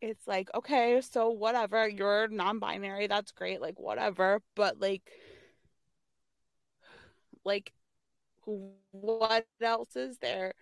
[0.00, 5.10] it's like okay so whatever you're non-binary that's great like whatever but like
[7.44, 7.72] like
[8.92, 10.54] what else is there?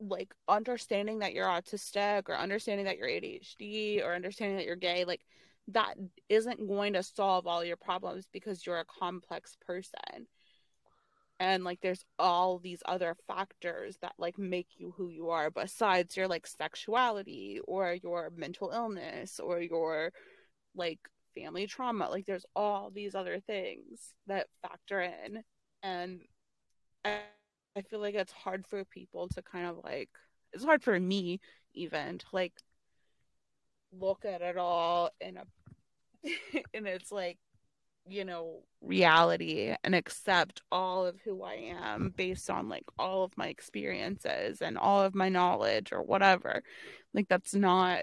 [0.00, 5.04] Like understanding that you're autistic or understanding that you're ADHD or understanding that you're gay
[5.04, 5.22] like
[5.68, 5.94] that
[6.28, 10.26] isn't going to solve all your problems because you're a complex person.
[11.40, 16.16] And like there's all these other factors that like make you who you are besides
[16.16, 20.12] your like sexuality or your mental illness or your
[20.74, 20.98] like
[21.36, 22.08] family trauma.
[22.08, 25.44] Like there's all these other things that factor in.
[25.82, 26.22] And
[27.04, 27.20] I,
[27.88, 30.08] feel like it's hard for people to kind of like
[30.52, 31.38] it's hard for me
[31.74, 32.54] even to like
[33.92, 35.44] look at it all in a
[36.74, 37.38] and it's like
[38.10, 42.08] you know reality and accept all of who I am mm-hmm.
[42.08, 46.62] based on like all of my experiences and all of my knowledge or whatever.
[47.14, 48.02] Like that's not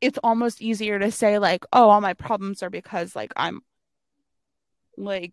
[0.00, 3.60] it's almost easier to say like oh all my problems are because like I'm
[4.96, 5.32] like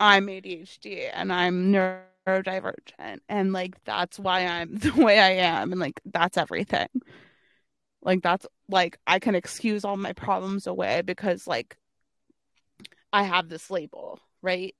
[0.00, 5.80] I'm ADHD and I'm neurodivergent and like that's why I'm the way I am and
[5.80, 6.88] like that's everything.
[8.04, 11.76] Like that's like I can excuse all my problems away because like
[13.12, 14.74] I have this label, right?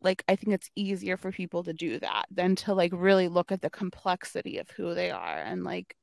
[0.00, 3.50] Like I think it's easier for people to do that than to like really look
[3.50, 5.96] at the complexity of who they are and like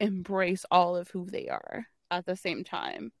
[0.00, 3.12] embrace all of who they are at the same time.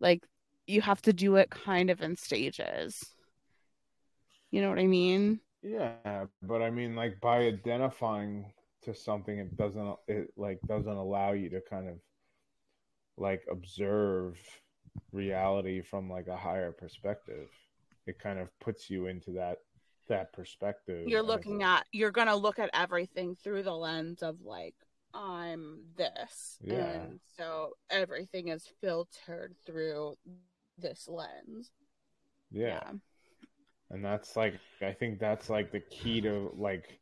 [0.00, 0.24] Like
[0.66, 3.04] you have to do it kind of in stages.
[4.50, 5.40] You know what I mean?
[5.62, 8.46] Yeah, but I mean like by identifying
[8.82, 11.96] to something it doesn't it like doesn't allow you to kind of
[13.16, 14.38] like observe
[15.12, 17.48] reality from like a higher perspective
[18.06, 19.58] it kind of puts you into that
[20.08, 24.74] that perspective you're looking at you're gonna look at everything through the lens of like
[25.14, 26.74] i'm this yeah.
[26.74, 30.14] and so everything is filtered through
[30.78, 31.72] this lens
[32.50, 32.66] yeah.
[32.66, 32.90] yeah
[33.90, 37.00] and that's like i think that's like the key to like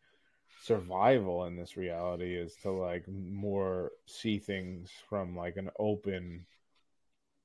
[0.64, 6.46] survival in this reality is to like more see things from like an open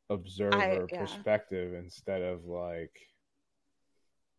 [0.09, 1.01] observer I, yeah.
[1.01, 2.97] perspective instead of like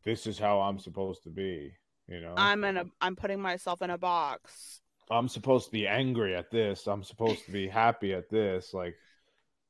[0.03, 1.75] this is how I'm supposed to be,
[2.09, 2.33] you know.
[2.39, 4.81] I'm in a I'm putting myself in a box.
[5.11, 6.87] I'm supposed to be angry at this.
[6.87, 8.73] I'm supposed to be happy at this.
[8.73, 8.97] Like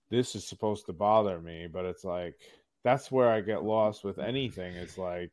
[0.08, 2.36] this is supposed to bother me, but it's like
[2.84, 4.76] that's where I get lost with anything.
[4.76, 5.32] It's like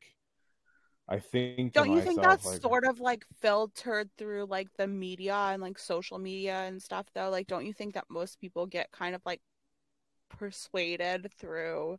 [1.10, 1.74] I think.
[1.74, 5.80] Don't you think that's like, sort of like filtered through like the media and like
[5.80, 7.30] social media and stuff though?
[7.30, 9.42] Like, don't you think that most people get kind of like
[10.30, 11.98] persuaded through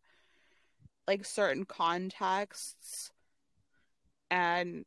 [1.06, 3.10] like certain contexts
[4.30, 4.85] and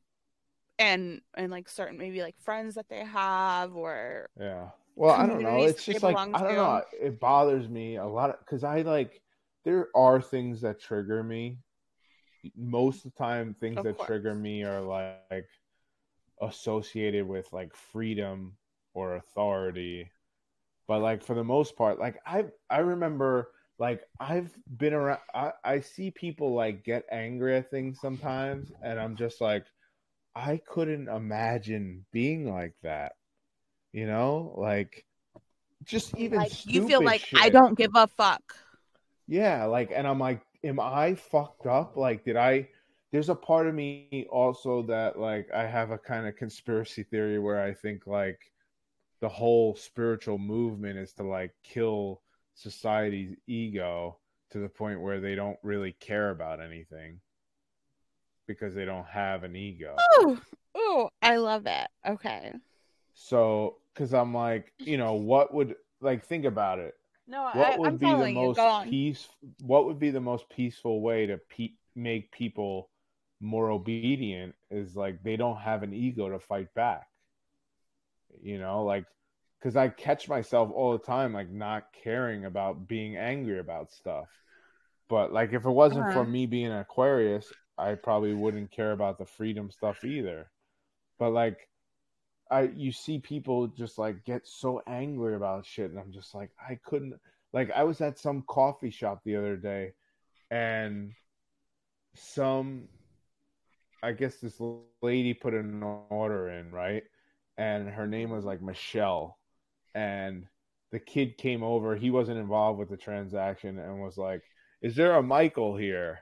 [0.77, 5.41] and and like certain maybe like friends that they have or yeah well i don't
[5.41, 6.55] know it's just like i don't to.
[6.55, 9.21] know it bothers me a lot because i like
[9.65, 11.57] there are things that trigger me
[12.55, 14.07] most of the time things of that course.
[14.07, 15.47] trigger me are like,
[16.41, 18.57] associated with like freedom
[18.93, 20.09] or authority
[20.87, 25.51] but like for the most part like i i remember like i've been around I,
[25.63, 29.65] I see people like get angry at things sometimes and i'm just like
[30.35, 33.13] i couldn't imagine being like that
[33.93, 35.05] you know like
[35.83, 37.39] just even like, you feel like shit.
[37.39, 38.55] i don't give a fuck
[39.27, 41.97] yeah like and i'm like am I fucked up?
[41.97, 42.69] Like, did I?
[43.11, 47.39] There's a part of me also that like I have a kind of conspiracy theory
[47.39, 48.39] where I think like
[49.19, 52.21] the whole spiritual movement is to like kill
[52.53, 54.17] society's ego
[54.51, 57.19] to the point where they don't really care about anything
[58.47, 59.95] because they don't have an ego.
[59.99, 60.39] Oh,
[60.75, 61.87] oh, I love it.
[62.07, 62.53] Okay.
[63.13, 66.95] So, because I'm like, you know, what would like think about it?
[67.27, 69.27] No, what I, would I'm be the most peace?
[69.61, 72.89] What would be the most peaceful way to pe- make people
[73.39, 77.07] more obedient is like they don't have an ego to fight back.
[78.41, 79.05] You know, like
[79.59, 84.27] because I catch myself all the time like not caring about being angry about stuff.
[85.09, 86.13] But like if it wasn't uh-huh.
[86.13, 90.49] for me being an Aquarius, I probably wouldn't care about the freedom stuff either.
[91.19, 91.67] But like
[92.51, 96.51] I you see people just like get so angry about shit and I'm just like
[96.59, 97.13] I couldn't
[97.53, 99.93] like I was at some coffee shop the other day
[100.51, 101.13] and
[102.15, 102.89] some
[104.03, 104.59] I guess this
[105.01, 107.03] lady put an order in, right?
[107.57, 109.37] And her name was like Michelle.
[109.93, 110.47] And
[110.91, 114.41] the kid came over, he wasn't involved with the transaction and was like,
[114.81, 116.19] Is there a Michael here?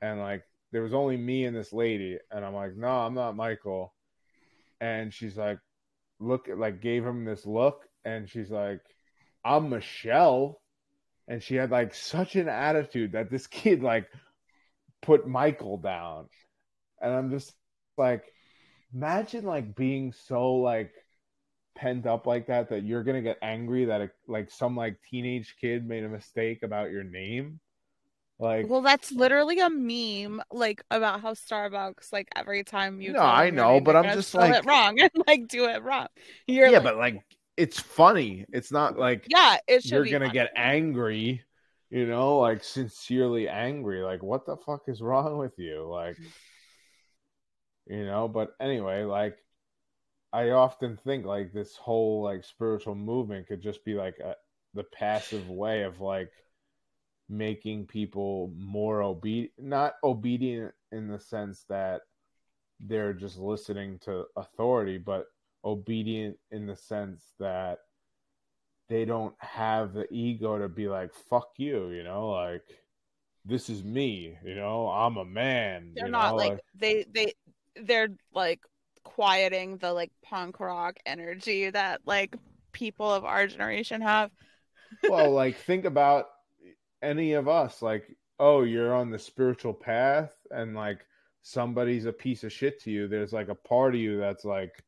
[0.00, 3.36] And like there was only me and this lady, and I'm like, No, I'm not
[3.36, 3.93] Michael.
[4.80, 5.58] And she's like,
[6.20, 8.80] look like gave him this look and she's like,
[9.44, 10.60] I'm Michelle.
[11.28, 14.06] And she had like such an attitude that this kid like
[15.02, 16.28] put Michael down.
[17.00, 17.52] And I'm just
[17.96, 18.24] like,
[18.94, 20.92] imagine like being so like
[21.76, 25.86] pent up like that that you're gonna get angry that like some like teenage kid
[25.86, 27.60] made a mistake about your name.
[28.44, 33.12] Like, well, that's literally a meme, like about how Starbucks, like every time you.
[33.12, 36.08] No, I know, name, but I'm just like it wrong and like do it wrong.
[36.46, 37.24] You're yeah, like, but like
[37.56, 38.44] it's funny.
[38.52, 40.32] It's not like yeah, it you're gonna funny.
[40.32, 41.42] get angry
[41.94, 44.02] you know, like sincerely angry.
[44.02, 45.88] Like, what the fuck is wrong with you?
[45.88, 46.16] Like,
[47.86, 49.36] you know, but anyway, like,
[50.32, 54.34] I often think like this whole like spiritual movement could just be like a,
[54.74, 56.32] the passive way of like
[57.36, 62.02] making people more obedient, not obedient in the sense that
[62.80, 65.26] they're just listening to authority, but
[65.64, 67.78] obedient in the sense that
[68.88, 72.62] they don't have the ego to be like fuck you you know like
[73.44, 76.36] this is me you know i'm a man they're not know?
[76.36, 77.32] like, like they they
[77.82, 78.60] they're like
[79.04, 82.36] quieting the like punk rock energy that like
[82.72, 84.30] people of our generation have
[85.08, 86.26] well like think about
[87.04, 91.06] any of us like oh you're on the spiritual path and like
[91.42, 94.82] somebody's a piece of shit to you there's like a part of you that's like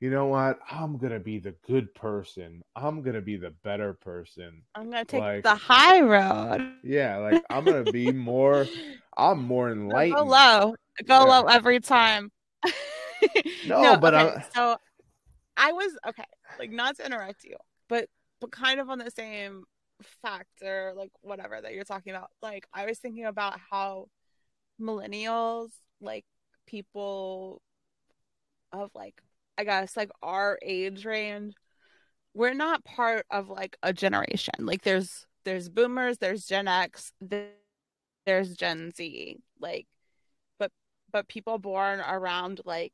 [0.00, 0.58] you know what?
[0.70, 2.62] I'm gonna be the good person.
[2.74, 4.62] I'm gonna be the better person.
[4.74, 6.74] I'm gonna take like, the high road.
[6.82, 8.66] Yeah, like I'm gonna be more.
[9.16, 10.16] I'm more enlightened.
[10.16, 10.74] Go low,
[11.06, 11.22] go yeah.
[11.22, 12.30] low every time.
[13.66, 14.76] no, no, but okay, so
[15.56, 16.24] I was okay.
[16.58, 17.56] Like not to interrupt you,
[17.88, 18.08] but
[18.40, 19.64] but kind of on the same
[20.02, 22.30] factor, like whatever that you're talking about.
[22.42, 24.08] Like I was thinking about how
[24.80, 25.70] millennials,
[26.00, 26.24] like
[26.66, 27.62] people
[28.72, 29.22] of like
[29.58, 31.54] I guess like our age range,
[32.34, 34.54] we're not part of like a generation.
[34.60, 37.12] Like there's there's boomers, there's Gen X,
[38.26, 39.38] there's Gen Z.
[39.60, 39.86] Like
[40.58, 40.72] but
[41.12, 42.92] but people born around like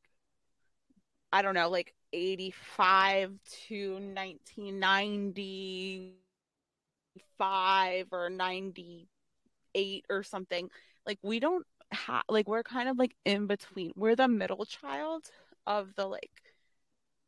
[1.32, 3.32] I don't know, like 85
[3.68, 3.98] to
[7.14, 10.68] 1995 or 98 or something.
[11.06, 13.92] Like we don't have like we're kind of like in between.
[13.96, 15.24] We're the middle child
[15.66, 16.30] of the like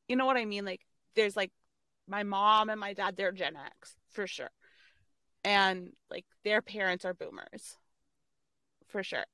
[0.08, 0.64] you know what I mean?
[0.64, 0.82] Like
[1.14, 1.50] there's like
[2.08, 4.50] my mom and my dad, they're Gen X for sure.
[5.44, 7.76] And like their parents are boomers
[8.88, 9.24] for sure.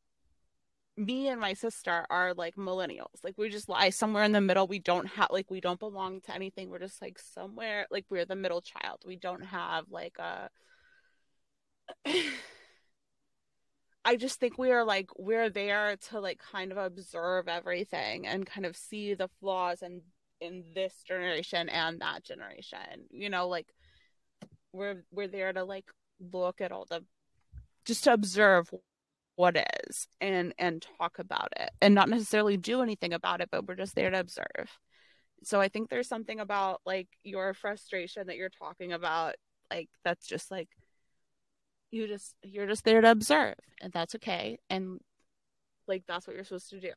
[0.97, 3.25] Me and my sister are like millennials.
[3.25, 4.67] Like we just lie somewhere in the middle.
[4.67, 6.69] We don't have like we don't belong to anything.
[6.71, 9.03] We're just like somewhere like we're the middle child.
[9.07, 10.51] We don't have like a
[14.05, 18.47] I just think we are like we're there to like kind of observe everything and
[18.47, 20.03] kind of see the flaws and
[20.41, 23.67] in this generation and that generation you know like
[24.73, 25.85] we're we're there to like
[26.33, 27.05] look at all the
[27.85, 28.71] just to observe
[29.41, 29.57] what
[29.89, 33.75] is and and talk about it and not necessarily do anything about it but we're
[33.75, 34.79] just there to observe.
[35.43, 39.37] So i think there's something about like your frustration that you're talking about
[39.71, 40.69] like that's just like
[41.91, 44.59] you just you're just there to observe and that's okay.
[44.69, 45.01] And
[45.89, 46.93] like that's what you're supposed to do.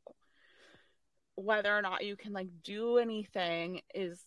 [1.35, 4.21] Whether or not you can like do anything is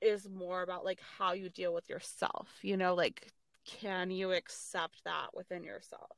[0.00, 3.32] is more about like how you deal with yourself you know like
[3.66, 6.16] can you accept that within yourself?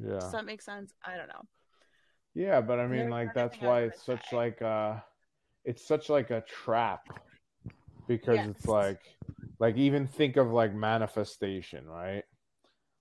[0.00, 0.20] Yeah.
[0.20, 0.92] Does that make sense?
[1.04, 1.42] I don't know.
[2.34, 5.02] Yeah but i mean like that's why it's such like a
[5.64, 7.08] it's such like a trap
[8.06, 8.48] because yes.
[8.50, 9.00] it's like
[9.58, 12.24] like even think of like manifestation right?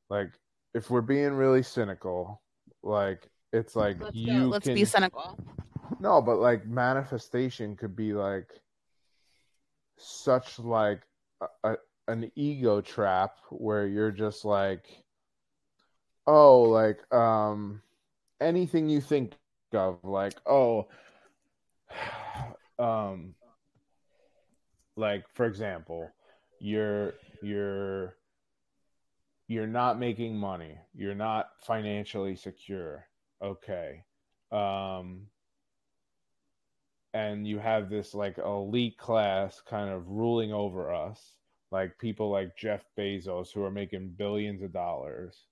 [0.10, 0.30] Like
[0.74, 2.42] if we're being really cynical
[2.82, 4.46] like it's like let's you go.
[4.48, 4.76] let's can...
[4.76, 5.38] be cynical.
[6.00, 8.50] No but like manifestation could be like
[9.98, 11.02] such like
[11.64, 11.76] a,
[12.08, 15.06] an ego trap where you're just like
[16.28, 17.82] oh, like um,
[18.42, 19.34] anything you think
[19.74, 20.88] of, like oh,
[22.80, 23.36] um,
[24.96, 26.10] like for example,
[26.60, 28.16] you're you're
[29.48, 33.06] you're not making money, you're not financially secure.
[33.44, 34.04] Okay.
[34.52, 35.28] Um,
[37.14, 41.35] and you have this like elite class kind of ruling over us,
[41.72, 45.46] like people like Jeff Bezos who are making billions of dollars.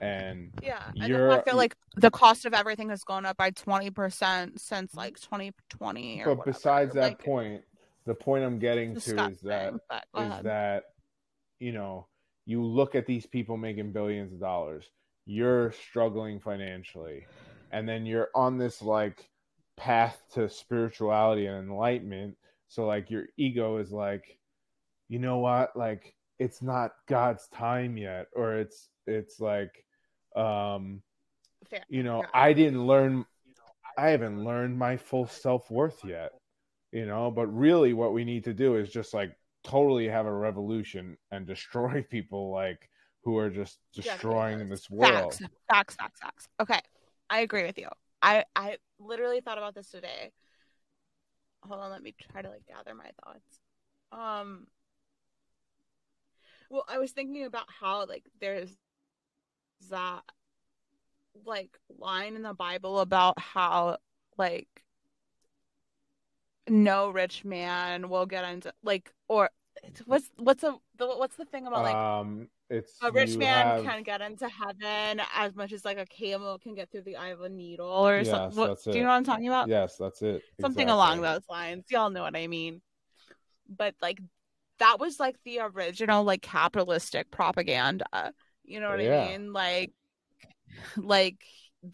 [0.00, 3.36] And Yeah, and the you're fact that like the cost of everything has gone up
[3.36, 6.22] by twenty percent since like twenty twenty.
[6.24, 7.62] but besides that like, point,
[8.06, 10.84] the point I'm getting to is that disgusting, but go is that
[11.58, 12.06] you know
[12.46, 14.90] you look at these people making billions of dollars
[15.26, 17.24] you're struggling financially
[17.70, 19.30] and then you're on this like
[19.76, 22.36] path to spirituality and enlightenment
[22.66, 24.39] so like your ego is like
[25.10, 29.84] you know what like it's not god's time yet or it's it's like
[30.36, 31.02] um
[31.68, 31.84] Fair.
[31.90, 33.26] you know i didn't learn
[33.98, 36.30] i haven't learned my full self-worth yet
[36.92, 39.32] you know but really what we need to do is just like
[39.64, 42.88] totally have a revolution and destroy people like
[43.24, 46.48] who are just destroying this world Facts, facts, facts, facts.
[46.60, 46.80] Okay,
[47.28, 47.88] I agree with you.
[48.22, 50.32] I I literally thought about this today.
[51.62, 53.60] Hold on, let me try to like gather my thoughts.
[54.12, 54.66] Um.
[56.70, 58.70] Well, I was thinking about how like there's
[59.90, 60.22] that
[61.44, 63.96] like line in the Bible about how
[64.36, 64.68] like
[66.68, 69.50] no rich man will get into like or
[70.06, 73.84] what's what's a the, what's the thing about like um it's a rich man have-
[73.84, 77.28] can get into heaven as much as like a camel can get through the eye
[77.28, 78.64] of a needle or Yes, something.
[78.66, 79.68] that's do you know what I'm talking about?
[79.68, 80.92] yes that's it Something exactly.
[80.92, 81.84] along those lines.
[81.90, 82.80] Y'all know what I mean.
[83.76, 84.20] But like
[84.80, 88.32] that was like the original like capitalistic propaganda.
[88.64, 89.24] You know what Yeah.
[89.24, 89.52] I mean?
[89.52, 89.92] Like
[90.96, 91.36] like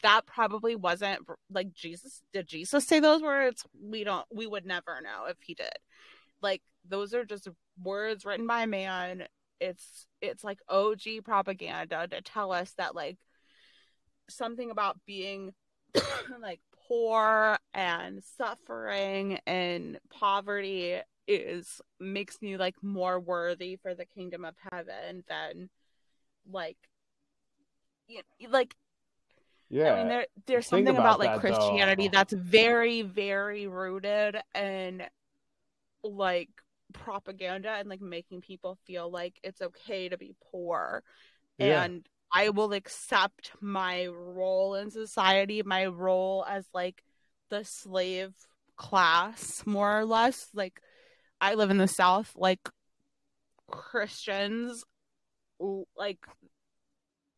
[0.03, 3.65] that probably wasn't like Jesus did Jesus say those words?
[3.81, 5.69] We don't we would never know if he did.
[6.43, 7.49] Like those are just
[7.83, 9.25] words written by a man
[9.61, 13.17] it's it's like OG propaganda to tell us that like
[14.29, 15.53] something about being
[16.41, 24.45] like poor and suffering and poverty is makes me like more worthy for the kingdom
[24.45, 25.69] of heaven than
[26.51, 26.77] like
[28.09, 28.75] you like
[29.69, 32.19] yeah I mean there there's something about about, like that, Christianity though.
[32.19, 35.03] that's very very rooted in
[36.05, 36.51] like
[36.93, 41.03] propaganda and like making people feel like it's okay to be poor
[41.59, 41.83] Yeah.
[41.83, 47.03] and I will accept my role in society, my role as like
[47.49, 48.35] the slave
[48.77, 50.49] class, more or less.
[50.53, 50.81] Like,
[51.41, 52.69] I live in the South, like,
[53.69, 54.85] Christians,
[55.97, 56.27] like,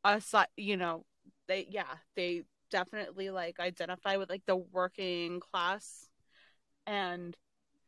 [0.04, 1.04] us, you know,
[1.46, 6.08] they, yeah, they definitely like identify with like the working class
[6.86, 7.36] and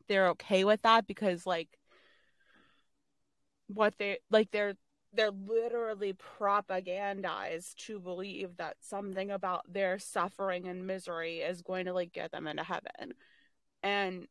[0.09, 1.69] they're okay with that because, like,
[3.69, 4.75] what they like, they're
[5.13, 11.93] they're literally propagandized to believe that something about their suffering and misery is going to
[11.93, 13.15] like get them into heaven.
[13.83, 14.27] And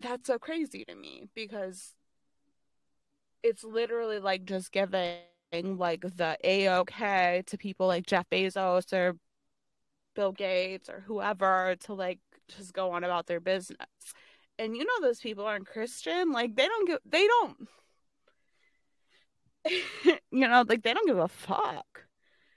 [0.00, 1.94] that's so crazy to me because
[3.42, 5.20] it's literally like just giving
[5.52, 9.16] like the A-OK to people like Jeff Bezos or
[10.14, 12.18] Bill Gates or whoever to like
[12.48, 13.78] just go on about their business.
[14.58, 17.68] And you know those people aren't Christian, like they don't give they don't
[20.30, 22.06] you know, like they don't give a fuck.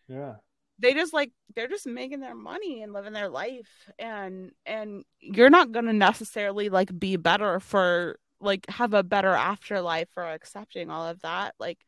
[0.08, 0.36] yeah
[0.80, 5.50] They just like they're just making their money and living their life and and you're
[5.50, 10.90] not going to necessarily like be better for like have a better afterlife for accepting
[10.90, 11.56] all of that.
[11.60, 11.80] Like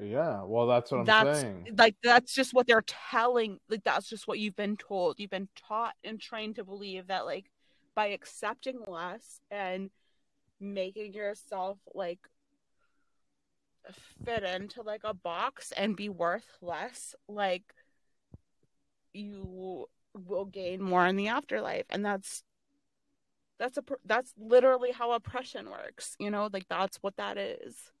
[0.00, 4.08] yeah well that's what i'm that's saying like that's just what they're telling like that's
[4.08, 5.18] just what you've been told.
[5.18, 7.50] You've been taught and trained to believe that like
[7.94, 9.90] by accepting less and
[10.60, 12.18] making yourself like
[14.24, 17.64] fit into like a box and be worth less like
[19.14, 21.86] you will gain more in the afterlife.
[21.90, 22.42] And that's
[23.58, 27.92] that's a that's literally how oppression works you know like that's what that is.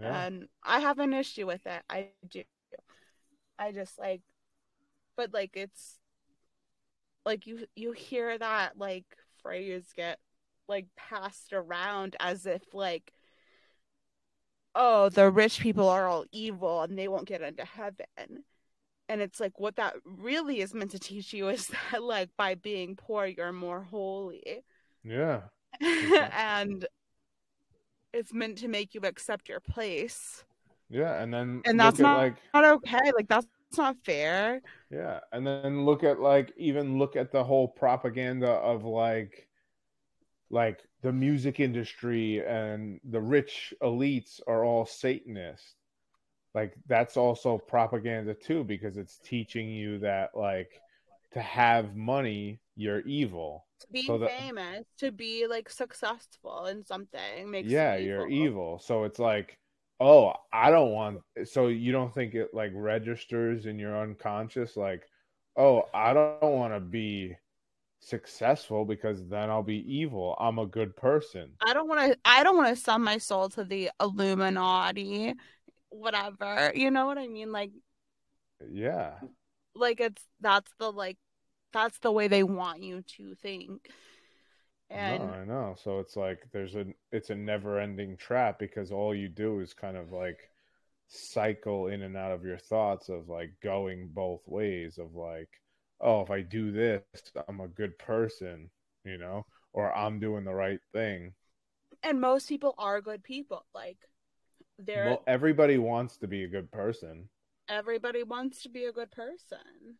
[0.00, 0.24] Yeah.
[0.26, 1.82] And i have an issue with it.
[1.88, 2.42] I do.
[3.58, 4.22] I just like
[5.16, 5.98] but like it's
[7.24, 9.04] like you you hear that like
[9.42, 10.18] phrase get
[10.68, 13.12] like passed around as if like
[14.74, 18.44] oh the rich people are all evil and they won't get into heaven
[19.12, 22.54] and it's like what that really is meant to teach you is that like by
[22.54, 24.64] being poor you're more holy
[25.04, 25.42] yeah
[25.80, 26.86] and
[28.12, 30.44] it's meant to make you accept your place
[30.92, 33.12] Yeah, and then and that's not, like not okay.
[33.16, 33.46] Like that's
[33.78, 34.60] not fair.
[34.90, 39.48] Yeah, and then look at like even look at the whole propaganda of like
[40.50, 45.76] like the music industry and the rich elites are all satanists.
[46.54, 50.70] Like that's also propaganda too because it's teaching you that like
[51.32, 53.64] to have money you're evil.
[53.80, 58.28] To be So that- famous, to be like successful in something makes yeah, you you're
[58.28, 58.78] evil.
[58.78, 59.58] So it's like,
[59.98, 61.20] oh, I don't want.
[61.44, 65.02] So you don't think it like registers in your unconscious, like,
[65.56, 67.36] oh, I don't want to be
[68.00, 70.36] successful because then I'll be evil.
[70.38, 71.52] I'm a good person.
[71.64, 72.18] I don't want to.
[72.24, 75.34] I don't want to sell my soul to the Illuminati,
[75.92, 76.72] whatever.
[76.74, 77.52] You know what I mean?
[77.52, 77.72] Like,
[78.60, 79.20] Yeah,
[79.74, 81.18] like it's that's the like,
[81.72, 83.88] that's the way they want you to think.
[84.90, 85.74] And no, I know.
[85.82, 89.74] So it's like there's a it's a never ending trap because all you do is
[89.74, 90.38] kind of like
[91.08, 95.48] cycle in and out of your thoughts of like going both ways of like,
[96.00, 97.02] oh, if I do this,
[97.48, 98.70] I'm a good person,
[99.04, 101.34] you know, or I'm doing the right thing.
[102.02, 103.64] and most people are good people.
[103.74, 103.98] Like,
[104.86, 107.28] they're Well, everybody wants to be a good person.
[107.68, 109.98] everybody wants to be a good person.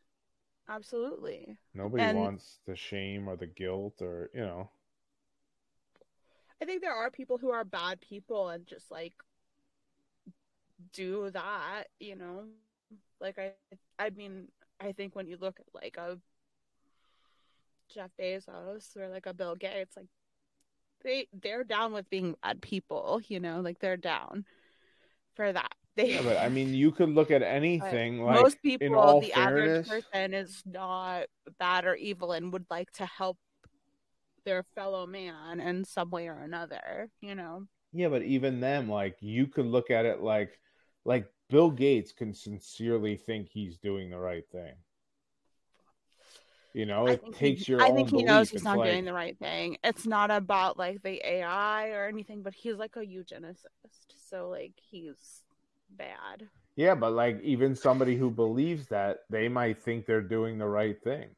[0.68, 1.56] Absolutely.
[1.74, 4.70] Nobody And- wants the shame or the guilt or, you know.
[6.60, 9.14] I think there are people who are bad people and just like
[10.92, 12.44] do that, you know.
[13.20, 13.52] Like I
[13.98, 14.48] I mean,
[14.80, 16.18] I think when you look at like a
[17.88, 20.06] Jeff Bezos or like a Bill Gates, like
[21.02, 24.44] they they're down with being bad people, you know, like they're down
[25.34, 25.72] for that.
[25.96, 29.88] They Yeah, but I mean, you could look at anything like most people the fairness,
[29.88, 31.26] average person is not
[31.58, 33.36] bad or evil and would like to help
[34.44, 37.64] their fellow man in some way or another, you know.
[37.92, 40.58] Yeah, but even them, like you could look at it like
[41.04, 44.72] like Bill Gates can sincerely think he's doing the right thing.
[46.74, 49.04] You know, I it takes he, your I think he knows he's not like, doing
[49.04, 49.76] the right thing.
[49.84, 53.66] It's not about like the AI or anything, but he's like a eugenicist.
[54.30, 55.42] So like he's
[55.90, 56.48] bad.
[56.76, 61.00] Yeah, but like even somebody who believes that, they might think they're doing the right
[61.02, 61.28] thing.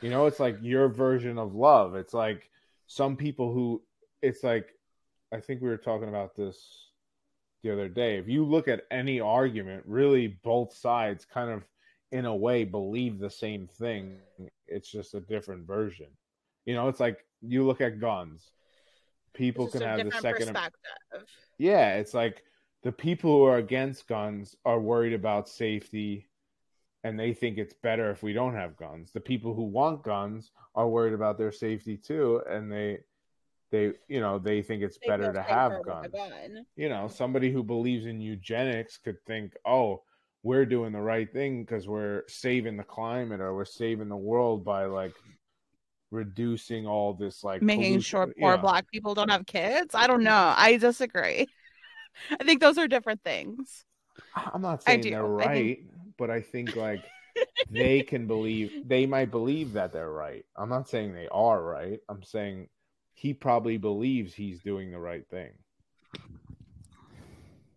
[0.00, 1.94] You know, it's like your version of love.
[1.94, 2.48] It's like
[2.86, 3.82] some people who
[4.22, 4.68] it's like
[5.32, 6.88] I think we were talking about this
[7.62, 8.16] the other day.
[8.16, 11.62] If you look at any argument, really both sides kind of
[12.12, 14.16] in a way believe the same thing.
[14.66, 16.08] It's just a different version.
[16.64, 18.50] You know, it's like you look at guns.
[19.34, 21.28] People can have the second perspective.
[21.58, 22.42] yeah, it's like
[22.82, 26.26] the people who are against guns are worried about safety
[27.04, 29.12] and they think it's better if we don't have guns.
[29.12, 32.98] The people who want guns are worried about their safety too and they
[33.70, 36.08] they you know, they think it's They better to have guns.
[36.12, 36.66] gun.
[36.74, 40.02] You know, somebody who believes in eugenics could think, "Oh,
[40.42, 44.64] we're doing the right thing because we're saving the climate or we're saving the world
[44.64, 45.14] by like
[46.10, 48.62] reducing all this like Making pollution," sure poor know.
[48.62, 49.94] black people don't have kids.
[49.94, 50.54] I don't know.
[50.56, 51.46] I disagree.
[52.30, 53.84] I think those are different things.
[54.34, 57.04] I'm not saying they're right, think- but I think like
[57.70, 60.44] they can believe they might believe that they're right.
[60.56, 62.00] I'm not saying they are right.
[62.08, 62.68] I'm saying
[63.14, 65.50] he probably believes he's doing the right thing.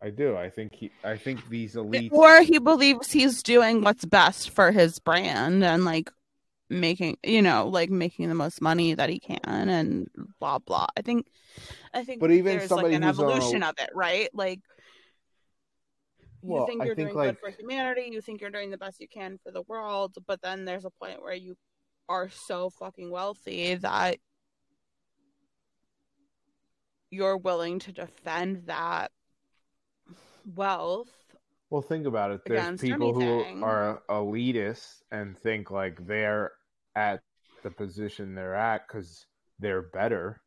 [0.01, 0.35] I do.
[0.35, 4.71] I think he I think these elites Or he believes he's doing what's best for
[4.71, 6.09] his brand and like
[6.69, 10.07] making you know, like making the most money that he can and
[10.39, 10.87] blah blah.
[10.97, 11.27] I think
[11.93, 14.29] I think But even there's like an who's on a- evolution of it, right?
[14.33, 14.59] Like
[16.43, 18.77] you Well, think you're think, doing like- good for humanity, you think you're doing the
[18.79, 21.55] best you can for the world, but then there's a point where you
[22.09, 24.17] are so fucking wealthy that
[27.11, 29.11] you're willing to defend that
[30.45, 31.09] wealth.
[31.69, 32.41] Well, think about it.
[32.45, 33.59] There's people anything.
[33.59, 36.51] who are elitists and think like they're
[36.95, 37.21] at
[37.63, 39.25] the position they're at because
[39.59, 40.41] they're better.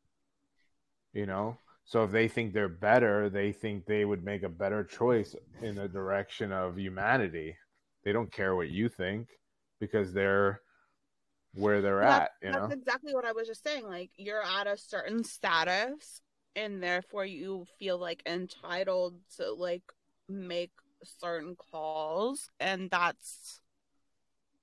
[1.14, 4.84] You know, so if they think they're better, they think they would make a better
[4.84, 7.56] choice in the direction of humanity.
[8.04, 9.28] They don't care what you think
[9.80, 10.60] because they're
[11.54, 12.30] where they're Well, at.
[12.42, 12.60] You know?
[12.62, 13.86] That's exactly what I was just saying.
[13.86, 16.20] Like you're at a certain status
[16.56, 19.82] and therefore you feel like entitled to like
[20.28, 20.72] make
[21.02, 23.60] certain calls and that's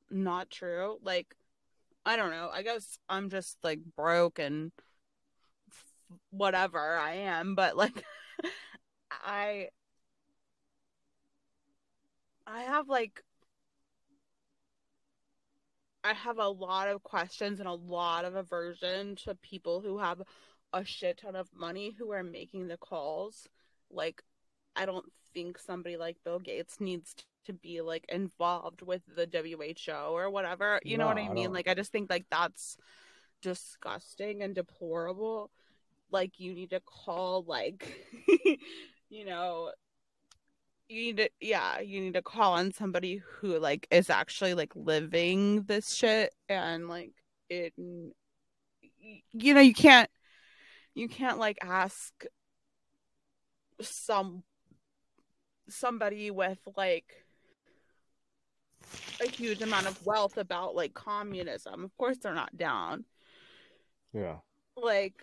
[0.09, 0.97] not true.
[1.03, 1.35] Like
[2.05, 2.49] I don't know.
[2.51, 4.71] I guess I'm just like broke and
[6.31, 8.03] whatever I am, but like
[9.11, 9.69] I
[12.45, 13.23] I have like
[16.03, 20.21] I have a lot of questions and a lot of aversion to people who have
[20.73, 23.47] a shit ton of money who are making the calls.
[23.89, 24.21] Like,
[24.75, 27.15] I don't think somebody like Bill Gates needs
[27.45, 30.79] to be like involved with the WHO or whatever.
[30.83, 31.51] You know what I I mean?
[31.51, 31.53] don't.
[31.53, 32.77] Like I just think like that's
[33.41, 35.51] disgusting and deplorable.
[36.11, 37.87] Like you need to call like
[39.09, 39.71] you know
[40.89, 44.75] you need to yeah, you need to call on somebody who like is actually like
[44.75, 47.13] living this shit and like
[47.49, 47.73] it
[49.31, 50.09] you know you can't
[50.93, 52.25] you can't like ask
[53.81, 54.43] some
[55.69, 57.25] somebody with like
[59.21, 61.83] a huge amount of wealth about like communism.
[61.83, 63.05] Of course they're not down.
[64.13, 64.37] Yeah.
[64.75, 65.15] Like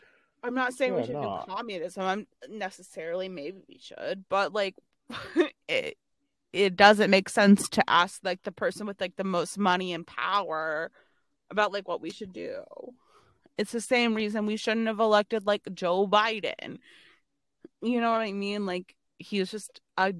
[0.43, 1.43] I'm not saying we should no.
[1.47, 2.03] do communism.
[2.03, 4.77] I'm necessarily maybe we should, but like
[5.69, 5.99] it
[6.53, 10.07] it doesn't make sense to ask like the person with like the most money and
[10.07, 10.90] power
[11.51, 12.62] about like what we should do.
[13.59, 16.78] It's the same reason we shouldn't have elected like Joe Biden.
[17.82, 18.66] You know what I mean?
[18.66, 20.14] Like he's just a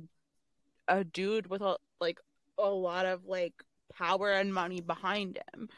[0.89, 2.19] a dude with a like
[2.59, 3.55] a lot of like
[3.97, 5.69] power and money behind him.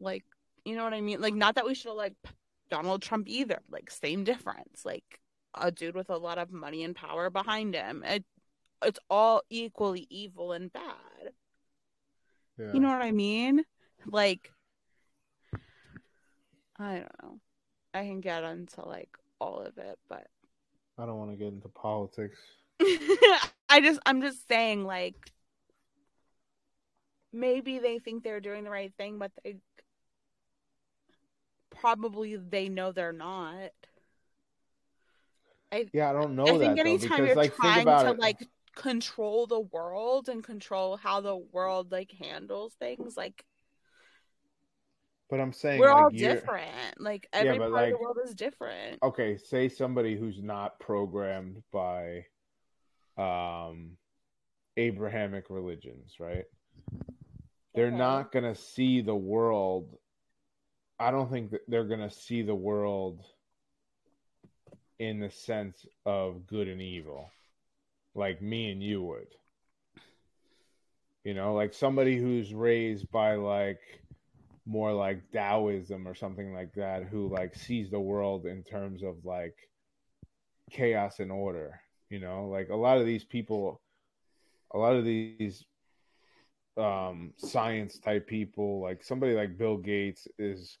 [0.00, 0.24] Like,
[0.64, 1.20] you know what I mean?
[1.20, 2.16] Like not that we should elect
[2.70, 3.60] Donald Trump either.
[3.70, 4.84] Like same difference.
[4.84, 5.20] Like
[5.54, 8.02] a dude with a lot of money and power behind him.
[8.06, 8.24] It
[8.82, 11.32] it's all equally evil and bad.
[12.58, 12.72] Yeah.
[12.72, 13.64] You know what I mean?
[14.06, 14.50] Like,
[16.78, 17.40] I don't know.
[17.94, 20.26] I can get into like all of it, but
[20.98, 22.38] I don't want to get into politics.
[22.80, 25.14] I just, I'm just saying, like,
[27.32, 29.56] maybe they think they're doing the right thing, but they
[31.70, 33.70] probably they know they're not.
[35.92, 38.18] Yeah, I don't know I think though, anytime because you're like trying to it.
[38.18, 43.44] like control the world and control how the world like handles things, like
[45.32, 47.00] but I'm saying we're like all different.
[47.00, 49.02] Like every but, part of the world is different.
[49.02, 52.26] okay, say somebody who's not programmed by
[53.16, 53.92] um
[54.76, 56.44] Abrahamic religions, right?
[57.74, 57.96] They're Okay.
[57.96, 59.96] not going to see the world
[61.00, 63.24] I don't think that they're going to see the world
[64.98, 67.30] in the sense of good and evil
[68.14, 69.28] like me and you would.
[71.24, 73.80] You know, like somebody who's raised by like
[74.66, 79.24] more like Taoism or something like that, who like sees the world in terms of
[79.24, 79.56] like
[80.70, 81.80] chaos and order.
[82.10, 83.80] You know, like a lot of these people,
[84.74, 85.64] a lot of these
[86.76, 90.78] um science type people, like somebody like Bill Gates is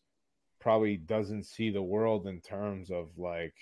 [0.60, 3.54] probably doesn't see the world in terms of like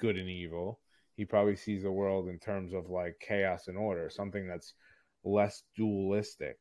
[0.00, 0.80] good and evil.
[1.16, 4.74] He probably sees the world in terms of like chaos and order, something that's
[5.22, 6.58] less dualistic.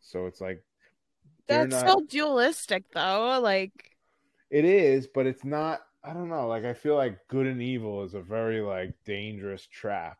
[0.00, 0.62] So it's like
[1.48, 3.40] That's not- so dualistic, though.
[3.42, 3.96] Like,
[4.50, 5.80] It is, but it's not.
[6.04, 6.46] I don't know.
[6.46, 10.18] Like I feel like good and evil is a very like dangerous trap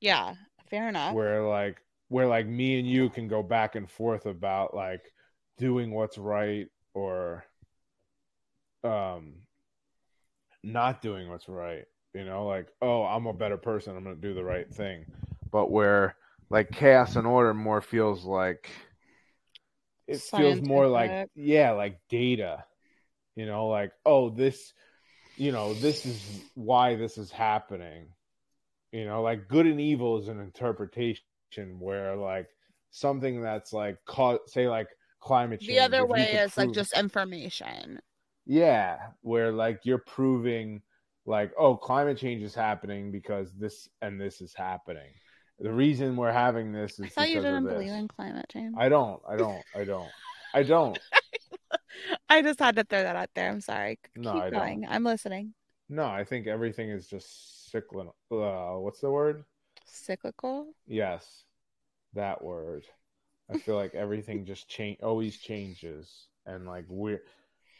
[0.00, 0.34] yeah,
[0.70, 1.14] fair enough.
[1.14, 5.02] where like where like me and you can go back and forth about like
[5.58, 7.44] doing what's right or
[8.82, 9.34] um
[10.62, 11.84] not doing what's right.
[12.14, 13.96] You know, like oh, I'm a better person.
[13.96, 15.06] I'm gonna do the right thing.
[15.50, 16.16] But where
[16.50, 18.70] like chaos and order more feels like
[20.06, 22.64] it feels more like yeah, like data.
[23.36, 24.72] You know, like oh, this
[25.36, 26.20] you know, this is
[26.54, 28.08] why this is happening.
[28.92, 31.20] You know, like good and evil is an interpretation
[31.80, 32.48] where like
[32.90, 34.88] something that's like caught say like
[35.20, 35.68] climate change.
[35.72, 38.00] The other way is like just information.
[38.46, 40.82] yeah, where like you're proving
[41.26, 45.10] like oh climate change is happening because this and this is happening.
[45.64, 48.74] The reason we're having this is I thought you didn't believe in climate change.
[48.76, 49.22] I don't.
[49.26, 49.62] I don't.
[49.74, 50.10] I don't.
[50.52, 50.98] I don't.
[52.28, 53.48] I just had to throw that out there.
[53.48, 53.98] I'm sorry.
[54.14, 54.84] No, Keep I don't.
[54.86, 55.54] I'm listening.
[55.88, 58.14] No, I think everything is just cyclical.
[58.30, 59.42] Uh, what's the word?
[59.86, 60.66] Cyclical.
[60.86, 61.44] Yes,
[62.12, 62.84] that word.
[63.50, 67.22] I feel like everything just change always changes, and like we're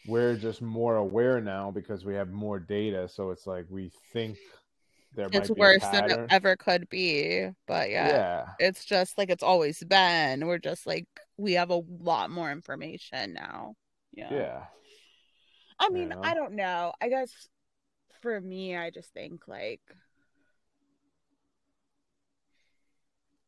[0.08, 3.08] we're just more aware now because we have more data.
[3.08, 4.38] So it's like we think
[5.14, 7.48] there It's worse than it ever could be.
[7.66, 10.46] But yeah, yeah, it's just like it's always been.
[10.46, 13.74] We're just like we have a lot more information now.
[14.12, 14.28] Yeah.
[14.32, 14.62] yeah.
[15.78, 16.20] I mean, know?
[16.22, 16.92] I don't know.
[17.00, 17.30] I guess
[18.22, 19.80] for me, I just think like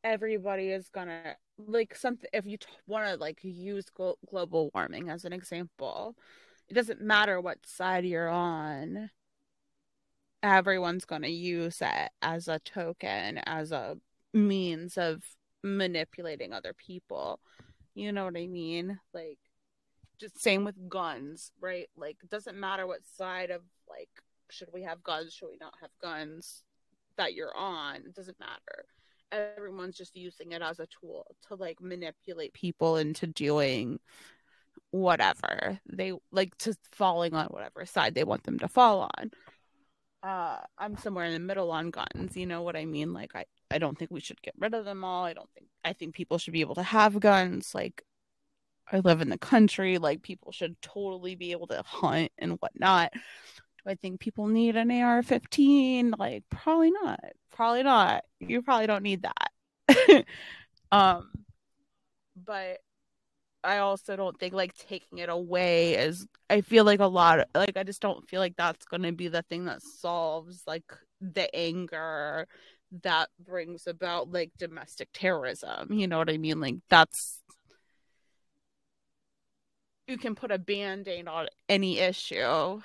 [0.03, 2.29] everybody is gonna like something.
[2.33, 6.17] If you t- want to like use glo- global warming as an example,
[6.69, 9.11] it doesn't matter what side you're on.
[10.43, 13.97] Everyone's gonna use it as a token, as a
[14.33, 15.23] means of
[15.63, 17.41] manipulating other people.
[17.95, 18.99] You know what I mean?
[19.13, 19.39] Like
[20.19, 21.89] just same with guns, right?
[21.97, 24.11] Like it doesn't matter what side of like
[24.51, 26.63] should we have guns, should we not have guns?
[27.17, 27.97] that you're on.
[27.97, 28.85] It doesn't matter.
[29.33, 33.99] Everyone's just using it as a tool to like manipulate people into doing
[34.91, 39.31] whatever they like to falling on whatever side they want them to fall on.
[40.23, 42.37] Uh, I'm somewhere in the middle on guns.
[42.37, 43.13] You know what I mean?
[43.13, 45.25] Like I, I don't think we should get rid of them all.
[45.25, 47.75] I don't think I think people should be able to have guns.
[47.75, 48.03] Like
[48.91, 49.99] I live in the country.
[49.99, 53.13] Like people should totally be able to hunt and whatnot.
[53.13, 56.19] Do I think people need an AR-15?
[56.19, 57.21] Like probably not.
[57.53, 58.25] Probably not.
[58.41, 60.25] You probably don't need that.
[60.93, 61.31] um,
[62.37, 62.79] but
[63.67, 66.27] I also don't think like taking it away is.
[66.49, 67.41] I feel like a lot.
[67.41, 70.63] Of, like I just don't feel like that's going to be the thing that solves
[70.67, 70.85] like
[71.21, 72.47] the anger
[73.03, 75.93] that brings about like domestic terrorism.
[75.93, 76.61] You know what I mean?
[76.61, 77.43] Like that's
[80.07, 82.81] you can put a band-aid on any issue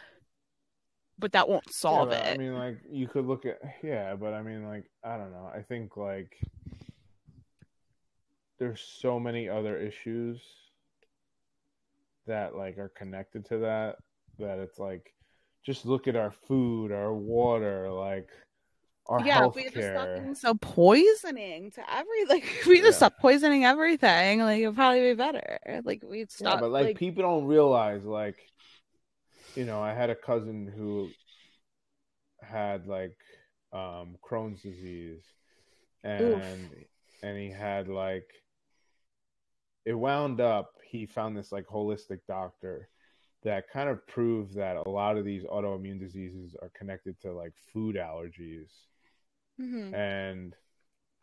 [1.20, 4.34] but that won't solve yeah, it i mean like you could look at yeah but
[4.34, 6.36] i mean like i don't know i think like
[8.58, 10.42] there's so many other issues
[12.32, 13.98] that like are connected to that
[14.40, 15.14] that it's like
[15.66, 18.30] just look at our food our water like
[19.08, 23.08] our yeah, we just stop being so poisoning to every like if we just yeah.
[23.08, 25.60] stop poisoning everything, like it'll probably be better.
[25.84, 26.56] Like we'd stop.
[26.56, 28.38] Yeah, but like, like people don't realize, like,
[29.56, 31.10] you know, I had a cousin who
[32.42, 33.18] had like
[33.74, 35.24] um Crohn's disease,
[36.04, 36.44] and Oof.
[37.24, 38.28] and he had like
[39.86, 40.74] it wound up.
[40.90, 42.90] He found this like holistic doctor
[43.44, 47.54] that kind of proved that a lot of these autoimmune diseases are connected to like
[47.74, 48.70] food allergies
[49.60, 49.94] mm-hmm.
[49.94, 50.56] and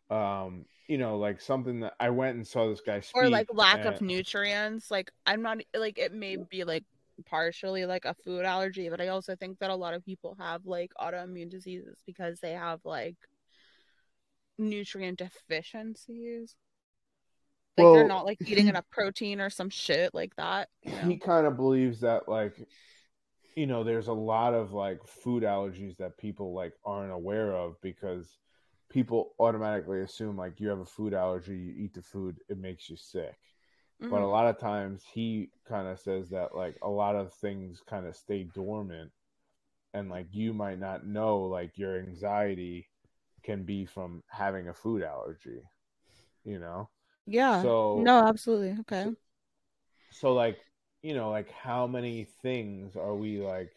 [0.09, 3.47] um you know like something that i went and saw this guy speak, or like
[3.53, 3.89] lack and...
[3.89, 6.83] of nutrients like i'm not like it may be like
[7.25, 10.65] partially like a food allergy but i also think that a lot of people have
[10.65, 13.15] like autoimmune diseases because they have like
[14.57, 16.55] nutrient deficiencies
[17.79, 20.97] like well, they're not like eating enough protein or some shit like that you know?
[20.99, 22.55] he kind of believes that like
[23.59, 27.75] you know, there's a lot of like food allergies that people like aren't aware of
[27.81, 28.37] because
[28.89, 32.89] people automatically assume like you have a food allergy, you eat the food, it makes
[32.89, 33.37] you sick.
[34.01, 34.11] Mm-hmm.
[34.11, 34.31] But a mm-hmm.
[34.31, 38.15] lot of times he kind of says that like a lot of things kind of
[38.15, 39.11] stay dormant
[39.93, 42.87] and like you might not know like your anxiety
[43.43, 45.61] can be from having a food allergy,
[46.45, 46.89] you know?
[47.29, 47.61] Yeah.
[47.61, 48.75] So no, absolutely.
[48.81, 49.03] Okay.
[49.03, 49.15] So,
[50.11, 50.57] so like
[51.01, 53.71] you know, like how many things are we like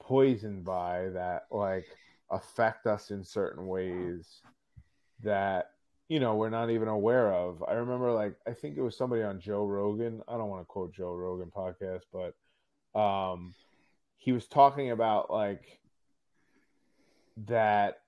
[0.00, 1.86] poisoned by that like
[2.30, 4.42] affect us in certain ways
[5.22, 5.70] that
[6.08, 7.64] you know we're not even aware of.
[7.66, 10.22] I remember like I think it was somebody on Joe Rogan.
[10.28, 12.34] I don't want to quote Joe Rogan podcast, but
[12.98, 13.54] um
[14.18, 15.80] he was talking about like
[17.46, 17.98] that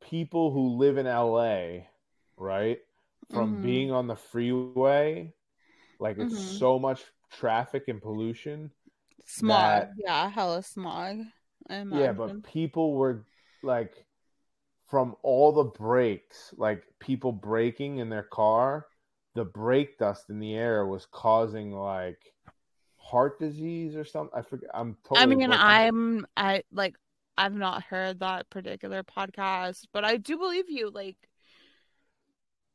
[0.00, 1.86] people who live in LA,
[2.36, 2.78] right?
[3.32, 3.62] From mm-hmm.
[3.62, 5.32] being on the freeway,
[5.98, 6.56] like it's mm-hmm.
[6.58, 7.02] so much
[7.32, 8.70] traffic and pollution.
[9.24, 11.18] Smog, that, yeah, hella smog.
[11.70, 13.24] Yeah, but people were
[13.62, 14.04] like
[14.90, 18.86] from all the brakes, like people braking in their car,
[19.34, 22.18] the brake dust in the air was causing like
[22.96, 24.38] heart disease or something.
[24.38, 24.68] I forget.
[24.74, 25.22] I'm totally.
[25.22, 26.96] I mean, I'm I like
[27.38, 30.90] I've not heard that particular podcast, but I do believe you.
[30.90, 31.16] Like,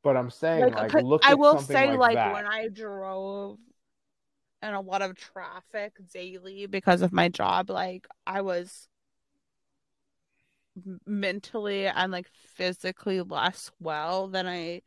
[0.04, 1.22] but I'm saying like, like look.
[1.26, 3.58] I will say like, like when I drove
[4.62, 8.88] and a lot of traffic daily because of my job like i was
[11.06, 14.82] mentally and like physically less well than i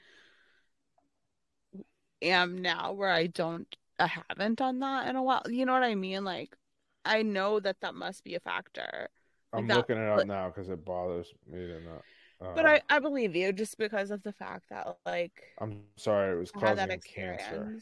[2.23, 5.43] am now where i don't i haven't done that in a while.
[5.49, 6.24] You know what i mean?
[6.24, 6.57] Like
[7.05, 9.09] i know that that must be a factor.
[9.53, 12.03] I'm that, looking it up now because it bothers me to not
[12.40, 16.36] but um, I, I believe you just because of the fact that like I'm sorry
[16.36, 17.78] it was causing cancer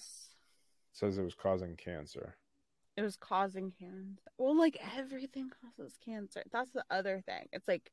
[0.92, 2.34] says it was causing cancer.
[2.96, 4.20] It was causing cancer.
[4.36, 6.42] Well, like everything causes cancer.
[6.50, 7.46] That's the other thing.
[7.52, 7.92] It's like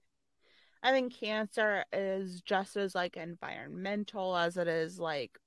[0.81, 5.39] I think cancer is just as like environmental as it is like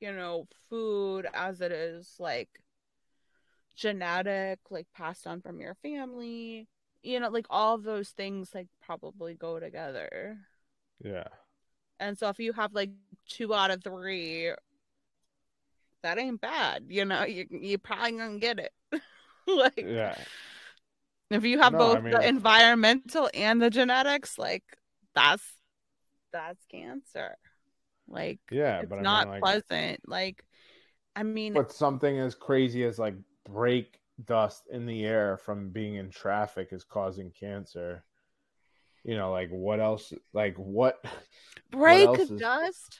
[0.00, 2.48] you know, food as it is like
[3.76, 6.68] genetic, like passed on from your family.
[7.02, 10.38] You know, like all of those things like probably go together.
[11.02, 11.28] Yeah.
[11.98, 12.90] And so if you have like
[13.28, 14.52] two out of three
[16.02, 16.84] that ain't bad.
[16.88, 18.72] You know, you you probably gonna get it.
[19.46, 20.16] like yeah.
[21.30, 24.64] If you have no, both I mean, the environmental and the genetics, like
[25.14, 25.44] that's
[26.32, 27.36] that's cancer.
[28.08, 30.00] Like yeah, it's but not I mean, like, pleasant.
[30.08, 30.44] Like
[31.14, 33.14] I mean, but something as crazy as like
[33.44, 38.04] brake dust in the air from being in traffic is causing cancer.
[39.04, 40.12] you know, like what else?
[40.34, 41.02] Like what?
[41.70, 42.98] Brake else is- dust?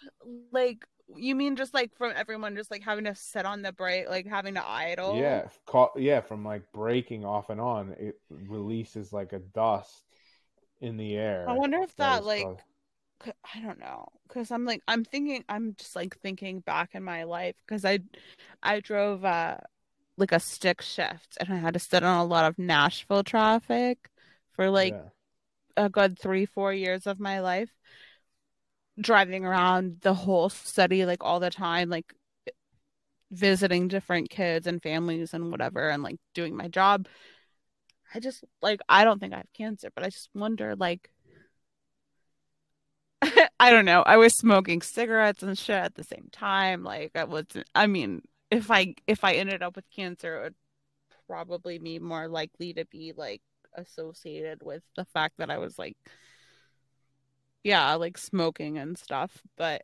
[0.52, 0.84] Like
[1.16, 4.26] you mean just like from everyone just like having to sit on the brake, like
[4.26, 5.18] having to idle?
[5.18, 10.04] Yeah, ca- yeah, from like breaking off and on, it releases like a dust
[10.80, 11.46] in the air.
[11.48, 12.62] I wonder if that, like caused-
[13.24, 17.02] c- I don't know because I'm like I'm thinking I'm just like thinking back in
[17.02, 17.98] my life because I
[18.62, 19.58] I drove uh
[20.16, 23.98] like a stick shift and I had to sit on a lot of Nashville traffic
[24.52, 25.84] for like yeah.
[25.84, 27.70] a good three four years of my life
[29.00, 32.12] driving around the whole city like all the time like
[33.30, 37.06] visiting different kids and families and whatever and like doing my job
[38.14, 41.10] I just like I don't think I have cancer but I just wonder like
[43.60, 44.02] I don't know.
[44.02, 46.82] I was smoking cigarettes and shit at the same time.
[46.82, 50.54] Like I was I mean, if I if I ended up with cancer, it would
[51.26, 53.42] probably be more likely to be like
[53.74, 55.96] associated with the fact that I was like
[57.62, 59.82] yeah, like smoking and stuff, but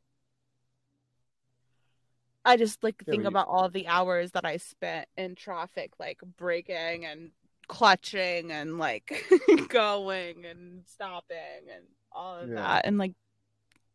[2.44, 7.04] I just like think about all the hours that I spent in traffic like braking
[7.04, 7.32] and
[7.68, 9.24] clutching and like
[9.68, 12.54] going and stopping and all of Yeah.
[12.54, 13.14] that and like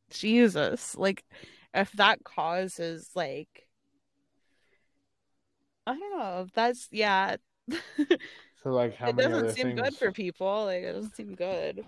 [0.09, 1.23] Jesus, like
[1.73, 3.67] if that causes like
[5.87, 7.37] I don't know, that's yeah.
[8.63, 10.65] So like how it many doesn't seem good for people.
[10.65, 11.83] Like it doesn't seem good.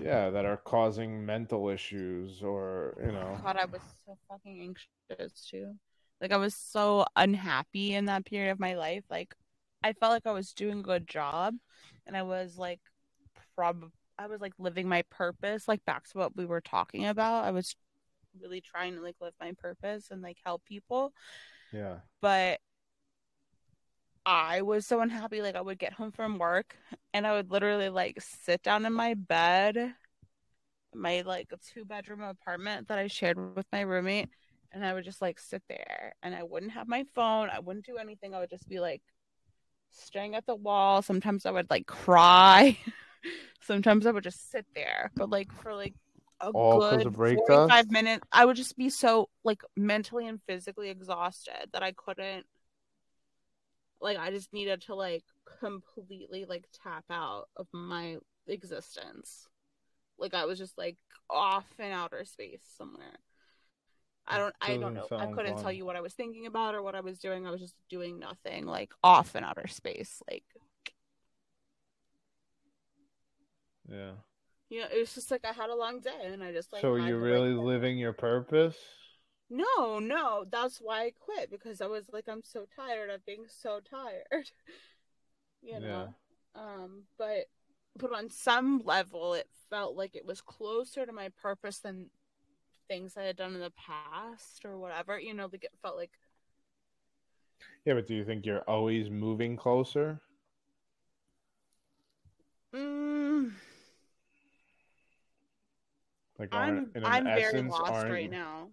[0.00, 3.38] Yeah, that are causing mental issues or you oh know.
[3.42, 4.76] God, I was so fucking
[5.10, 5.74] anxious too.
[6.20, 9.04] Like I was so unhappy in that period of my life.
[9.10, 9.34] Like
[9.82, 11.54] I felt like I was doing a good job
[12.06, 12.80] and I was like
[13.56, 17.44] prob I was like living my purpose, like back to what we were talking about.
[17.44, 17.74] I was
[18.40, 21.12] really trying to like live my purpose and like help people.
[21.72, 21.96] Yeah.
[22.20, 22.60] But
[24.26, 25.42] I was so unhappy.
[25.42, 26.76] Like I would get home from work
[27.12, 29.94] and I would literally like sit down in my bed,
[30.94, 34.28] my like two bedroom apartment that I shared with my roommate,
[34.72, 37.50] and I would just like sit there and I wouldn't have my phone.
[37.50, 38.34] I wouldn't do anything.
[38.34, 39.02] I would just be like
[39.90, 41.02] staring at the wall.
[41.02, 42.78] Sometimes I would like cry.
[43.60, 45.10] Sometimes I would just sit there.
[45.16, 45.94] But like for like
[46.40, 51.70] a All good 45 minutes, I would just be so like mentally and physically exhausted
[51.72, 52.46] that I couldn't
[54.00, 55.24] like I just needed to like
[55.60, 59.48] completely like tap out of my existence.
[60.18, 60.96] Like I was just like
[61.30, 63.18] off in outer space somewhere.
[64.26, 65.08] I don't I don't know.
[65.18, 67.46] I couldn't tell um, you what I was thinking about or what I was doing.
[67.46, 70.22] I was just doing nothing, like off in outer space.
[70.30, 70.44] Like
[73.88, 74.12] Yeah.
[74.70, 76.80] you know, it was just like I had a long day and I just like
[76.80, 78.76] so had you're really living your purpose?
[79.54, 83.44] No, no, that's why I quit because I was like, I'm so tired of being
[83.48, 84.50] so tired.
[85.62, 86.08] you know.
[86.54, 87.46] Um, but
[87.96, 92.10] but on some level, it felt like it was closer to my purpose than
[92.88, 95.18] things I had done in the past or whatever.
[95.20, 96.12] You know, like it felt like
[97.86, 100.20] Yeah, but do you think you're always moving closer?
[102.72, 103.50] mm,
[106.38, 108.70] Like I'm I'm very lost right now.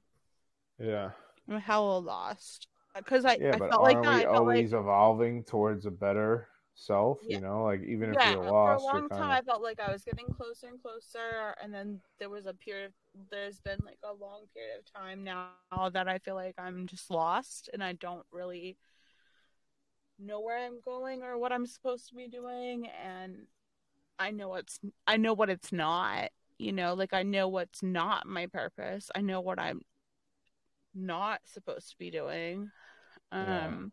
[0.81, 1.11] Yeah.
[1.49, 4.01] I'm hella lost because I, Yeah, I but felt like that.
[4.01, 7.19] we I felt like always evolving towards a better self?
[7.23, 7.37] Yeah.
[7.37, 9.61] You know, like even if yeah, you're lost, for a long you're time I felt
[9.61, 12.93] like I was getting closer and closer, and then there was a period.
[13.29, 15.49] There's been like a long period of time now
[15.93, 18.77] that I feel like I'm just lost, and I don't really
[20.19, 23.47] know where I'm going or what I'm supposed to be doing, and
[24.19, 26.29] I know what's I know what it's not.
[26.57, 29.09] You know, like I know what's not my purpose.
[29.15, 29.81] I know what I'm
[30.93, 32.71] not supposed to be doing.
[33.31, 33.67] Yeah.
[33.67, 33.91] Um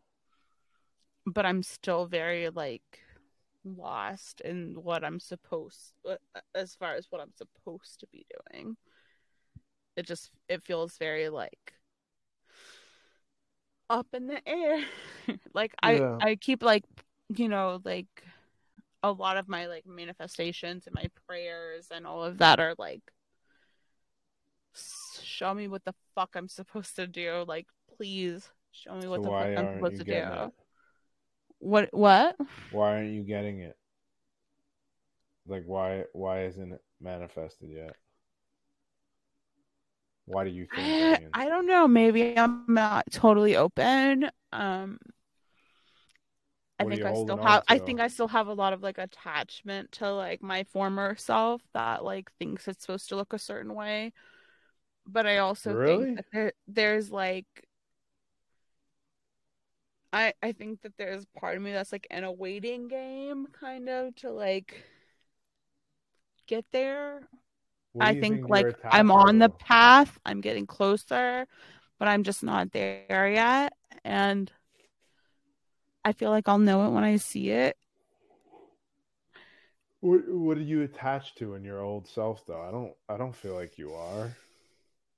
[1.25, 2.99] but I'm still very like
[3.63, 6.15] lost in what I'm supposed uh,
[6.55, 8.77] as far as what I'm supposed to be doing.
[9.95, 11.73] It just it feels very like
[13.89, 14.83] up in the air.
[15.53, 16.17] like Yeah.
[16.21, 16.85] I I keep like
[17.35, 18.23] you know like
[19.03, 23.01] a lot of my like manifestations and my prayers and all of that are like
[23.07, 23.18] "S-
[25.39, 27.67] show me what the fuck I'm supposed to do like
[27.97, 30.51] please show me what So the fuck I'm supposed to do it?
[31.59, 32.35] what what
[32.69, 33.77] Why aren't you getting it?
[35.45, 37.97] Like why why isn't it manifested yet?
[40.25, 40.95] Why do you think?
[41.05, 41.87] I, I don't know.
[41.87, 44.29] Maybe I'm not totally open.
[44.51, 44.99] Um,
[46.77, 47.63] I What think I still have.
[47.67, 51.61] I think I still have a lot of like attachment to like my former self
[51.73, 54.13] that like thinks it's supposed to look a certain way.
[55.11, 55.85] But I also Really?
[55.85, 57.47] think that there, there's like.
[60.11, 63.89] I I think that there's part of me that's like in a waiting game, kind
[63.89, 64.83] of to like
[66.47, 67.21] get there.
[67.99, 70.19] I you think like I'm on the path.
[70.25, 71.47] I'm getting closer,
[71.99, 73.73] but I'm just not there yet.
[74.03, 74.51] And
[76.03, 77.77] I feel like I'll know it when I see it.
[80.01, 82.61] What What are you attached to in your old self, though?
[82.61, 82.93] I don't.
[83.07, 84.37] I don't feel like you are.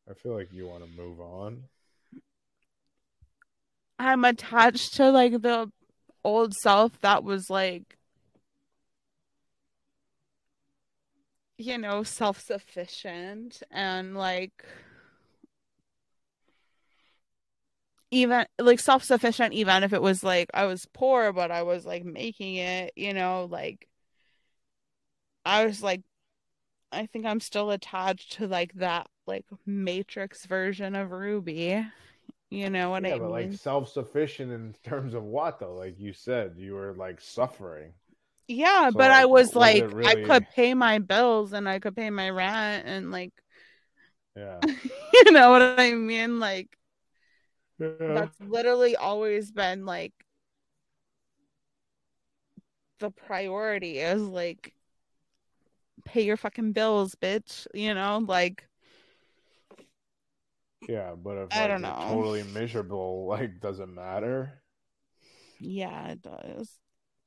[0.10, 1.64] I feel like you want to move on.
[4.00, 5.72] I'm attached to like the
[6.24, 7.98] old self that was like
[11.58, 14.66] you know, self-sufficient and like
[18.10, 22.04] even like self-sufficient even if it was like I was poor but I was like
[22.04, 23.88] making it, you know, like
[25.46, 26.02] I was like
[26.92, 31.86] I think I'm still attached to like that like matrix version of Ruby.
[32.52, 33.32] You know what yeah, I but mean?
[33.32, 35.76] like self sufficient in terms of what though?
[35.76, 37.94] Like you said, you were like suffering.
[38.48, 41.70] Yeah, So, but I like, was was like, it I could pay my bills and
[41.70, 43.32] I could pay my rent and like,
[44.36, 44.62] Yeah.
[45.14, 46.40] you know what I mean?
[46.40, 46.78] Like,
[47.80, 48.28] yeah.
[48.30, 50.14] that's literally always been like
[53.00, 54.74] the priority is like,
[56.06, 57.68] pay your fucking bills, bitch.
[57.74, 58.68] You know, like,
[60.88, 61.98] Yeah, but if I like, don't know.
[62.08, 64.62] totally miserable, like, does it matter?
[65.60, 66.80] yeah, it does.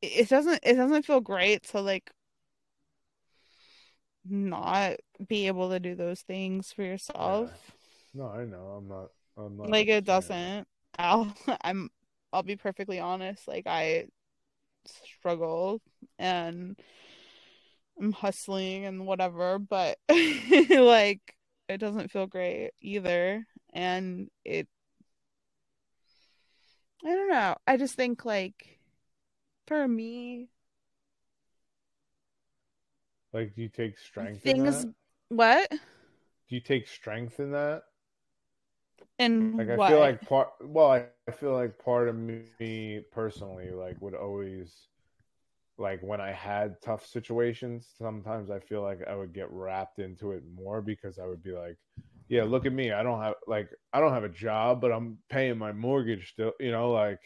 [0.02, 2.10] It doesn't, it doesn't feel great to like
[4.28, 4.96] not
[5.28, 7.50] be able to do those things for yourself.
[8.14, 8.78] No, I know.
[8.78, 9.10] I'm not.
[9.36, 10.66] I'm not like it doesn't
[10.98, 11.90] i'll i'm
[12.32, 14.06] i'll be perfectly honest like i
[14.86, 15.80] struggle
[16.18, 16.76] and
[18.00, 19.98] i'm hustling and whatever but
[20.70, 21.20] like
[21.68, 24.68] it doesn't feel great either and it
[27.04, 28.78] i don't know i just think like
[29.66, 30.48] for me
[33.34, 34.86] Like, do you take strength in things
[35.28, 35.70] what
[36.48, 37.84] Do you take strength in that?
[39.18, 40.50] and Like, I what feel like part.
[40.62, 44.88] Well, I, I feel like part of me personally, like, would always,
[45.78, 50.32] like, when I had tough situations, sometimes I feel like I would get wrapped into
[50.32, 51.76] it more because I would be like,
[52.28, 52.92] yeah, look at me.
[52.92, 56.52] I don't have like I don't have a job, but I'm paying my mortgage still.
[56.60, 57.20] You know, like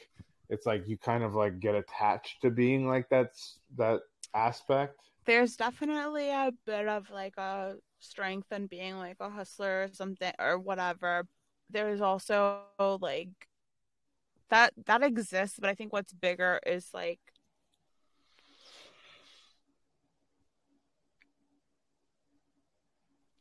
[0.48, 4.00] it's like you kind of like get attached to being like that's that
[4.34, 5.00] aspect.
[5.26, 10.32] there's definitely a bit of like a strength in being like a hustler or something
[10.38, 11.26] or whatever.
[11.70, 12.62] There's also
[13.00, 13.48] like
[14.50, 17.20] that that exists, but I think what's bigger is like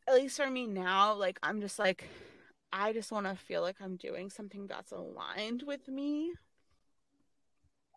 [0.08, 2.06] at least for me now, like I'm just like
[2.72, 6.34] I just want to feel like I'm doing something that's aligned with me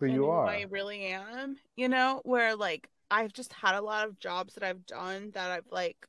[0.00, 0.46] But you are.
[0.48, 4.62] I really am, you know, where like I've just had a lot of jobs that
[4.62, 6.06] I've done that I've like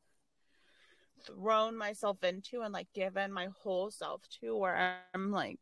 [1.23, 5.59] thrown myself into and like given my whole self to where I'm like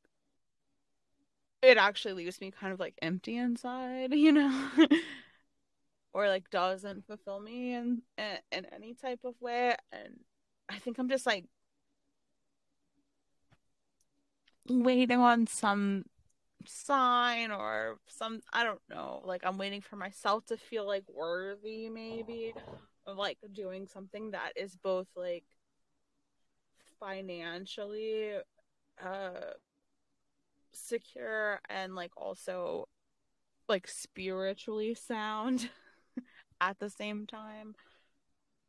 [1.62, 4.70] it actually leaves me kind of like empty inside, you know,
[6.14, 9.76] or like doesn't fulfill me in, in in any type of way.
[9.92, 10.20] And
[10.70, 11.46] I think I'm just like
[14.68, 16.06] waiting on some
[16.66, 19.22] sign or some I don't know.
[19.24, 22.54] Like I'm waiting for myself to feel like worthy maybe
[23.06, 25.46] of like doing something that is both like
[27.00, 28.32] financially
[29.04, 29.32] uh
[30.74, 32.88] secure and like also
[33.68, 35.70] like spiritually sound
[36.62, 37.76] at the same time.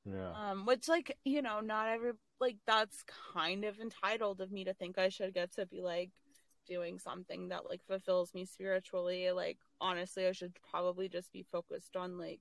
[0.05, 0.33] Yeah.
[0.35, 3.05] um which like you know not every like that's
[3.35, 6.11] kind of entitled of me to think i should get to be like
[6.67, 9.33] doing something that like fulfills me spiritually.
[9.33, 12.41] Like honestly i should probably just be focused on like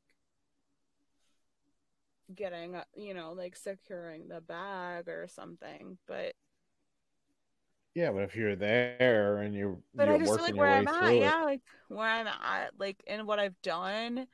[2.35, 6.33] getting you know like securing the bag or something but
[7.95, 10.87] Yeah, but if you're there and you're but you're i just feel like where i'm
[10.87, 14.27] at it, yeah like where i'm at like in what i've done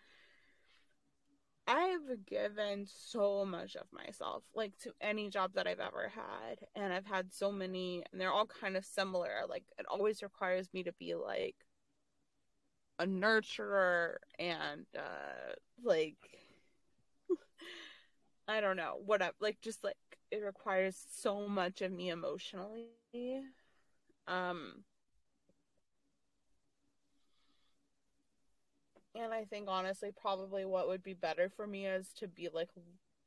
[1.68, 6.60] I've given so much of myself, like to any job that I've ever had.
[6.76, 9.42] And I've had so many, and they're all kind of similar.
[9.50, 11.56] Like, it always requires me to be like
[13.00, 16.18] a nurturer and, uh, like,
[18.48, 19.34] I don't know, whatever.
[19.40, 19.98] Like, just like,
[20.32, 22.90] it requires so much of me emotionally.
[24.28, 24.84] Um,
[29.16, 32.70] And I think honestly, probably what would be better for me is to be like,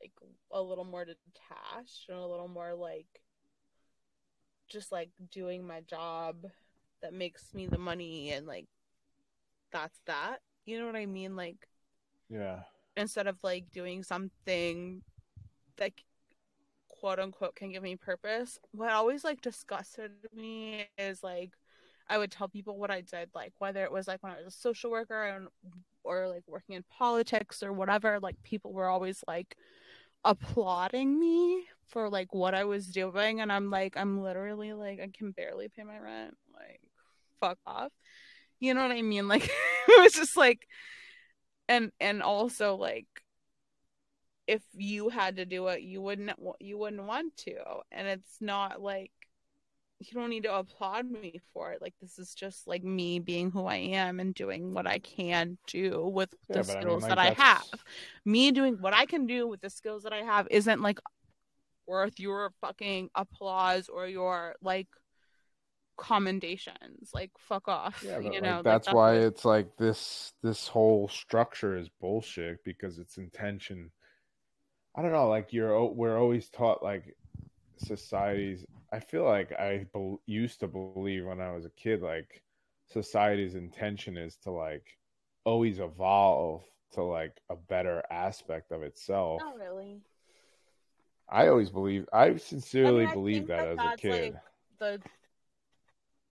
[0.01, 0.13] like
[0.51, 3.07] a little more detached and a little more like,
[4.69, 6.47] just like doing my job
[7.03, 8.67] that makes me the money and like,
[9.73, 10.39] that's that.
[10.67, 11.37] You know what I mean?
[11.37, 11.67] Like,
[12.29, 12.61] yeah.
[12.97, 15.03] instead of like doing something
[15.77, 15.93] that
[16.89, 21.53] quote unquote can give me purpose what always like disgusted me is like
[22.09, 24.47] i would tell people what i did like whether it was like when i was
[24.47, 25.49] a social worker and
[26.05, 29.57] or like working in politics or whatever like people were always like
[30.25, 33.41] applauding me for like what i was doing.
[33.41, 36.81] And i'm like i'm literally like i can barely pay my rent like
[37.41, 37.93] fuck off.
[38.61, 39.29] You know what i mean?
[39.29, 40.67] Like it was just like
[41.69, 43.07] and and also like
[44.47, 46.31] if you had to do it you wouldn't
[46.61, 47.57] you wouldn't want to.
[47.93, 49.13] And it's not like
[50.01, 51.83] you don't need to applaud me for it.
[51.83, 55.59] Like this is just like me being who i am and doing what i can
[55.67, 57.85] do with Yeah, the but I mean, skills like, that i that's- have.
[58.25, 61.01] Me doing what i can do with the skills that i have isn't like
[61.87, 64.87] worth your fucking applause or your like
[65.97, 67.11] commendations.
[67.13, 71.09] Like fuck off Yeah, but you know like, that's why it's like this this whole
[71.09, 73.91] structure is bullshit because its intention.
[74.97, 77.17] I don't know, like you're we're always taught like
[77.79, 82.43] societies I feel like I bel used to believe when I was a kid like
[82.87, 84.97] society's intention is to like
[85.45, 86.63] always evolve
[86.93, 89.43] to like a better aspect of itself.
[89.45, 90.01] not really
[91.29, 94.33] I always believe I sincerely I believe that, that as a kid.
[94.33, 94.43] like,
[94.79, 95.01] the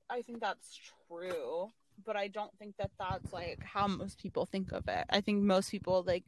[0.09, 0.79] I think that's
[1.09, 1.69] true,
[2.05, 5.05] but I don't think that that's like how most people think of it.
[5.09, 6.23] I think most people like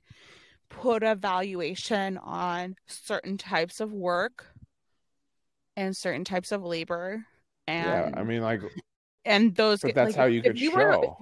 [0.70, 4.46] put a valuation on certain types of work
[5.80, 7.26] and certain types of labor
[7.68, 8.62] and yeah, I mean like
[9.26, 11.18] and those but that's like, how you could you were- show.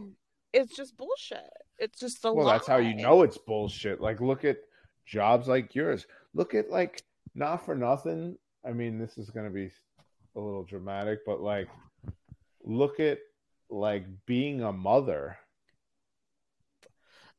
[0.54, 1.50] it's just bullshit.
[1.78, 4.58] It's just the well that's how you know it's bullshit like look at
[5.06, 7.04] jobs like yours look at like
[7.36, 8.36] not for nothing
[8.66, 9.70] i mean this is going to be
[10.36, 11.70] a little dramatic but like
[12.64, 13.20] look at
[13.70, 15.38] like being a mother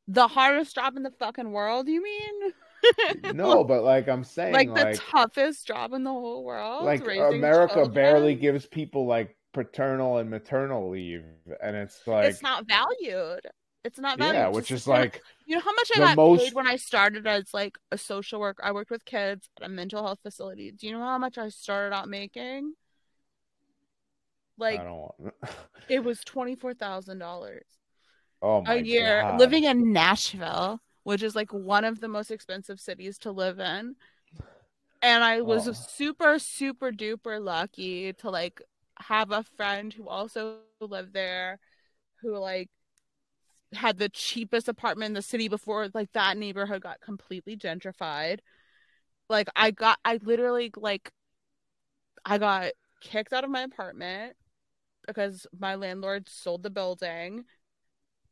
[0.06, 2.52] the hardest job in the fucking world, you mean?
[3.34, 6.84] no but like i'm saying like like the toughest job in the whole world.
[6.84, 7.94] like america children.
[7.94, 11.24] barely gives people like paternal and maternal leave
[11.62, 13.40] and it's like it's not valued.
[13.84, 14.34] It's not valued.
[14.34, 17.26] yeah which is like you know how much I got most- paid when I started
[17.26, 18.62] as like a social worker.
[18.64, 20.72] I worked with kids at a mental health facility.
[20.72, 22.74] Do you know how much I started out making?
[24.58, 25.34] Like i don't want
[25.88, 27.64] it was twenty four thousand dollars
[28.42, 29.38] oh my a year God.
[29.38, 33.96] living in Nashville, which is like one of the most expensive cities to live in.
[35.00, 35.72] And I was Oh.
[35.74, 38.60] super, super duper lucky to like
[38.98, 41.60] have a friend who also lived there
[42.22, 42.70] who like
[43.74, 48.40] had the cheapest apartment in the city before like that neighborhood got completely gentrified.
[49.28, 51.12] Like I got I literally like
[52.24, 54.36] I got kicked out of my apartment
[55.06, 57.44] because my landlord sold the building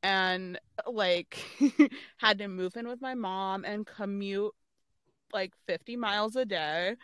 [0.02, 1.38] and uh, like
[2.18, 4.52] had to move in with my mom and commute
[5.32, 6.96] like 50 miles a day.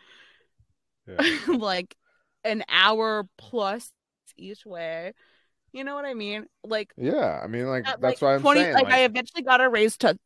[1.06, 1.36] Yeah.
[1.48, 1.97] like
[2.44, 3.90] an hour plus
[4.36, 5.12] each way.
[5.73, 6.47] You know what i mean?
[6.64, 9.05] Like yeah i mean like at, that's like, why i'm 20 saying like, like, i
[9.05, 10.19] eventually got a raise to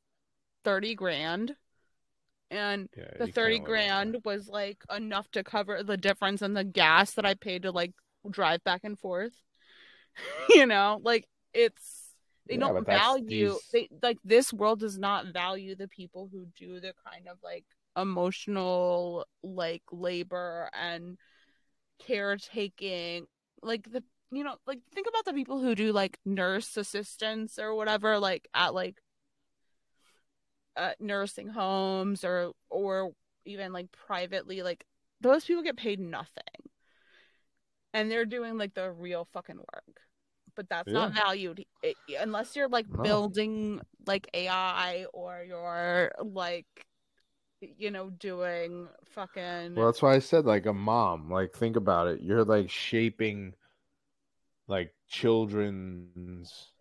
[0.65, 1.55] 30 grand.
[2.49, 6.43] And yeah, the 30 can't live off grand was like enough to cover the difference
[6.43, 7.93] in the gas that i paid to like
[8.29, 9.33] drive back and forth.
[10.49, 10.99] You know?
[11.03, 12.06] Like it's
[12.49, 16.47] they Yeah, don't value these- they like this world does not value the people who
[16.57, 17.65] do the kind of like
[17.97, 21.19] emotional like labor and
[21.99, 23.27] caretaking
[23.63, 27.75] like the you know like think about the people who do like nurse assistants or
[27.75, 29.01] whatever like at like
[30.77, 33.13] uh, nursing homes or or
[33.45, 34.85] even like privately like
[35.21, 36.43] those people get paid nothing.
[37.95, 40.01] And they're doing like the real fucking work
[40.57, 43.03] but that's not valued it, unless you're like No.
[43.03, 46.67] building like ai or you're like
[47.61, 51.31] you know doing fucking Well, that's why I said like a mom.
[51.31, 52.21] Like think about it.
[52.23, 53.55] You're like shaping
[54.69, 56.73] like children's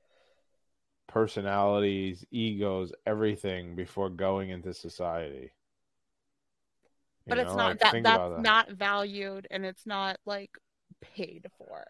[1.07, 5.51] personalities, egos, everything before going into society.
[7.25, 8.43] You but it's not like, that that's that.
[8.43, 10.51] not valued and it's not like
[11.01, 11.83] paid for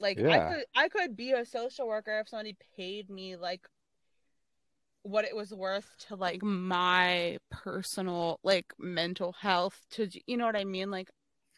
[0.00, 3.66] like i could i could be a social worker if somebody paid me like
[5.02, 10.56] what it was worth to like my personal like mental health to you know what
[10.56, 10.90] i mean?
[10.90, 11.10] Like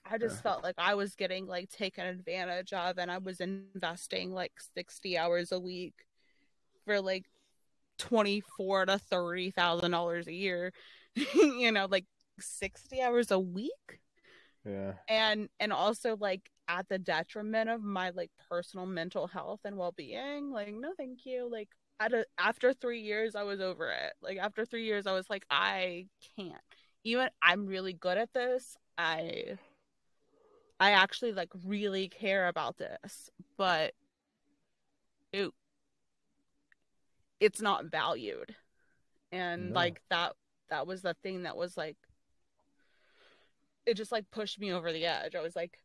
[0.05, 0.43] i just Yeah.
[0.43, 5.17] felt like i was getting like taken advantage of and i was investing like 60
[5.17, 5.95] hours a week
[6.85, 7.25] for like
[7.99, 10.73] 24 to 30 thousand dollars a year
[11.35, 12.07] you know like
[12.39, 14.01] 60 hours a week
[14.67, 14.95] Yeah.
[15.09, 20.51] and and also like at the detriment of my like personal mental health and well-being
[20.51, 21.49] like no thank you.
[21.51, 21.69] Like
[22.01, 24.13] at a, after three years i was over it.
[24.21, 26.07] Like after three years i was like i
[26.37, 26.61] can't.
[27.05, 28.77] Even i'm really good at this.
[28.99, 29.57] I
[30.81, 33.31] i actually like really care about this.
[33.57, 33.95] But
[35.33, 35.51] it
[37.39, 38.55] it's not valued.
[39.31, 39.75] And No.
[39.77, 40.33] like that
[40.71, 41.97] that was the thing that was like
[43.87, 45.35] it just like pushed me over the edge.
[45.35, 45.79] I was like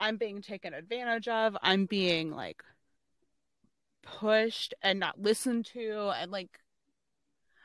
[0.00, 1.56] i'm being taken advantage of.
[1.62, 2.62] I'm being like
[4.02, 6.60] pushed and not listened to and like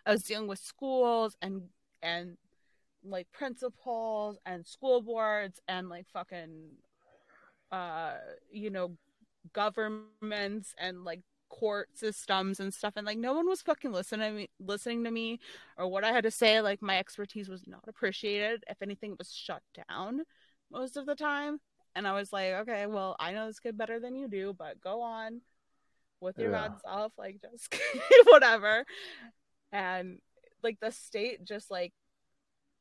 [0.06, 1.70] i was dealing with schools and
[2.02, 2.36] and
[3.04, 6.72] like principals and school boards and like fucking
[7.72, 8.16] uh
[8.52, 8.92] you know
[9.54, 11.22] governments and like
[11.60, 15.12] court systems and stuff and like no one was fucking listening to me listening to
[15.12, 15.40] me
[15.78, 16.62] or what i had to say.
[16.62, 18.64] Like my expertise was not appreciated.
[18.68, 20.22] If anything it was shut down
[20.72, 21.60] most of the time.
[21.96, 24.82] And i was like okay well i know this kid better than you do but
[24.82, 25.42] go on
[26.22, 26.70] with your Yeah.
[26.70, 27.76] bad self like just
[28.26, 28.86] whatever.
[29.72, 30.20] And
[30.64, 31.94] like the state just like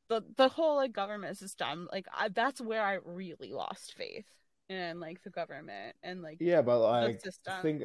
[0.09, 4.25] the the whole like government system like I, that's where i really lost faith
[4.69, 7.63] in like the government and like Yeah, but like systems.
[7.63, 7.83] think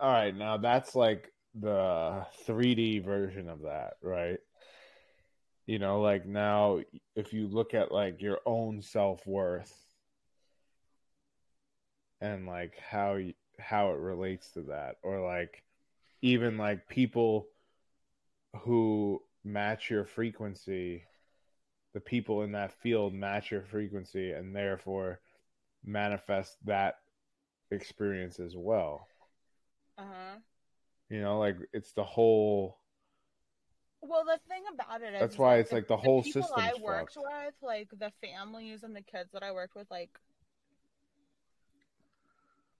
[0.00, 4.38] all right, now that's like the 3D version of that, right?
[5.66, 6.80] You know, like now
[7.16, 9.72] if you look at like your own self-worth
[12.20, 15.62] and like how you, how it relates to that or like
[16.22, 17.46] even like people
[18.62, 21.04] who match your frequency
[21.92, 25.20] the people in that field match your frequency and therefore
[25.84, 26.96] manifest that
[27.70, 29.06] experience as well
[29.98, 30.38] uh-huh
[31.10, 32.78] you know like it's the whole
[34.00, 36.72] well the thing about it is That's why it's like the whole people system's i
[36.82, 37.26] worked fucked.
[37.26, 40.10] with like the families and the kids that i worked with like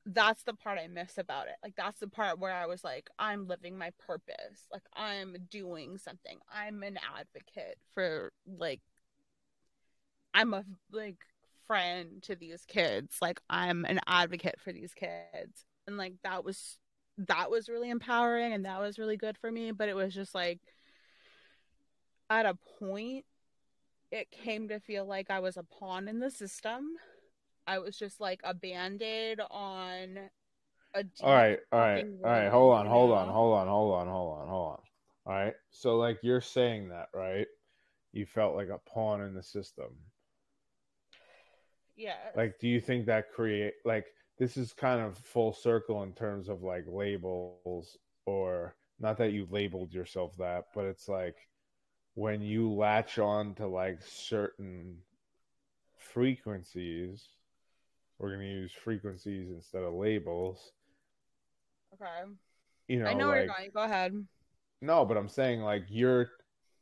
[0.06, 1.54] that's the part I miss about it.
[1.62, 4.68] Like that's the part where I was like, I'm living my purpose.
[4.70, 6.38] Like I'm doing something.
[6.52, 8.80] I'm an advocate for like
[10.34, 11.18] I'm a like
[11.66, 13.16] friend to these kids.
[13.22, 15.64] Like I'm an advocate for these kids.
[15.86, 16.78] And like that was
[17.18, 20.34] that was really empowering and that was really good for me, but it was just
[20.34, 20.60] like
[22.30, 23.24] at a point
[24.10, 26.90] it came to feel like I was a pawn in the system.
[27.66, 30.18] I was just like a band-aid on
[30.94, 32.50] a All right, all right, all right.
[32.50, 34.78] hold on hold on hold on hold on hold on hold on
[35.26, 37.46] all right so like you're saying that right
[38.12, 39.86] you felt like a pawn in the system
[41.96, 42.16] Yeah.
[42.36, 44.06] like do you think that create like
[44.38, 49.46] this is kind of full circle in terms of like labels or not that you
[49.50, 51.36] labeled yourself that but it's like
[52.14, 54.96] when you latch on to like certain
[55.96, 57.28] frequencies
[58.18, 60.72] we're going to use frequencies instead of labels
[61.94, 62.30] okay.
[62.88, 63.70] you know I know where you're going.
[63.74, 64.12] Go ahead.
[64.80, 66.30] no but i'm saying like you're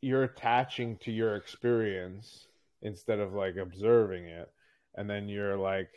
[0.00, 2.48] you're attaching to your experience
[2.82, 4.50] instead of like observing it
[4.96, 5.88] and then you're like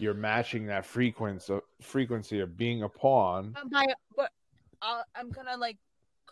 [0.00, 3.86] you're matching that frequency frequency of being a pawn my
[4.16, 4.30] but
[4.82, 5.76] I'll, I'm gonna like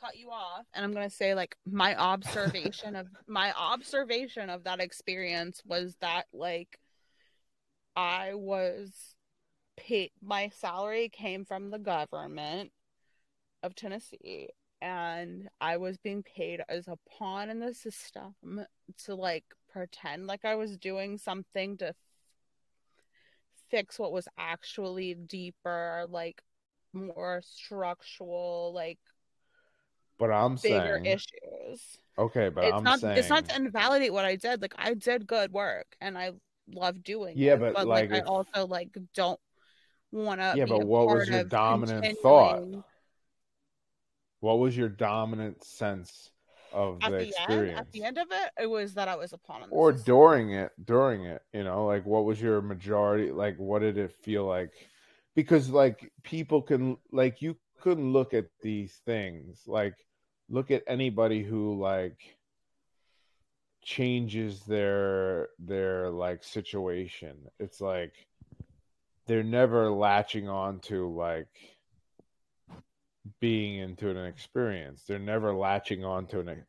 [0.00, 4.80] cut you off, and I'm gonna say like my observation of my observation of that
[4.80, 6.78] experience was that like
[7.96, 9.14] I was
[9.76, 10.12] paid.
[10.22, 12.70] My salary came from the government
[13.62, 14.48] of Tennessee,
[14.80, 18.34] and I was being paid as a pawn in the system
[19.04, 21.94] to like pretend like I was doing something to
[23.70, 26.42] fix what was actually deeper, like
[26.92, 28.98] more structural, like
[30.18, 31.98] but i'm bigger saying issues.
[32.18, 34.60] okay but it's i'm not saying it's not to invalidate what I did.
[34.62, 36.32] Like I did good work and I
[36.72, 37.60] love doing Yeah, it.
[37.74, 39.40] but, like, like, I also like don't
[40.12, 42.62] wanna Yeah, be but what was your dominant thought?
[44.40, 46.30] what was your dominant sense
[46.72, 49.16] of At the, the, end, experience at the end of it, it was that I
[49.16, 50.04] was a pawn or system.
[50.14, 54.12] during it during it you know like what was your majority like what did it
[54.12, 54.72] feel like?
[55.34, 59.94] Because like people can like you couldn't look at these things like
[60.48, 62.38] look at anybody who like
[63.82, 67.36] changes their their like situation.
[67.58, 68.12] It's like
[69.26, 71.48] they're never latching on to like
[73.40, 76.64] being into an experience they're never latching on to an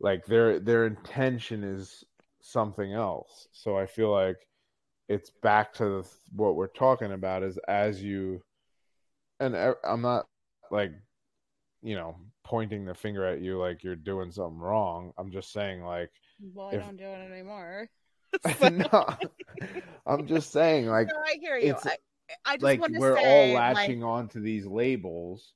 [0.00, 2.04] like their their intention is
[2.40, 4.36] something else so i feel like
[5.08, 8.42] it's back to the, what we're talking about is as you
[9.40, 9.54] and
[9.84, 10.26] i'm not
[10.70, 10.92] like
[11.82, 15.82] you know pointing the finger at you like you're doing something wrong i'm just saying
[15.84, 16.10] like
[16.54, 17.88] Well, I if- don't do it anymore.
[18.58, 19.06] So- no,
[20.06, 21.74] I'm just saying, like, No, I hear you.
[21.84, 21.96] I,
[22.46, 25.52] I just like want to we're say, all like, latching on to these labels,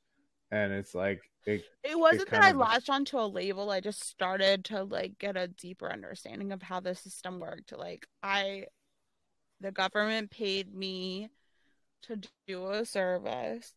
[0.51, 3.71] and it's like, it, it wasn't that I latched onto a label.
[3.71, 7.77] I just started to like get a deeper understanding of how the system worked.
[7.77, 8.67] Like I,
[9.61, 11.31] the government paid me
[12.03, 13.75] to do a service,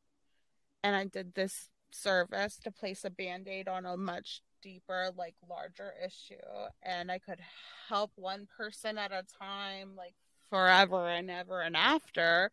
[0.83, 5.93] and I did this service to place a band-aid on a much deeper, like larger
[6.05, 6.35] issue,
[6.83, 7.39] and I could
[7.87, 10.13] help one person at a time, like
[10.49, 12.51] forever and ever and after,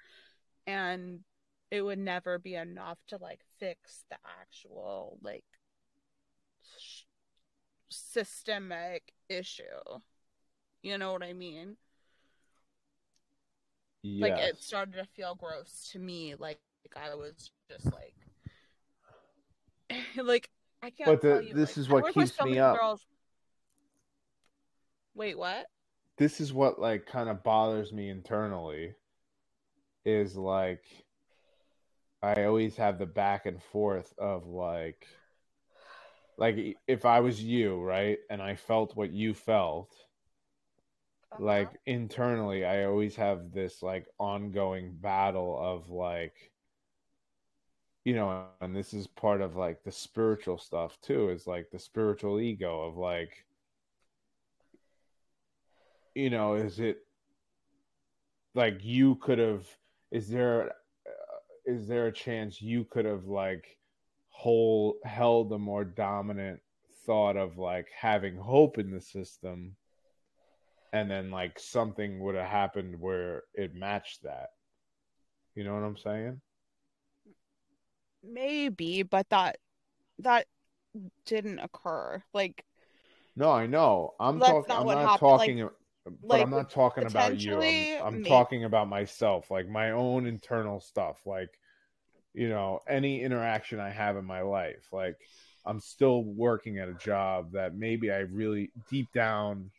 [0.66, 1.20] and
[1.70, 5.44] it would never be enough to like fix the actual like
[6.78, 7.02] sh-
[7.88, 9.64] systemic issue.
[10.82, 11.76] You know what I mean?
[14.02, 14.30] yes.
[14.30, 16.34] Like it started to feel gross to me.
[16.38, 16.60] Like,
[16.94, 18.14] I was just like,
[20.22, 20.48] like
[20.82, 21.10] I can't.
[21.10, 22.78] But the- tell you, this like, is what keeps so me up.
[22.78, 23.04] Girls...
[25.14, 25.66] Wait, what?
[26.16, 28.94] this is what like kind of bothers me internally
[30.04, 30.82] is like
[32.22, 35.06] I always have the back and forth of like
[36.38, 36.56] like
[36.86, 39.94] if I was you, right, and I felt what you felt,
[41.32, 41.42] Uh-huh.
[41.44, 46.52] like internally I always have this like ongoing battle of like
[48.04, 51.78] you know, and this is part of like the spiritual stuff too, is like the
[51.78, 53.44] spiritual ego of like
[56.14, 56.98] you know, is it
[58.54, 59.66] like you could have
[60.10, 60.72] is there
[61.66, 63.76] is there a chance you could have like
[64.30, 66.60] hold held a more dominant
[67.04, 69.76] thought of like having hope in the system?
[70.92, 74.50] And then like something would have happened where it matched that.
[75.54, 76.40] You know what i'm saying?
[78.22, 79.56] Maybe, but that
[80.20, 80.46] that
[81.26, 82.22] didn't occur.
[82.32, 82.64] Like,
[83.34, 84.14] no i know.
[84.20, 85.74] I'm That's talking not i'm not happened, like- talking but
[86.28, 87.60] like, i'm not talking about you.
[88.00, 91.58] I'm, I'm talking about myself like my own internal stuff like
[92.34, 94.88] you know any interaction i have in my life.
[94.92, 95.16] Like
[95.64, 99.70] i'm still working at a job that maybe i really deep down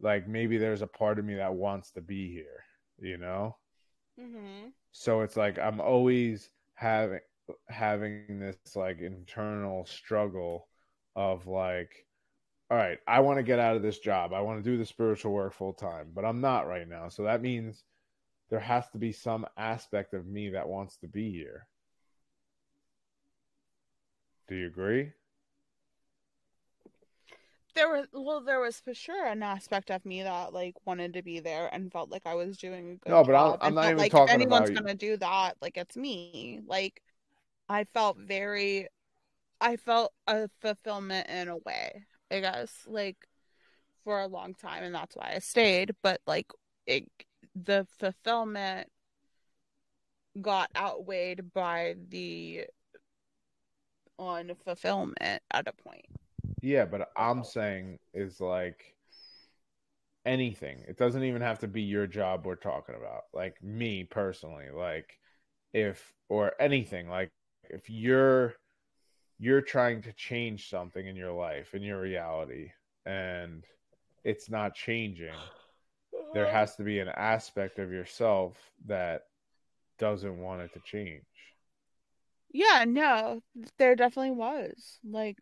[0.00, 2.64] like maybe there's a part of me that wants to be here
[3.00, 3.56] you know?
[4.18, 4.72] Mhm.
[4.90, 7.20] so it's like i'm always having
[7.68, 10.68] having this like internal struggle
[11.14, 12.06] of like
[12.70, 14.32] all right i want to get out of this job.
[14.32, 17.08] I want to do the spiritual work full time but i'm not right now.
[17.08, 17.84] So that means
[18.50, 21.66] there has to be some aspect of me that wants to be here.
[24.48, 25.12] Do you agree?
[27.74, 31.22] There was well, there was for sure an aspect of me that like wanted to
[31.22, 33.84] be there and felt like I was doing a good No, but I'm- I'm not
[33.84, 36.60] even like talking if anyone's gonna do that, like it's me.
[36.66, 37.02] Like
[37.68, 38.88] I felt very,
[39.60, 42.06] I felt a fulfillment in a way.
[42.30, 43.16] I guess like
[44.04, 45.92] for a long time, and that's why I stayed.
[46.02, 46.50] But like
[46.86, 47.08] it,
[47.54, 48.88] the fulfillment
[50.40, 52.64] got outweighed by the
[54.20, 56.06] unfulfillment at a point.
[56.62, 58.94] Yeah, but I'm saying is like
[60.24, 60.84] anything.
[60.88, 63.24] It doesn't even have to be your job we're talking about.
[63.32, 65.18] Like me personally, like
[65.72, 67.30] if or anything, like
[67.70, 68.54] if you're
[69.38, 72.70] you're trying to change something in your life, in your reality,
[73.06, 73.64] and
[74.24, 75.34] it's not changing,
[76.34, 76.56] there uh-huh.
[76.56, 79.22] has to be an aspect of yourself that
[79.98, 81.22] doesn't want it to change.
[82.52, 83.42] Yeah, no,
[83.78, 84.98] there definitely was.
[85.04, 85.38] Like,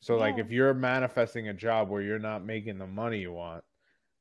[0.00, 3.64] So like if you're manifesting a job where you're not making the money you want,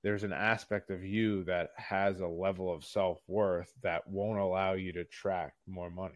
[0.03, 4.93] there's an aspect of you that has a level of self-worth that won't allow you
[4.93, 6.15] to track more money.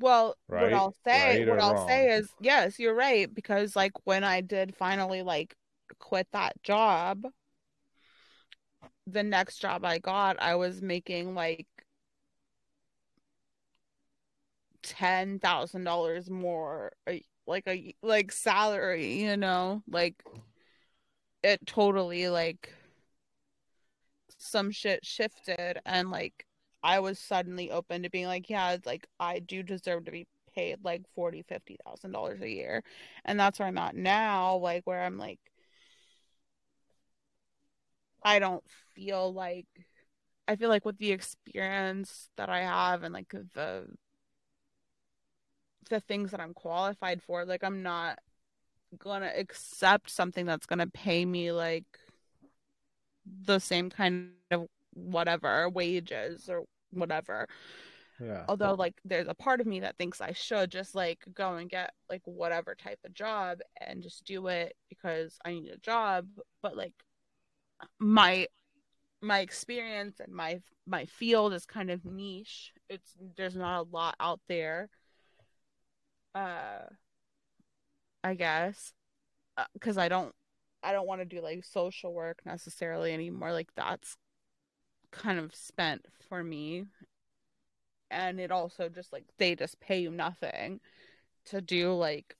[0.00, 0.62] Well, Right?
[0.62, 4.40] what I'll say, Right what I'll say is, yes, you're right, because like when I
[4.40, 5.56] did finally like
[5.98, 7.24] quit that job,
[9.06, 11.66] the next job I got, I was making like
[14.82, 16.92] ten thousand dollars more,
[17.46, 20.22] like a like salary, you know, like
[21.42, 22.72] it totally like
[24.38, 26.46] some shit shifted and like
[26.84, 30.28] I was suddenly open to being like, yeah, it's like I do deserve to be
[30.54, 32.84] paid like forty, fifty thousand dollars a year.
[33.26, 35.40] And that's where I'm at now, like where I'm like
[38.22, 38.64] I don't
[38.94, 39.66] feel like
[40.48, 43.88] I feel like with the experience that I have and like the
[45.90, 48.18] the things that I'm qualified for, like I'm not
[48.98, 51.86] gonna accept something that's gonna pay me like
[53.26, 56.64] the same kind of whatever wages or
[56.96, 57.48] whatever.
[58.20, 58.48] Yeah.
[58.48, 61.68] although like there's a part of me that thinks I should just like go and
[61.68, 66.28] get like whatever type of job and just do it because I need a job.
[66.62, 66.94] But like
[67.98, 68.46] my
[69.20, 72.72] my experience and my my field is kind of niche.
[72.88, 74.90] It's there's not a lot out there.
[76.34, 76.86] Uh
[78.22, 78.92] I guess
[79.74, 80.34] because I don't
[80.82, 83.52] I don't want to do like social work necessarily anymore.
[83.52, 84.16] Like that's
[85.14, 86.84] kind of spent for me.
[88.10, 90.80] And it also just like they just pay you nothing
[91.46, 92.36] to do like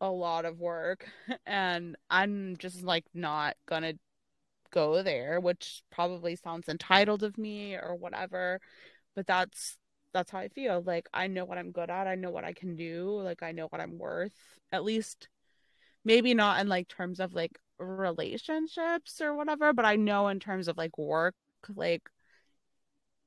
[0.00, 1.08] a lot of work.
[1.46, 3.94] And i'm just like not gonna
[4.72, 8.60] go there which probably sounds entitled of me or whatever.
[9.14, 9.76] But that's
[10.14, 10.82] that's how i feel.
[10.82, 12.06] Like i know what i'm good at.
[12.06, 13.20] I know what i can do.
[13.22, 14.34] Like i know what i'm worth.
[14.72, 15.28] At least
[16.04, 20.68] maybe not in like terms of like relationships or whatever but i know in terms
[20.68, 21.34] of like work
[21.74, 22.02] like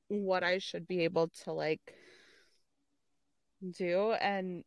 [0.07, 1.81] what I should be able to like
[3.77, 4.63] do and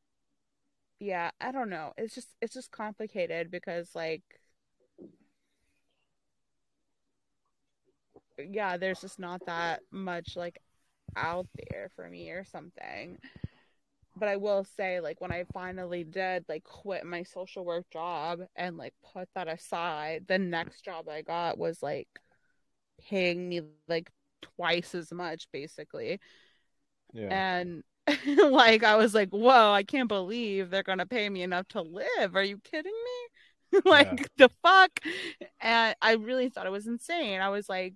[1.00, 1.92] yeah, I don't know.
[1.96, 4.22] It's just it's just complicated because like
[8.38, 10.60] yeah, there's just not that much like
[11.16, 13.18] out there for me or something.
[14.18, 18.40] But I will say like when I finally did like quit my social work job
[18.56, 22.08] and like put that aside, the next job I got was like
[23.08, 24.10] paying me like
[24.42, 26.20] twice as much basically.
[27.12, 27.58] Yeah.
[27.58, 27.82] And
[28.50, 32.34] like I was like, whoa, I can't believe they're gonna pay me enough to live.
[32.34, 33.80] Are you kidding me?
[33.84, 34.48] like yeah.
[34.48, 35.00] the fuck?
[35.60, 37.40] And I really thought it was insane.
[37.40, 37.94] I was like,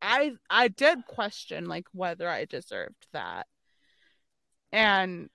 [0.00, 3.46] I I did question like whether I deserved that.
[4.72, 5.28] And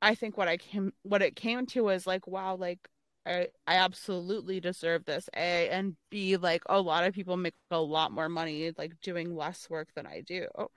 [0.00, 2.88] I think what I came what it came to was like, wow, like
[3.26, 7.80] I, I absolutely deserve this a and b like a lot of people make a
[7.80, 10.46] lot more money like doing less work than i do.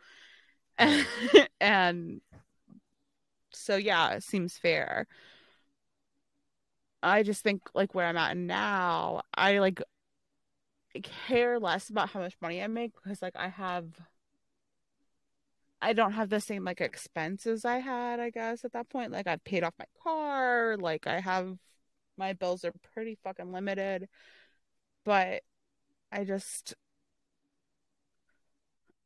[0.80, 1.06] And,
[1.62, 2.22] and
[3.52, 5.08] so yeah it seems fair.
[7.04, 9.82] I just think like where i'm at now i like
[11.04, 13.86] care less about how much money i make because like i have
[15.82, 19.12] I don't have the same like expenses I had, I guess, at that point.
[19.12, 21.58] Like I've paid off my car, like I have
[22.18, 24.08] my bills are pretty fucking limited.
[25.06, 25.44] But
[26.12, 26.76] I just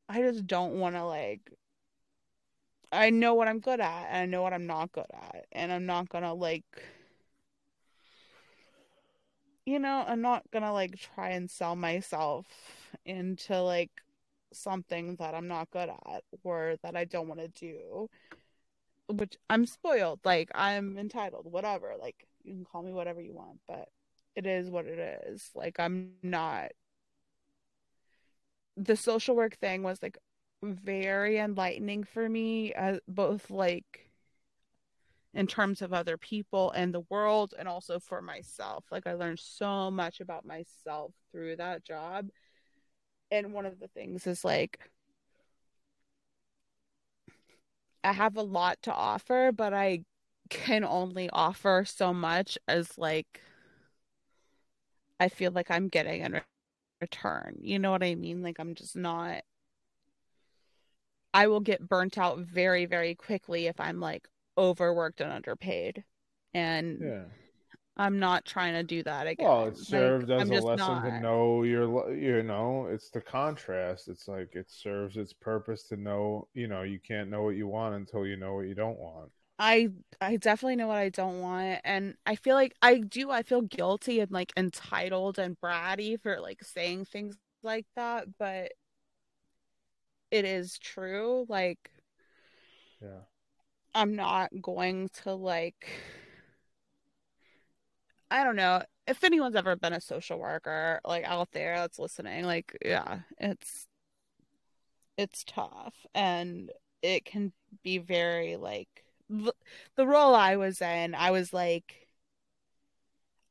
[0.10, 1.52] I just don't want to like
[2.92, 5.72] I know what I'm good at and I know what I'm not good at and
[5.72, 6.64] I'm not going to like
[9.66, 12.45] you know, I'm not going to like try and sell myself
[13.06, 13.92] into like
[14.56, 18.09] something that I'm not good at or that I don't want to do.
[19.08, 21.93] Which I'm spoiled, like I'm entitled, whatever.
[22.00, 23.90] Like you can call me whatever you want, but
[24.35, 25.51] it is what it is.
[25.53, 26.72] Like I'm not
[28.77, 30.17] the social work thing was like
[30.61, 34.09] very enlightening for me uh, both like
[35.34, 39.40] in terms of other people and the world and also for myself like i learned
[39.40, 42.27] so much about myself through that job
[43.36, 44.80] and one of the things is like
[48.04, 50.04] i have a lot to offer but i
[50.50, 53.42] can only offer so much as like
[55.20, 56.42] I feel like I'm getting in
[57.02, 57.58] return.
[57.62, 58.42] You know what I mean?
[58.42, 59.42] Like I'm just not
[61.34, 66.04] I will get burnt out very very quickly if I'm like overworked and underpaid.
[66.54, 67.24] And yeah.
[67.98, 69.48] I'm not trying to do that again.
[69.48, 71.04] Well, it served like, as I'm a lesson not.
[71.04, 74.10] to know your, you know, it's the contrast.
[74.10, 77.68] It's like it serves its purpose to know, you know, you can't know what you
[77.68, 79.32] want until you know what you don't want.
[79.58, 83.44] I I definitely know what I don't want and I feel like I do I
[83.44, 88.74] feel guilty and like entitled and bratty for like saying things like that but
[90.30, 91.90] it is true like
[93.02, 93.22] yeah
[93.94, 95.88] I'm not going to like
[98.32, 102.44] I don't know if anyone's ever been a social worker like out there that's listening
[102.45, 103.88] like yeah it's
[105.18, 106.72] it's tough and
[107.02, 112.08] it can be very like the, role I was in, I was like,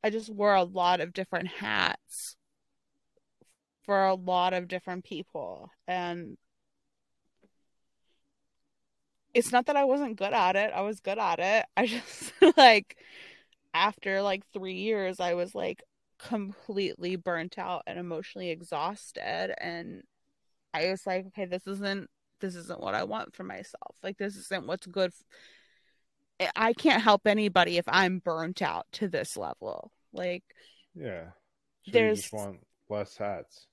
[0.03, 2.35] I just wore a lot of different hats
[3.83, 5.69] for a lot of different people.
[5.87, 6.37] And
[9.33, 11.65] it's not that I wasn't good at it, I was good at it.
[11.75, 12.97] I just like,
[13.75, 15.83] after like three years, I was like
[16.17, 19.53] completely burnt out and emotionally exhausted.
[19.61, 20.01] And
[20.73, 22.09] I was like, okay, this isn't
[22.41, 23.95] this isn't what I want for myself.
[24.01, 25.11] Like this isn't what's good
[26.55, 29.91] I can't help anybody if I'm burnt out to this level.
[30.11, 30.43] Like,
[30.93, 31.29] yeah,
[31.85, 33.67] so there's want less hats,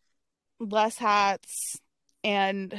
[0.60, 1.80] less hats,
[2.22, 2.74] and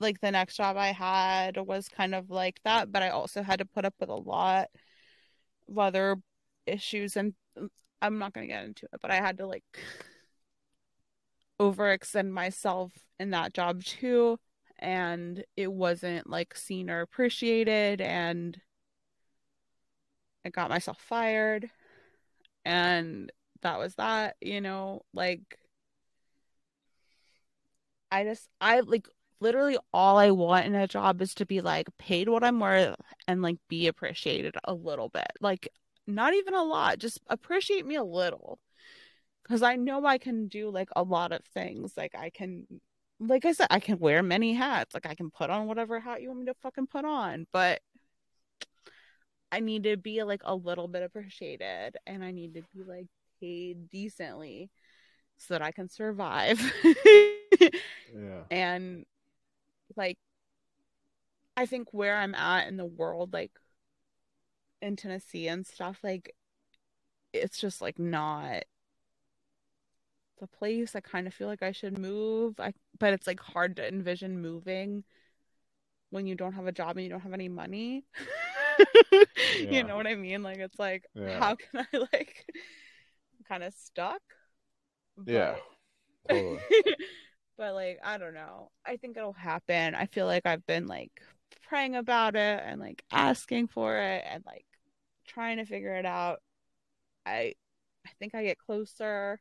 [0.00, 3.58] like the next job I had was kind of like that, but I also had
[3.58, 4.68] to put up with a lot
[5.72, 6.16] of other
[6.66, 7.34] issues and
[8.00, 9.64] I'm not going to get into it, but I had to like
[11.60, 14.38] overextend myself in that job too
[14.78, 18.60] and it wasn't like seen or appreciated and
[20.44, 21.70] I got myself fired
[22.64, 23.30] and
[23.62, 25.58] that was that, you know, like
[28.10, 29.06] I just I like
[29.42, 32.96] literally all I want in a job is to be like paid what I'm worth
[33.28, 35.30] and like be appreciated a little bit.
[35.40, 35.68] Like
[36.06, 38.58] not even a lot, just appreciate me a little.
[39.44, 41.96] Cuz I know I can do like a lot of things.
[41.96, 42.66] Like I can
[43.20, 44.94] like I said, I can wear many hats.
[44.94, 47.80] Like I can put on whatever hat you want me to fucking put on, but
[49.52, 53.06] I need to be like a little bit appreciated and I need to be like
[53.40, 54.70] paid decently
[55.36, 56.60] so that I can survive.
[58.14, 58.42] Yeah.
[58.50, 59.06] and
[59.96, 60.18] like
[61.56, 63.52] I think where I'm at in the world, like
[64.80, 66.34] in Tennessee and stuff, like
[67.32, 68.64] it's just like not
[70.40, 72.58] the place I kind of feel like I should move.
[72.58, 75.04] I but it's like hard to envision moving
[76.10, 78.04] when you don't have a job and you don't have any money.
[79.60, 79.70] Yeah.
[79.70, 80.42] You know what I mean?
[80.42, 81.38] Like it's like Yeah.
[81.38, 82.46] how can I like
[83.48, 84.22] kind of stuck?
[85.26, 85.56] Yeah.
[86.28, 86.58] Totally.
[87.62, 88.72] but like I don't know.
[88.84, 89.94] I think it'll happen.
[89.94, 91.12] I feel like I've been like
[91.68, 94.64] praying about it and like asking for it and like
[95.28, 96.40] trying to figure it out.
[97.24, 97.54] I
[98.04, 99.40] I think I get closer.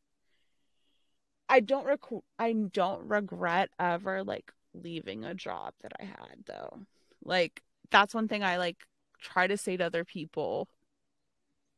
[1.49, 6.81] I don't rec- I don't regret ever like leaving a job that I had though.
[7.25, 8.85] Like that's one thing I like
[9.19, 10.67] try to say to other people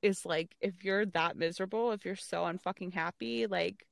[0.01, 3.87] is like if you're that miserable, if you're so unfucking happy, like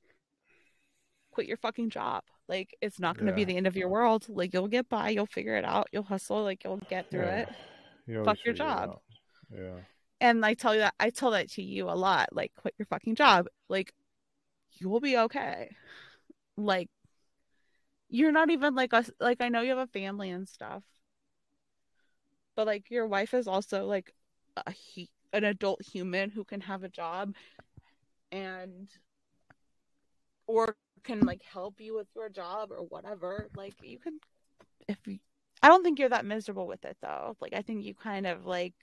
[1.32, 2.22] quit your fucking job.
[2.48, 4.26] Like it's not going to be the end of your world.
[4.28, 7.40] Like you'll get by, you'll figure it out, you'll hustle, like you'll get through Yeah.
[7.40, 7.48] it.
[8.06, 8.98] You Fuck your job.
[9.54, 9.78] Yeah.
[10.20, 12.28] And I tell you that I tell that to you a lot.
[12.32, 13.46] Like quit your fucking job.
[13.68, 13.92] Like
[14.72, 15.74] you will be okay.
[16.56, 16.88] Like
[18.08, 19.10] you're not even like us.
[19.20, 20.82] Like I know you have a family and stuff,
[22.54, 24.12] but like your wife is also like
[24.56, 27.34] a he, an adult human who can have a job
[28.30, 28.88] and
[30.46, 33.48] or can like help you with your job or whatever.
[33.56, 34.18] Like you can
[34.88, 35.18] if you
[35.62, 37.36] I don't think you're that miserable with it though.
[37.40, 38.74] Like I think you kind of like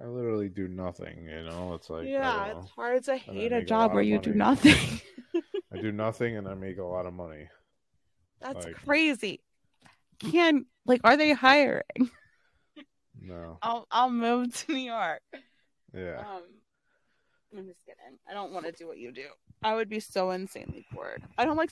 [0.00, 1.74] I literally do nothing, you know?
[1.74, 4.34] It's like yeah, it's hard to hate a a job lot where of you do
[4.34, 5.00] nothing.
[5.72, 7.48] I do nothing and I make a lot of money.
[8.40, 9.40] That's Like- crazy.
[10.18, 11.82] Can like are they hiring?
[13.20, 13.56] No.
[13.62, 15.22] I'll I'll move to New York.
[15.94, 16.18] Yeah.
[16.18, 16.42] Um
[17.56, 18.18] I'm just kidding.
[18.28, 19.26] I don't want to do what you do.
[19.64, 21.24] I would be so insanely bored.
[21.38, 21.70] I don't like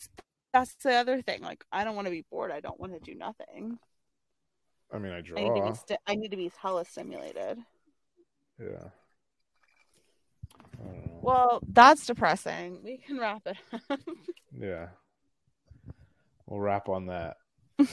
[0.53, 1.43] that's the other thing.
[1.43, 2.51] Like I don't want to be bored.
[2.51, 3.79] I don't want to do nothing.
[4.93, 5.71] I mean I I need to draw.
[5.71, 7.59] be sti- I need to be hella stimulated.
[8.59, 8.89] Yeah.
[10.81, 11.19] I don't know.
[11.23, 12.79] Well, that's depressing.
[12.83, 13.57] We can wrap it
[13.91, 14.01] up.
[14.59, 14.89] Yeah.
[16.47, 17.37] We'll wrap on that.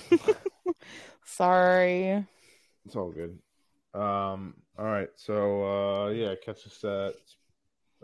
[1.26, 2.26] Sorry.
[2.86, 3.38] It's all good.
[3.94, 5.10] Um, all right.
[5.16, 7.16] So uh yeah, catch us at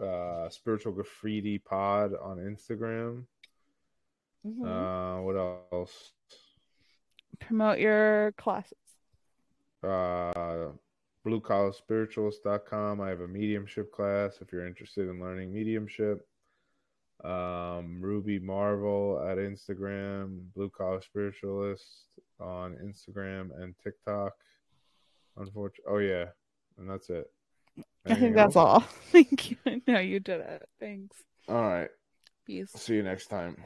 [0.01, 3.25] uh spiritual graffiti pod on Instagram.
[4.45, 4.65] Mhm.
[4.65, 6.11] Uh what else?
[7.39, 8.77] Promote your classes.
[9.83, 10.69] Uh
[11.25, 13.01] bluecollarspiritualist.com.
[13.01, 16.27] I have a mediumship class if you're interested in learning mediumship.
[17.23, 22.09] Um Ruby Marvel at Instagram, Blue Collar Spiritualist
[22.39, 24.33] on Instagram and TikTok.
[25.37, 26.25] Unfortunately, oh yeah,
[26.77, 27.31] and that's it.
[28.05, 28.79] I think that's all.
[29.11, 29.57] Thank you.
[29.87, 30.67] No, you did it.
[30.79, 31.17] Thanks.
[31.47, 31.89] All right.
[32.45, 32.71] Peace.
[32.71, 33.57] See you next time.